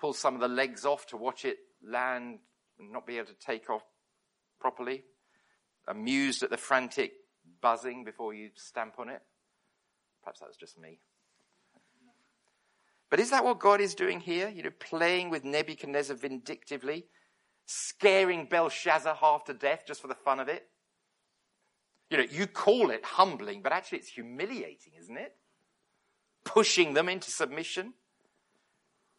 pull 0.00 0.12
some 0.12 0.34
of 0.34 0.40
the 0.40 0.48
legs 0.48 0.84
off 0.84 1.06
to 1.06 1.16
watch 1.16 1.44
it 1.44 1.58
land 1.82 2.38
and 2.78 2.92
not 2.92 3.06
be 3.06 3.16
able 3.16 3.28
to 3.28 3.34
take 3.34 3.70
off 3.70 3.82
properly. 4.60 5.04
Amused 5.88 6.42
at 6.42 6.50
the 6.50 6.56
frantic 6.56 7.12
buzzing 7.60 8.04
before 8.04 8.34
you 8.34 8.50
stamp 8.56 8.94
on 8.98 9.08
it. 9.08 9.22
Perhaps 10.22 10.40
that 10.40 10.48
was 10.48 10.56
just 10.56 10.78
me. 10.78 10.98
But 13.08 13.20
is 13.20 13.30
that 13.30 13.44
what 13.44 13.60
God 13.60 13.80
is 13.80 13.94
doing 13.94 14.20
here? 14.20 14.48
You 14.48 14.64
know, 14.64 14.72
playing 14.80 15.30
with 15.30 15.44
Nebuchadnezzar 15.44 16.16
vindictively, 16.16 17.06
scaring 17.66 18.46
Belshazzar 18.46 19.14
half 19.14 19.44
to 19.44 19.54
death 19.54 19.84
just 19.86 20.02
for 20.02 20.08
the 20.08 20.14
fun 20.14 20.40
of 20.40 20.48
it? 20.48 20.68
You 22.10 22.18
know, 22.18 22.24
you 22.28 22.46
call 22.46 22.90
it 22.90 23.04
humbling, 23.04 23.62
but 23.62 23.72
actually 23.72 23.98
it's 23.98 24.08
humiliating, 24.08 24.94
isn't 25.00 25.16
it? 25.16 25.36
Pushing 26.46 26.94
them 26.94 27.10
into 27.10 27.30
submission. 27.30 27.92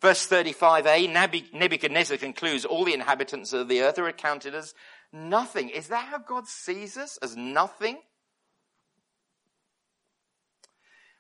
Verse 0.02 0.28
35a, 0.28 1.54
Nebuchadnezzar 1.54 2.18
concludes, 2.18 2.66
all 2.66 2.86
the 2.86 2.94
inhabitants 2.94 3.54
of 3.54 3.68
the 3.68 3.82
earth 3.82 4.00
are 4.00 4.08
accounted 4.08 4.56
as 4.56 4.74
nothing. 5.12 5.70
Is 5.70 5.90
that 5.90 6.08
how 6.08 6.18
God 6.18 6.48
sees 6.48 6.98
us? 6.98 7.18
As 7.22 7.36
nothing? 7.36 8.00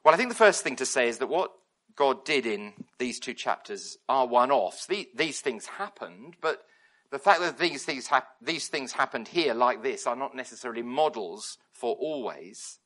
Well, 0.03 0.13
I 0.13 0.17
think 0.17 0.29
the 0.29 0.35
first 0.35 0.63
thing 0.63 0.75
to 0.77 0.85
say 0.85 1.09
is 1.09 1.17
that 1.17 1.27
what 1.27 1.51
God 1.95 2.23
did 2.23 2.45
in 2.45 2.73
these 2.99 3.19
two 3.19 3.33
chapters 3.33 3.97
are 4.07 4.27
one-offs. 4.27 4.87
These 4.87 5.41
things 5.41 5.65
happened, 5.65 6.35
but 6.39 6.63
the 7.11 7.19
fact 7.19 7.41
that 7.41 7.57
these 7.57 7.83
things, 7.83 8.09
these 8.41 8.67
things 8.67 8.91
happened 8.91 9.27
here 9.27 9.53
like 9.55 9.81
this 9.81 10.05
are 10.05 10.15
not 10.15 10.35
necessarily 10.35 10.83
models 10.83 11.57
for 11.71 11.95
always. 11.95 12.77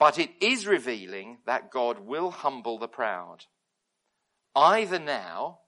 But 0.00 0.18
it 0.18 0.30
is 0.40 0.66
revealing 0.66 1.38
that 1.44 1.70
God 1.70 1.98
will 2.00 2.30
humble 2.30 2.78
the 2.78 2.88
proud, 2.88 3.44
either 4.56 4.98
now 4.98 5.58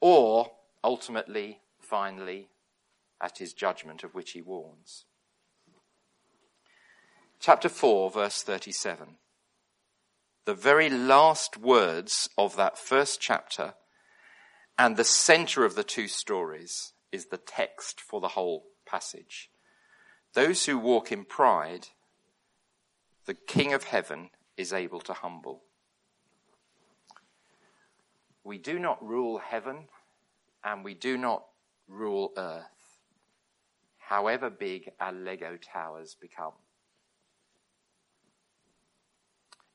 or 0.00 0.50
ultimately, 0.82 1.60
finally, 1.78 2.48
at 3.20 3.38
his 3.38 3.52
judgment 3.52 4.02
of 4.02 4.12
which 4.12 4.32
he 4.32 4.42
warns. 4.42 5.04
Chapter 7.38 7.68
4, 7.68 8.10
verse 8.10 8.42
37. 8.42 9.18
The 10.44 10.54
very 10.54 10.90
last 10.90 11.56
words 11.56 12.28
of 12.36 12.56
that 12.56 12.76
first 12.76 13.20
chapter 13.20 13.74
and 14.76 14.96
the 14.96 15.04
center 15.04 15.64
of 15.64 15.76
the 15.76 15.84
two 15.84 16.08
stories 16.08 16.92
is 17.12 17.26
the 17.26 17.36
text 17.36 18.00
for 18.00 18.20
the 18.20 18.28
whole 18.28 18.64
passage. 18.84 19.48
Those 20.34 20.66
who 20.66 20.76
walk 20.76 21.12
in 21.12 21.24
pride 21.24 21.86
the 23.26 23.34
King 23.34 23.72
of 23.72 23.84
heaven 23.84 24.30
is 24.56 24.72
able 24.72 25.00
to 25.00 25.12
humble. 25.12 25.62
We 28.44 28.58
do 28.58 28.78
not 28.78 29.04
rule 29.04 29.38
heaven 29.38 29.88
and 30.64 30.84
we 30.84 30.94
do 30.94 31.16
not 31.16 31.44
rule 31.88 32.32
earth, 32.36 32.98
however 33.98 34.50
big 34.50 34.90
our 35.00 35.12
Lego 35.12 35.56
towers 35.56 36.16
become. 36.20 36.52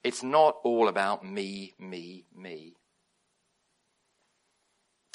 It's 0.04 0.24
not 0.24 0.58
all 0.64 0.88
about 0.88 1.26
me, 1.26 1.74
me, 1.80 2.26
me. 2.36 2.76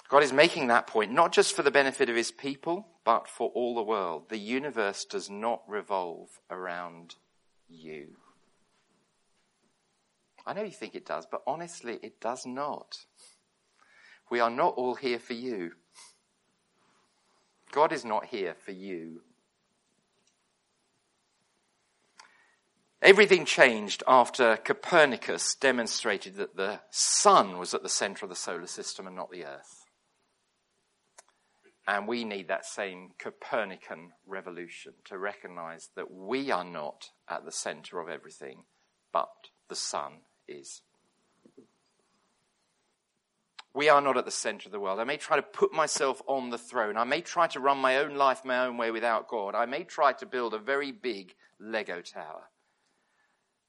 God 0.08 0.22
is 0.22 0.32
making 0.32 0.66
that 0.66 0.86
point 0.86 1.10
not 1.10 1.32
just 1.32 1.56
for 1.56 1.62
the 1.62 1.70
benefit 1.70 2.10
of 2.10 2.16
his 2.16 2.30
people, 2.30 2.86
but 3.04 3.26
for 3.26 3.48
all 3.54 3.74
the 3.74 3.82
world. 3.82 4.28
The 4.28 4.38
universe 4.38 5.06
does 5.06 5.30
not 5.30 5.62
revolve 5.66 6.28
around 6.50 7.14
you. 7.68 8.16
I 10.46 10.54
know 10.54 10.62
you 10.62 10.70
think 10.70 10.94
it 10.94 11.06
does, 11.06 11.26
but 11.30 11.42
honestly, 11.46 11.98
it 12.02 12.20
does 12.20 12.44
not. 12.44 12.96
We 14.30 14.40
are 14.40 14.50
not 14.50 14.74
all 14.74 14.94
here 14.94 15.18
for 15.18 15.34
you. 15.34 15.72
God 17.70 17.92
is 17.92 18.04
not 18.04 18.26
here 18.26 18.54
for 18.54 18.72
you. 18.72 19.22
Everything 23.00 23.44
changed 23.44 24.02
after 24.06 24.56
Copernicus 24.56 25.56
demonstrated 25.56 26.36
that 26.36 26.56
the 26.56 26.80
sun 26.90 27.58
was 27.58 27.74
at 27.74 27.82
the 27.82 27.88
center 27.88 28.24
of 28.24 28.30
the 28.30 28.36
solar 28.36 28.66
system 28.66 29.06
and 29.06 29.16
not 29.16 29.30
the 29.30 29.44
earth. 29.44 29.86
And 31.86 32.06
we 32.06 32.24
need 32.24 32.46
that 32.46 32.64
same 32.64 33.10
Copernican 33.18 34.12
revolution 34.24 34.92
to 35.06 35.18
recognize 35.18 35.90
that 35.96 36.12
we 36.12 36.52
are 36.52 36.64
not 36.64 37.08
at 37.28 37.44
the 37.44 37.50
center 37.50 37.98
of 37.98 38.08
everything, 38.08 38.64
but 39.12 39.30
the 39.68 39.74
sun 39.74 40.20
is. 40.52 40.82
We 43.74 43.88
are 43.88 44.02
not 44.02 44.18
at 44.18 44.26
the 44.26 44.30
center 44.30 44.68
of 44.68 44.72
the 44.72 44.80
world. 44.80 45.00
I 45.00 45.04
may 45.04 45.16
try 45.16 45.36
to 45.36 45.42
put 45.42 45.72
myself 45.72 46.20
on 46.26 46.50
the 46.50 46.58
throne. 46.58 46.98
I 46.98 47.04
may 47.04 47.22
try 47.22 47.46
to 47.48 47.60
run 47.60 47.78
my 47.78 47.96
own 47.98 48.16
life 48.16 48.44
my 48.44 48.66
own 48.66 48.76
way 48.76 48.90
without 48.90 49.28
God. 49.28 49.54
I 49.54 49.64
may 49.64 49.84
try 49.84 50.12
to 50.12 50.26
build 50.26 50.52
a 50.52 50.58
very 50.58 50.92
big 50.92 51.34
Lego 51.58 52.02
tower. 52.02 52.50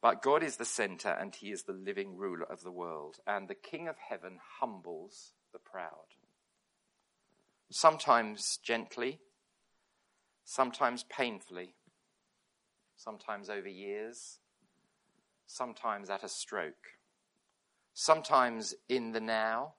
But 0.01 0.21
God 0.21 0.43
is 0.43 0.57
the 0.57 0.65
center 0.65 1.07
and 1.09 1.33
he 1.33 1.51
is 1.51 1.63
the 1.63 1.71
living 1.71 2.17
ruler 2.17 2.45
of 2.45 2.63
the 2.63 2.71
world. 2.71 3.19
And 3.25 3.47
the 3.47 3.55
King 3.55 3.87
of 3.87 3.95
heaven 3.97 4.39
humbles 4.59 5.31
the 5.53 5.59
proud. 5.59 6.17
Sometimes 7.71 8.59
gently, 8.61 9.21
sometimes 10.43 11.03
painfully, 11.03 11.75
sometimes 12.97 13.49
over 13.49 13.69
years, 13.69 14.39
sometimes 15.53 16.09
at 16.09 16.23
a 16.23 16.29
stroke, 16.29 16.97
sometimes 17.93 18.73
in 18.89 19.11
the 19.11 19.21
now, 19.21 19.73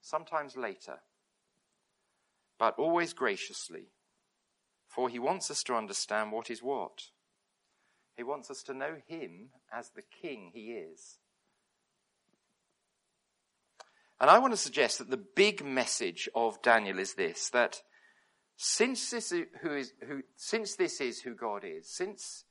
sometimes 0.00 0.56
later, 0.56 0.98
but 2.58 2.74
always 2.78 3.12
graciously, 3.12 3.86
for 4.88 5.08
he 5.08 5.18
wants 5.18 5.50
us 5.50 5.62
to 5.62 5.74
understand 5.74 6.32
what 6.32 6.50
is 6.50 6.62
what. 6.62 7.10
He 8.16 8.22
wants 8.22 8.50
us 8.50 8.62
to 8.64 8.74
know 8.74 8.96
him 9.06 9.50
as 9.72 9.90
the 9.90 10.02
king 10.02 10.50
he 10.52 10.72
is. 10.72 11.18
And 14.20 14.30
I 14.30 14.38
want 14.38 14.52
to 14.52 14.56
suggest 14.56 14.98
that 14.98 15.10
the 15.10 15.24
big 15.36 15.64
message 15.64 16.28
of 16.34 16.62
Daniel 16.62 16.98
is 16.98 17.14
this 17.14 17.50
that 17.50 17.82
since 18.56 19.10
this 19.10 19.32
is 19.32 19.46
who 19.62 19.74
is 19.74 19.92
who 20.06 20.22
since 20.36 20.76
this 20.76 21.00
is 21.00 21.20
who 21.20 21.34
God 21.34 21.64
is, 21.64 21.92
since 21.92 22.44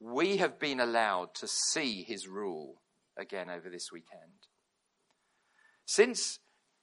we 0.00 0.36
have 0.38 0.58
been 0.58 0.80
allowed 0.80 1.34
to 1.34 1.48
see 1.48 2.02
his 2.02 2.28
rule 2.28 2.82
again 3.16 3.48
over 3.48 3.70
this 3.70 3.90
weekend, 3.92 4.48
since 5.86 6.38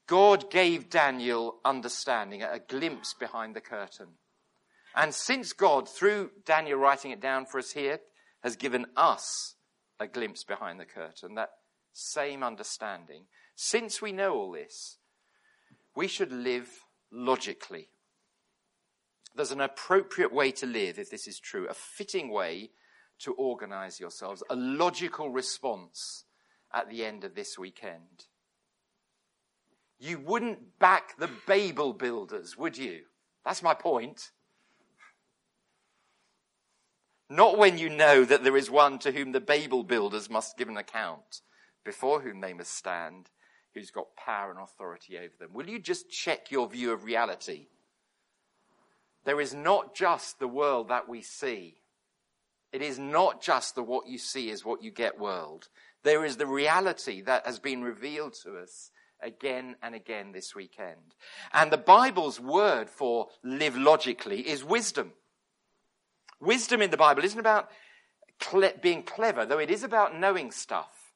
God 0.08 0.52
gave 0.52 0.90
Daniel 0.90 1.60
understanding, 1.64 2.44
a 2.44 2.60
glimpse 2.60 3.14
behind 3.14 3.56
the 3.56 3.62
curtain. 3.62 4.08
And 4.94 5.14
since 5.14 5.54
God, 5.54 5.88
through 5.88 6.32
Daniel 6.46 6.80
writing 6.80 7.12
it 7.12 7.22
down 7.22 7.46
for 7.46 7.60
us 7.60 7.72
here, 7.72 8.00
has 8.44 8.56
given 8.56 8.88
us 8.98 9.56
a 10.00 10.08
glimpse 10.08 10.44
behind 10.44 10.80
the 10.80 10.86
curtain, 10.86 11.36
that 11.36 11.52
same 11.94 12.44
understanding, 12.44 13.26
since 13.56 14.02
we 14.02 14.12
know 14.12 14.34
all 14.34 14.52
this, 14.52 14.98
we 15.96 16.08
should 16.08 16.32
live 16.32 16.68
logically. 17.12 17.90
There's 19.36 19.52
an 19.52 19.62
appropriate 19.62 20.34
way 20.34 20.52
to 20.52 20.66
live, 20.66 21.00
if 21.00 21.10
this 21.10 21.28
is 21.28 21.40
true, 21.40 21.68
a 21.70 21.74
fitting 21.74 22.32
way 22.32 22.72
to 23.24 23.34
organize 23.34 24.00
yourselves, 24.00 24.44
a 24.50 24.56
logical 24.56 25.30
response 25.30 26.26
at 26.74 26.90
the 26.90 27.06
end 27.06 27.24
of 27.24 27.36
this 27.36 27.58
weekend. 27.58 28.26
You 30.00 30.20
wouldn't 30.20 30.80
back 30.80 31.18
the 31.20 31.30
Babel 31.46 31.94
builders, 31.94 32.58
would 32.58 32.78
you? 32.78 33.02
That's 33.46 33.62
my 33.62 33.74
point. 33.74 34.32
Not 37.30 37.58
when 37.58 37.78
you 37.78 37.90
know 37.90 38.26
that 38.26 38.44
there 38.44 38.58
is 38.58 38.70
one 38.70 39.00
to 39.00 39.12
whom 39.12 39.32
the 39.32 39.40
Babel 39.40 39.84
builders 39.84 40.30
must 40.30 40.58
give 40.58 40.68
an 40.68 40.78
account, 40.78 41.42
before 41.86 42.22
whom 42.22 42.42
they 42.42 42.54
must 42.54 42.74
stand, 42.74 43.30
who's 43.74 43.92
got 43.92 44.16
power 44.18 44.52
and 44.52 44.60
authority 44.60 45.18
over 45.18 45.34
them. 45.40 45.54
Will 45.54 45.70
you 45.70 45.80
just 45.80 46.10
check 46.10 46.52
your 46.52 46.68
view 46.68 46.92
of 46.92 47.04
reality? 47.04 47.68
There 49.24 49.40
is 49.40 49.54
not 49.54 49.96
just 49.96 50.40
the 50.40 50.48
world 50.48 50.90
that 50.90 51.08
we 51.08 51.22
see. 51.22 51.81
It 52.72 52.82
is 52.82 52.98
not 52.98 53.42
just 53.42 53.76
the 53.76 53.84
what 53.84 54.08
you 54.08 54.18
see 54.18 54.50
is 54.50 54.64
what 54.64 54.82
you 54.82 54.92
get 54.92 55.20
world. 55.20 55.68
There 56.04 56.24
is 56.24 56.38
the 56.38 56.48
reality 56.48 57.22
that 57.22 57.46
has 57.46 57.60
been 57.60 57.84
revealed 57.84 58.34
to 58.44 58.58
us 58.58 58.92
again 59.22 59.76
and 59.84 59.94
again 59.94 60.32
this 60.32 60.56
weekend. 60.56 61.16
And 61.54 61.72
the 61.72 61.78
Bible's 61.78 62.40
word 62.40 62.90
for 62.90 63.28
live 63.44 63.78
logically 63.78 64.48
is 64.48 64.64
wisdom. 64.64 65.12
Wisdom 66.40 66.82
in 66.82 66.92
the 66.92 66.98
Bible 66.98 67.24
isn't 67.24 67.40
about 67.40 67.70
cle- 68.40 68.74
being 68.82 69.04
clever, 69.04 69.46
though 69.46 69.60
it 69.60 69.70
is 69.70 69.84
about 69.84 70.18
knowing 70.18 70.52
stuff. 70.52 71.14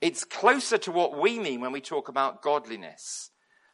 It's 0.00 0.24
closer 0.24 0.78
to 0.78 0.92
what 0.92 1.18
we 1.20 1.38
mean 1.38 1.60
when 1.60 1.72
we 1.72 1.82
talk 1.82 2.08
about 2.08 2.42
godliness. 2.42 3.30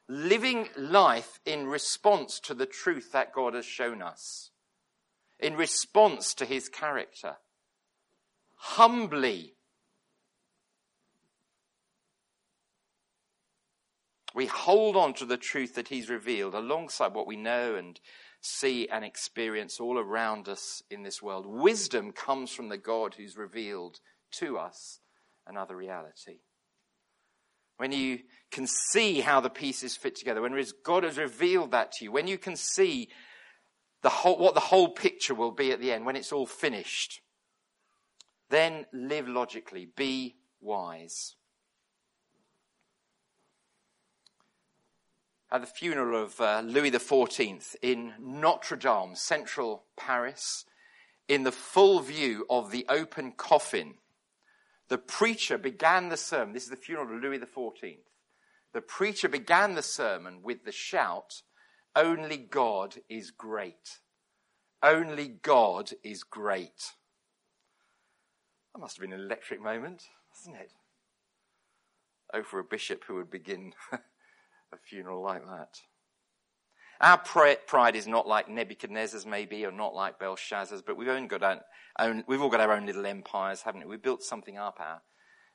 Living 0.09 0.69
life 0.77 1.41
in 1.45 1.67
response 1.67 2.41
to 2.41 2.55
the 2.55 2.67
truth 2.67 3.13
that 3.13 3.33
God 3.33 3.55
has 3.55 3.65
shown 3.65 4.03
us. 4.03 4.51
In 5.39 5.57
response 5.57 6.35
to 6.35 6.45
his 6.45 6.69
character. 6.69 7.37
Humbly 8.57 9.57
we 14.37 14.47
hold 14.47 14.97
on 14.97 15.15
to 15.15 15.25
the 15.25 15.39
truth 15.39 15.75
that 15.75 15.89
he's 15.89 16.11
revealed 16.11 16.55
alongside 16.55 17.15
what 17.15 17.27
we 17.27 17.37
know 17.37 17.75
and 17.75 17.99
see 18.43 18.87
and 18.87 19.03
experience 19.03 19.81
all 19.81 19.99
around 19.99 20.47
us 20.47 20.83
in 20.91 21.03
this 21.03 21.23
world. 21.23 21.47
Wisdom 21.47 22.13
comes 22.13 22.53
from 22.53 22.69
the 22.69 22.77
God 22.77 23.15
who's 23.15 23.39
revealed 23.39 23.99
to 24.33 24.59
us 24.59 25.01
another 25.47 25.75
reality. 25.75 26.41
When 27.79 27.93
you 27.93 28.21
can 28.51 28.67
see 28.67 29.21
how 29.21 29.41
the 29.41 29.51
pieces 29.51 29.97
fit 29.97 30.17
together, 30.17 30.43
when 30.43 30.63
God 30.85 31.05
has 31.05 31.17
revealed 31.17 31.71
that 31.71 31.93
to 31.93 32.05
you, 32.05 32.13
when 32.13 32.27
you 32.27 32.37
can 32.37 32.57
see 32.57 33.09
the 34.07 34.11
whole, 34.11 34.39
what 34.39 34.55
the 34.55 34.61
whole 34.61 34.91
picture 34.91 35.35
will 35.35 35.51
be 35.51 35.73
at 35.73 35.81
the 35.81 35.91
end, 35.91 36.07
when 36.07 36.15
it's 36.15 36.31
all 36.31 36.47
finished, 36.47 37.23
then 38.51 38.87
live 38.93 39.27
logically, 39.27 39.89
be 39.97 40.37
wise. 40.61 41.35
at 45.51 45.61
the 45.61 45.67
funeral 45.67 46.23
of 46.23 46.41
uh, 46.41 46.61
Louis 46.65 46.91
XIV 46.91 47.77
in 47.83 48.13
Notre 48.21 48.77
Dame, 48.77 49.15
central 49.15 49.85
Paris, 49.97 50.65
in 51.29 51.43
the 51.43 51.53
full 51.53 52.01
view 52.01 52.47
of 52.49 52.71
the 52.71 52.87
open 52.89 53.33
coffin, 53.33 53.95
the 54.89 54.99
preacher 54.99 55.59
began 55.59 56.11
the 56.11 56.17
sermon. 56.17 56.53
This 56.53 56.65
is 56.65 56.71
the 56.71 56.77
funeral 56.77 57.17
of 57.17 57.23
Louis 57.23 57.39
XIV. 57.39 57.99
The 58.73 58.81
preacher 58.81 59.29
began 59.29 59.75
the 59.75 59.83
sermon 59.83 60.43
with 60.43 60.65
the 60.65 60.73
shout, 60.73 61.43
Only 61.97 62.37
God 62.37 62.97
is 63.09 63.31
great. 63.31 64.01
Only 64.83 65.29
God 65.29 65.93
is 66.05 66.23
great. 66.23 66.93
That 68.75 68.81
must 68.81 68.99
have 68.99 69.01
been 69.01 69.19
an 69.19 69.25
electric 69.25 69.63
moment, 69.63 70.03
wasn't 70.31 70.63
it? 70.63 70.73
Oh, 72.35 72.43
for 72.43 72.61
a 72.61 72.65
bishop 72.65 73.05
who 73.05 73.15
would 73.15 73.31
begin 73.31 73.73
a 73.93 73.99
funeral 74.87 75.23
like 75.23 75.47
that. 75.47 75.79
Our 77.01 77.19
pride 77.19 77.97
is 77.97 78.07
not 78.07 78.27
like 78.27 78.49
Nebuchadnezzar's, 78.49 79.27
maybe, 79.27 79.65
or 79.65 79.73
not 79.73 79.95
like 79.95 80.19
Belshazzar's, 80.19 80.83
but 80.83 80.97
we've, 80.97 81.09
only 81.09 81.29
got 81.29 81.43
our 81.43 81.61
own, 81.99 82.25
we've 82.27 82.43
all 82.43 82.51
got 82.51 82.61
our 82.61 82.73
own 82.73 82.87
little 82.87 83.07
empires, 83.07 83.63
haven't 83.63 83.83
we? 83.83 83.87
We've 83.87 84.03
built 84.03 84.23
something 84.23 84.57
up, 84.59 84.79
our, 84.81 85.03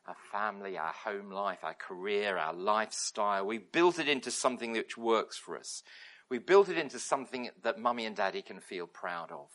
our 0.07 0.15
family, 0.31 0.77
our 0.77 0.93
home 1.03 1.31
life, 1.31 1.59
our 1.63 1.73
career, 1.73 2.37
our 2.37 2.53
lifestyle. 2.53 3.45
We've 3.45 3.71
built 3.71 3.99
it 3.99 4.07
into 4.07 4.29
something 4.31 4.71
which 4.71 4.97
works 4.97 5.37
for 5.37 5.57
us. 5.57 5.83
We've 6.31 6.45
built 6.45 6.69
it 6.69 6.77
into 6.77 6.97
something 6.97 7.49
that 7.61 7.77
mummy 7.77 8.05
and 8.05 8.15
daddy 8.15 8.41
can 8.41 8.61
feel 8.61 8.87
proud 8.87 9.33
of, 9.33 9.49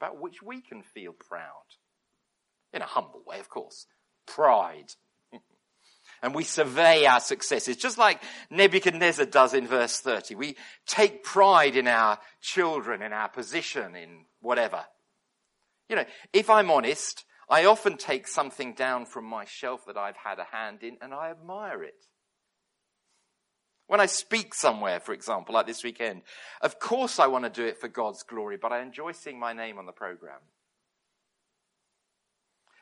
about 0.00 0.18
which 0.18 0.42
we 0.42 0.62
can 0.62 0.82
feel 0.82 1.12
proud. 1.12 1.66
In 2.72 2.80
a 2.80 2.86
humble 2.86 3.22
way, 3.26 3.38
of 3.38 3.50
course. 3.50 3.86
Pride 4.26 4.92
and 6.22 6.34
we 6.34 6.44
survey 6.44 7.04
our 7.04 7.20
successes, 7.20 7.76
just 7.76 7.98
like 7.98 8.22
Nebuchadnezzar 8.48 9.26
does 9.26 9.52
in 9.52 9.66
verse 9.66 10.00
30. 10.00 10.34
We 10.34 10.56
take 10.86 11.22
pride 11.22 11.76
in 11.76 11.88
our 11.88 12.18
children, 12.40 13.02
in 13.02 13.12
our 13.12 13.28
position, 13.28 13.96
in 13.96 14.24
whatever. 14.40 14.86
You 15.90 15.96
know, 15.96 16.04
if 16.32 16.48
I'm 16.48 16.70
honest, 16.70 17.26
I 17.50 17.66
often 17.66 17.98
take 17.98 18.26
something 18.26 18.72
down 18.72 19.04
from 19.04 19.26
my 19.26 19.44
shelf 19.44 19.84
that 19.88 19.98
I've 19.98 20.16
had 20.16 20.38
a 20.38 20.56
hand 20.56 20.82
in 20.82 20.96
and 21.02 21.12
I 21.12 21.30
admire 21.30 21.82
it. 21.84 22.06
When 23.86 24.00
I 24.00 24.06
speak 24.06 24.52
somewhere, 24.52 24.98
for 24.98 25.12
example, 25.12 25.54
like 25.54 25.66
this 25.66 25.84
weekend, 25.84 26.22
of 26.60 26.78
course 26.78 27.18
I 27.18 27.28
want 27.28 27.44
to 27.44 27.50
do 27.50 27.64
it 27.64 27.80
for 27.80 27.88
God's 27.88 28.22
glory, 28.22 28.56
but 28.56 28.72
I 28.72 28.80
enjoy 28.80 29.12
seeing 29.12 29.38
my 29.38 29.52
name 29.52 29.78
on 29.78 29.86
the 29.86 29.92
program. 29.92 30.40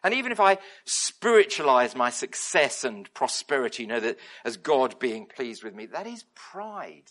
And 0.03 0.13
even 0.13 0.33
if 0.33 0.41
I 0.41 0.59
spiritualize 0.85 1.97
my 1.97 2.11
success 2.11 2.85
and 2.85 3.13
prosperity, 3.15 3.85
you 3.85 3.89
know, 3.89 4.01
that 4.01 4.19
as 4.45 4.59
God 4.59 4.99
being 4.99 5.27
pleased 5.27 5.65
with 5.65 5.75
me, 5.75 5.87
that 5.87 6.07
is 6.07 6.25
pride. 6.35 7.11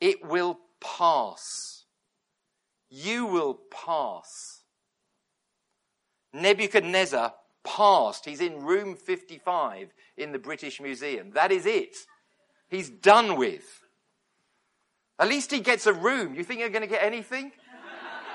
It 0.00 0.24
will 0.24 0.58
pass. 0.80 1.84
You 2.88 3.26
will 3.26 3.60
pass. 3.70 4.62
Nebuchadnezzar 6.32 7.34
passed. 7.64 8.24
He's 8.24 8.40
in 8.40 8.64
room 8.64 8.96
55 8.96 9.92
in 10.16 10.32
the 10.32 10.38
British 10.38 10.80
Museum. 10.80 11.32
That 11.32 11.52
is 11.52 11.66
it. 11.66 11.96
He's 12.68 12.90
done 12.90 13.36
with. 13.36 13.82
At 15.18 15.28
least 15.28 15.50
he 15.50 15.60
gets 15.60 15.86
a 15.86 15.92
room. 15.92 16.34
You 16.34 16.44
think 16.44 16.60
you're 16.60 16.68
going 16.68 16.82
to 16.82 16.88
get 16.88 17.02
anything? 17.02 17.52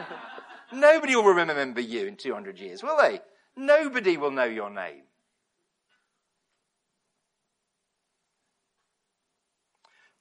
Nobody 0.73 1.15
will 1.15 1.23
remember 1.23 1.81
you 1.81 2.07
in 2.07 2.15
200 2.15 2.59
years, 2.59 2.81
will 2.81 2.97
they? 2.97 3.19
Nobody 3.55 4.17
will 4.17 4.31
know 4.31 4.45
your 4.45 4.69
name. 4.69 5.03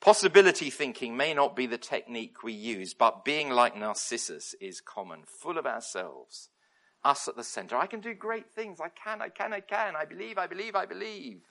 Possibility 0.01 0.71
thinking 0.71 1.15
may 1.15 1.35
not 1.35 1.55
be 1.55 1.67
the 1.67 1.79
technique 1.79 2.43
we 2.43 2.55
use, 2.55 2.95
but 2.95 3.25
being 3.25 3.51
like 3.51 3.77
Narcissus 3.77 4.55
is 4.59 4.81
common, 4.81 5.25
full 5.27 5.59
of 5.59 5.67
ourselves, 5.67 6.49
us 7.05 7.29
at 7.29 7.37
the 7.37 7.45
center. 7.45 7.77
I 7.77 7.87
can 7.87 8.01
do 8.01 8.15
great 8.15 8.51
things. 8.51 8.81
I 8.81 8.89
can, 8.89 9.21
I 9.21 9.29
can, 9.29 9.53
I 9.53 9.61
can. 9.61 9.95
I 9.97 10.07
believe, 10.07 10.39
I 10.39 10.47
believe, 10.47 10.75
I 10.75 10.87
believe. 10.87 11.43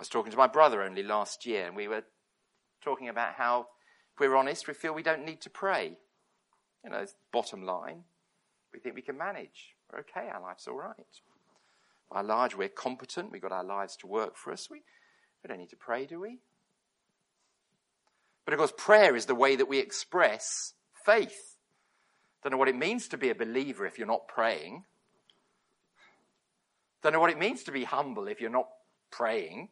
I 0.00 0.02
was 0.02 0.08
talking 0.08 0.32
to 0.32 0.38
my 0.38 0.46
brother 0.46 0.82
only 0.82 1.02
last 1.02 1.44
year, 1.44 1.66
and 1.66 1.76
we 1.76 1.86
were 1.86 2.04
talking 2.80 3.10
about 3.10 3.34
how, 3.34 3.66
if 4.14 4.18
we're 4.18 4.34
honest, 4.34 4.66
we 4.66 4.72
feel 4.72 4.94
we 4.94 5.02
don't 5.02 5.26
need 5.26 5.42
to 5.42 5.50
pray. 5.50 5.98
You 6.82 6.88
know, 6.88 7.00
it's 7.00 7.14
bottom 7.30 7.66
line, 7.66 8.04
we 8.72 8.78
think 8.78 8.94
we 8.94 9.02
can 9.02 9.18
manage. 9.18 9.74
We're 9.92 9.98
okay, 9.98 10.30
our 10.32 10.40
life's 10.40 10.66
all 10.66 10.78
right. 10.78 10.94
By 12.10 12.22
large, 12.22 12.56
we're 12.56 12.70
competent, 12.70 13.30
we've 13.30 13.42
got 13.42 13.52
our 13.52 13.62
lives 13.62 13.94
to 13.96 14.06
work 14.06 14.38
for 14.38 14.54
us. 14.54 14.70
We, 14.70 14.78
we 15.42 15.48
don't 15.48 15.58
need 15.58 15.68
to 15.68 15.76
pray, 15.76 16.06
do 16.06 16.18
we? 16.18 16.38
But 18.46 18.54
of 18.54 18.58
course, 18.58 18.72
prayer 18.74 19.14
is 19.14 19.26
the 19.26 19.34
way 19.34 19.54
that 19.54 19.68
we 19.68 19.80
express 19.80 20.72
faith. 21.04 21.58
Don't 22.42 22.52
know 22.52 22.56
what 22.56 22.68
it 22.68 22.74
means 22.74 23.06
to 23.08 23.18
be 23.18 23.28
a 23.28 23.34
believer 23.34 23.84
if 23.84 23.98
you're 23.98 24.06
not 24.06 24.28
praying. 24.28 24.84
Don't 27.02 27.12
know 27.12 27.20
what 27.20 27.28
it 27.28 27.38
means 27.38 27.64
to 27.64 27.70
be 27.70 27.84
humble 27.84 28.28
if 28.28 28.40
you're 28.40 28.48
not 28.48 28.68
praying. 29.10 29.68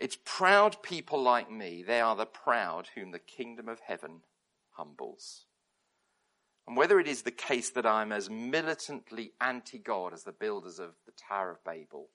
It's 0.00 0.16
proud 0.24 0.82
people 0.82 1.22
like 1.22 1.50
me, 1.50 1.84
they 1.86 2.00
are 2.00 2.16
the 2.16 2.24
proud 2.24 2.88
whom 2.94 3.10
the 3.10 3.18
kingdom 3.18 3.68
of 3.68 3.80
heaven 3.86 4.22
humbles. 4.70 5.44
And 6.66 6.74
whether 6.74 6.98
it 6.98 7.06
is 7.06 7.22
the 7.22 7.30
case 7.30 7.68
that 7.70 7.84
I'm 7.84 8.10
as 8.10 8.30
militantly 8.30 9.32
anti 9.40 9.78
God 9.78 10.14
as 10.14 10.24
the 10.24 10.32
builders 10.32 10.78
of 10.78 10.94
the 11.04 11.12
Tower 11.28 11.50
of 11.50 11.64
Babel, 11.64 12.08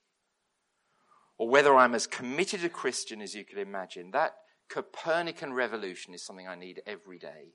or 1.38 1.48
whether 1.48 1.76
I'm 1.76 1.94
as 1.94 2.08
committed 2.08 2.66
a 2.66 2.70
Christian 2.70 3.22
as 3.22 3.36
you 3.36 3.46
could 3.46 3.60
imagine, 3.60 4.12
that 4.12 4.36
Copernican 4.68 5.54
revolution 5.54 6.16
is 6.16 6.24
something 6.24 6.48
I 6.48 6.56
need 6.56 6.82
every 6.88 7.20
day. 7.20 7.54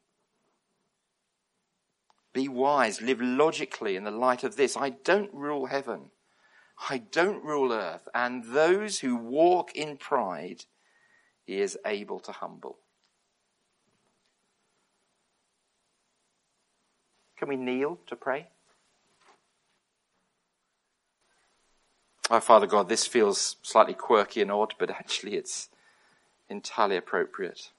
Be 2.32 2.46
wise, 2.46 3.00
live 3.00 3.20
logically 3.20 3.96
in 3.96 4.04
the 4.04 4.12
light 4.12 4.44
of 4.44 4.54
this. 4.54 4.76
I 4.76 4.90
don't 4.90 5.34
rule 5.34 5.66
heaven. 5.66 6.10
I 6.88 6.98
don't 6.98 7.44
rule 7.44 7.72
earth. 7.72 8.08
And 8.14 8.44
those 8.44 9.00
who 9.00 9.16
walk 9.16 9.74
in 9.74 9.96
pride, 9.96 10.64
he 11.44 11.60
is 11.60 11.78
able 11.84 12.20
to 12.20 12.32
humble. 12.32 12.78
Can 17.36 17.48
we 17.48 17.56
kneel 17.56 17.98
to 18.06 18.16
pray? 18.16 18.48
Oh, 22.30 22.38
Father 22.38 22.66
God, 22.66 22.88
this 22.88 23.06
feels 23.06 23.56
slightly 23.62 23.94
quirky 23.94 24.40
and 24.40 24.52
odd, 24.52 24.74
but 24.78 24.90
actually 24.90 25.34
it's 25.34 25.68
entirely 26.48 26.96
appropriate. 26.96 27.70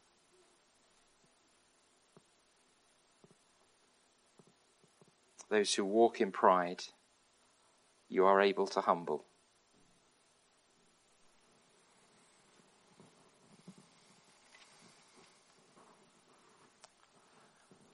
Those 5.50 5.74
who 5.76 5.86
walk 5.86 6.20
in 6.20 6.32
pride, 6.32 6.84
you 8.12 8.26
are 8.26 8.42
able 8.42 8.68
to 8.68 8.82
humble. 8.82 9.24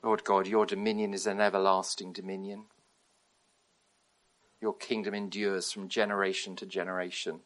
Lord 0.02 0.24
God, 0.24 0.48
your 0.48 0.66
dominion 0.66 1.14
is 1.14 1.28
an 1.28 1.40
everlasting 1.40 2.14
dominion. 2.14 2.64
Your 4.60 4.74
kingdom 4.74 5.14
endures 5.14 5.72
from 5.72 5.88
generation 5.88 6.56
to 6.56 6.66
generation. 6.66 7.42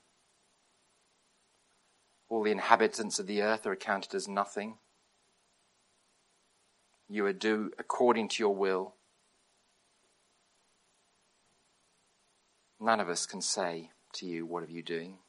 All 2.29 2.43
the 2.43 2.51
inhabitants 2.51 3.19
of 3.19 3.27
the 3.27 3.41
earth 3.41 3.65
are 3.65 3.73
accounted 3.73 4.15
as 4.15 4.29
nothing. 4.29 4.75
You 7.09 7.25
are 7.25 7.33
do 7.33 7.71
according 7.77 8.29
to 8.29 8.43
your 8.43 8.55
will. 8.55 8.95
None 12.83 12.99
of 12.99 13.09
us 13.09 13.27
can 13.27 13.41
say 13.41 13.91
to 14.13 14.25
you, 14.25 14.43
What 14.43 14.63
are 14.63 14.71
you 14.71 14.81
doing? 14.81 15.19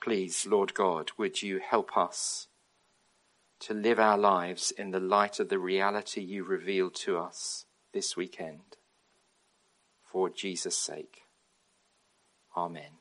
Please, 0.00 0.46
Lord 0.46 0.74
God, 0.74 1.10
would 1.18 1.42
you 1.42 1.58
help 1.58 1.96
us 1.96 2.46
to 3.60 3.74
live 3.74 3.98
our 3.98 4.16
lives 4.16 4.70
in 4.70 4.92
the 4.92 5.00
light 5.00 5.40
of 5.40 5.48
the 5.48 5.58
reality 5.58 6.20
you 6.20 6.44
revealed 6.44 6.94
to 6.94 7.18
us 7.18 7.66
this 7.92 8.16
weekend? 8.16 8.76
For 10.04 10.30
Jesus' 10.30 10.78
sake. 10.78 11.22
Amen. 12.56 12.97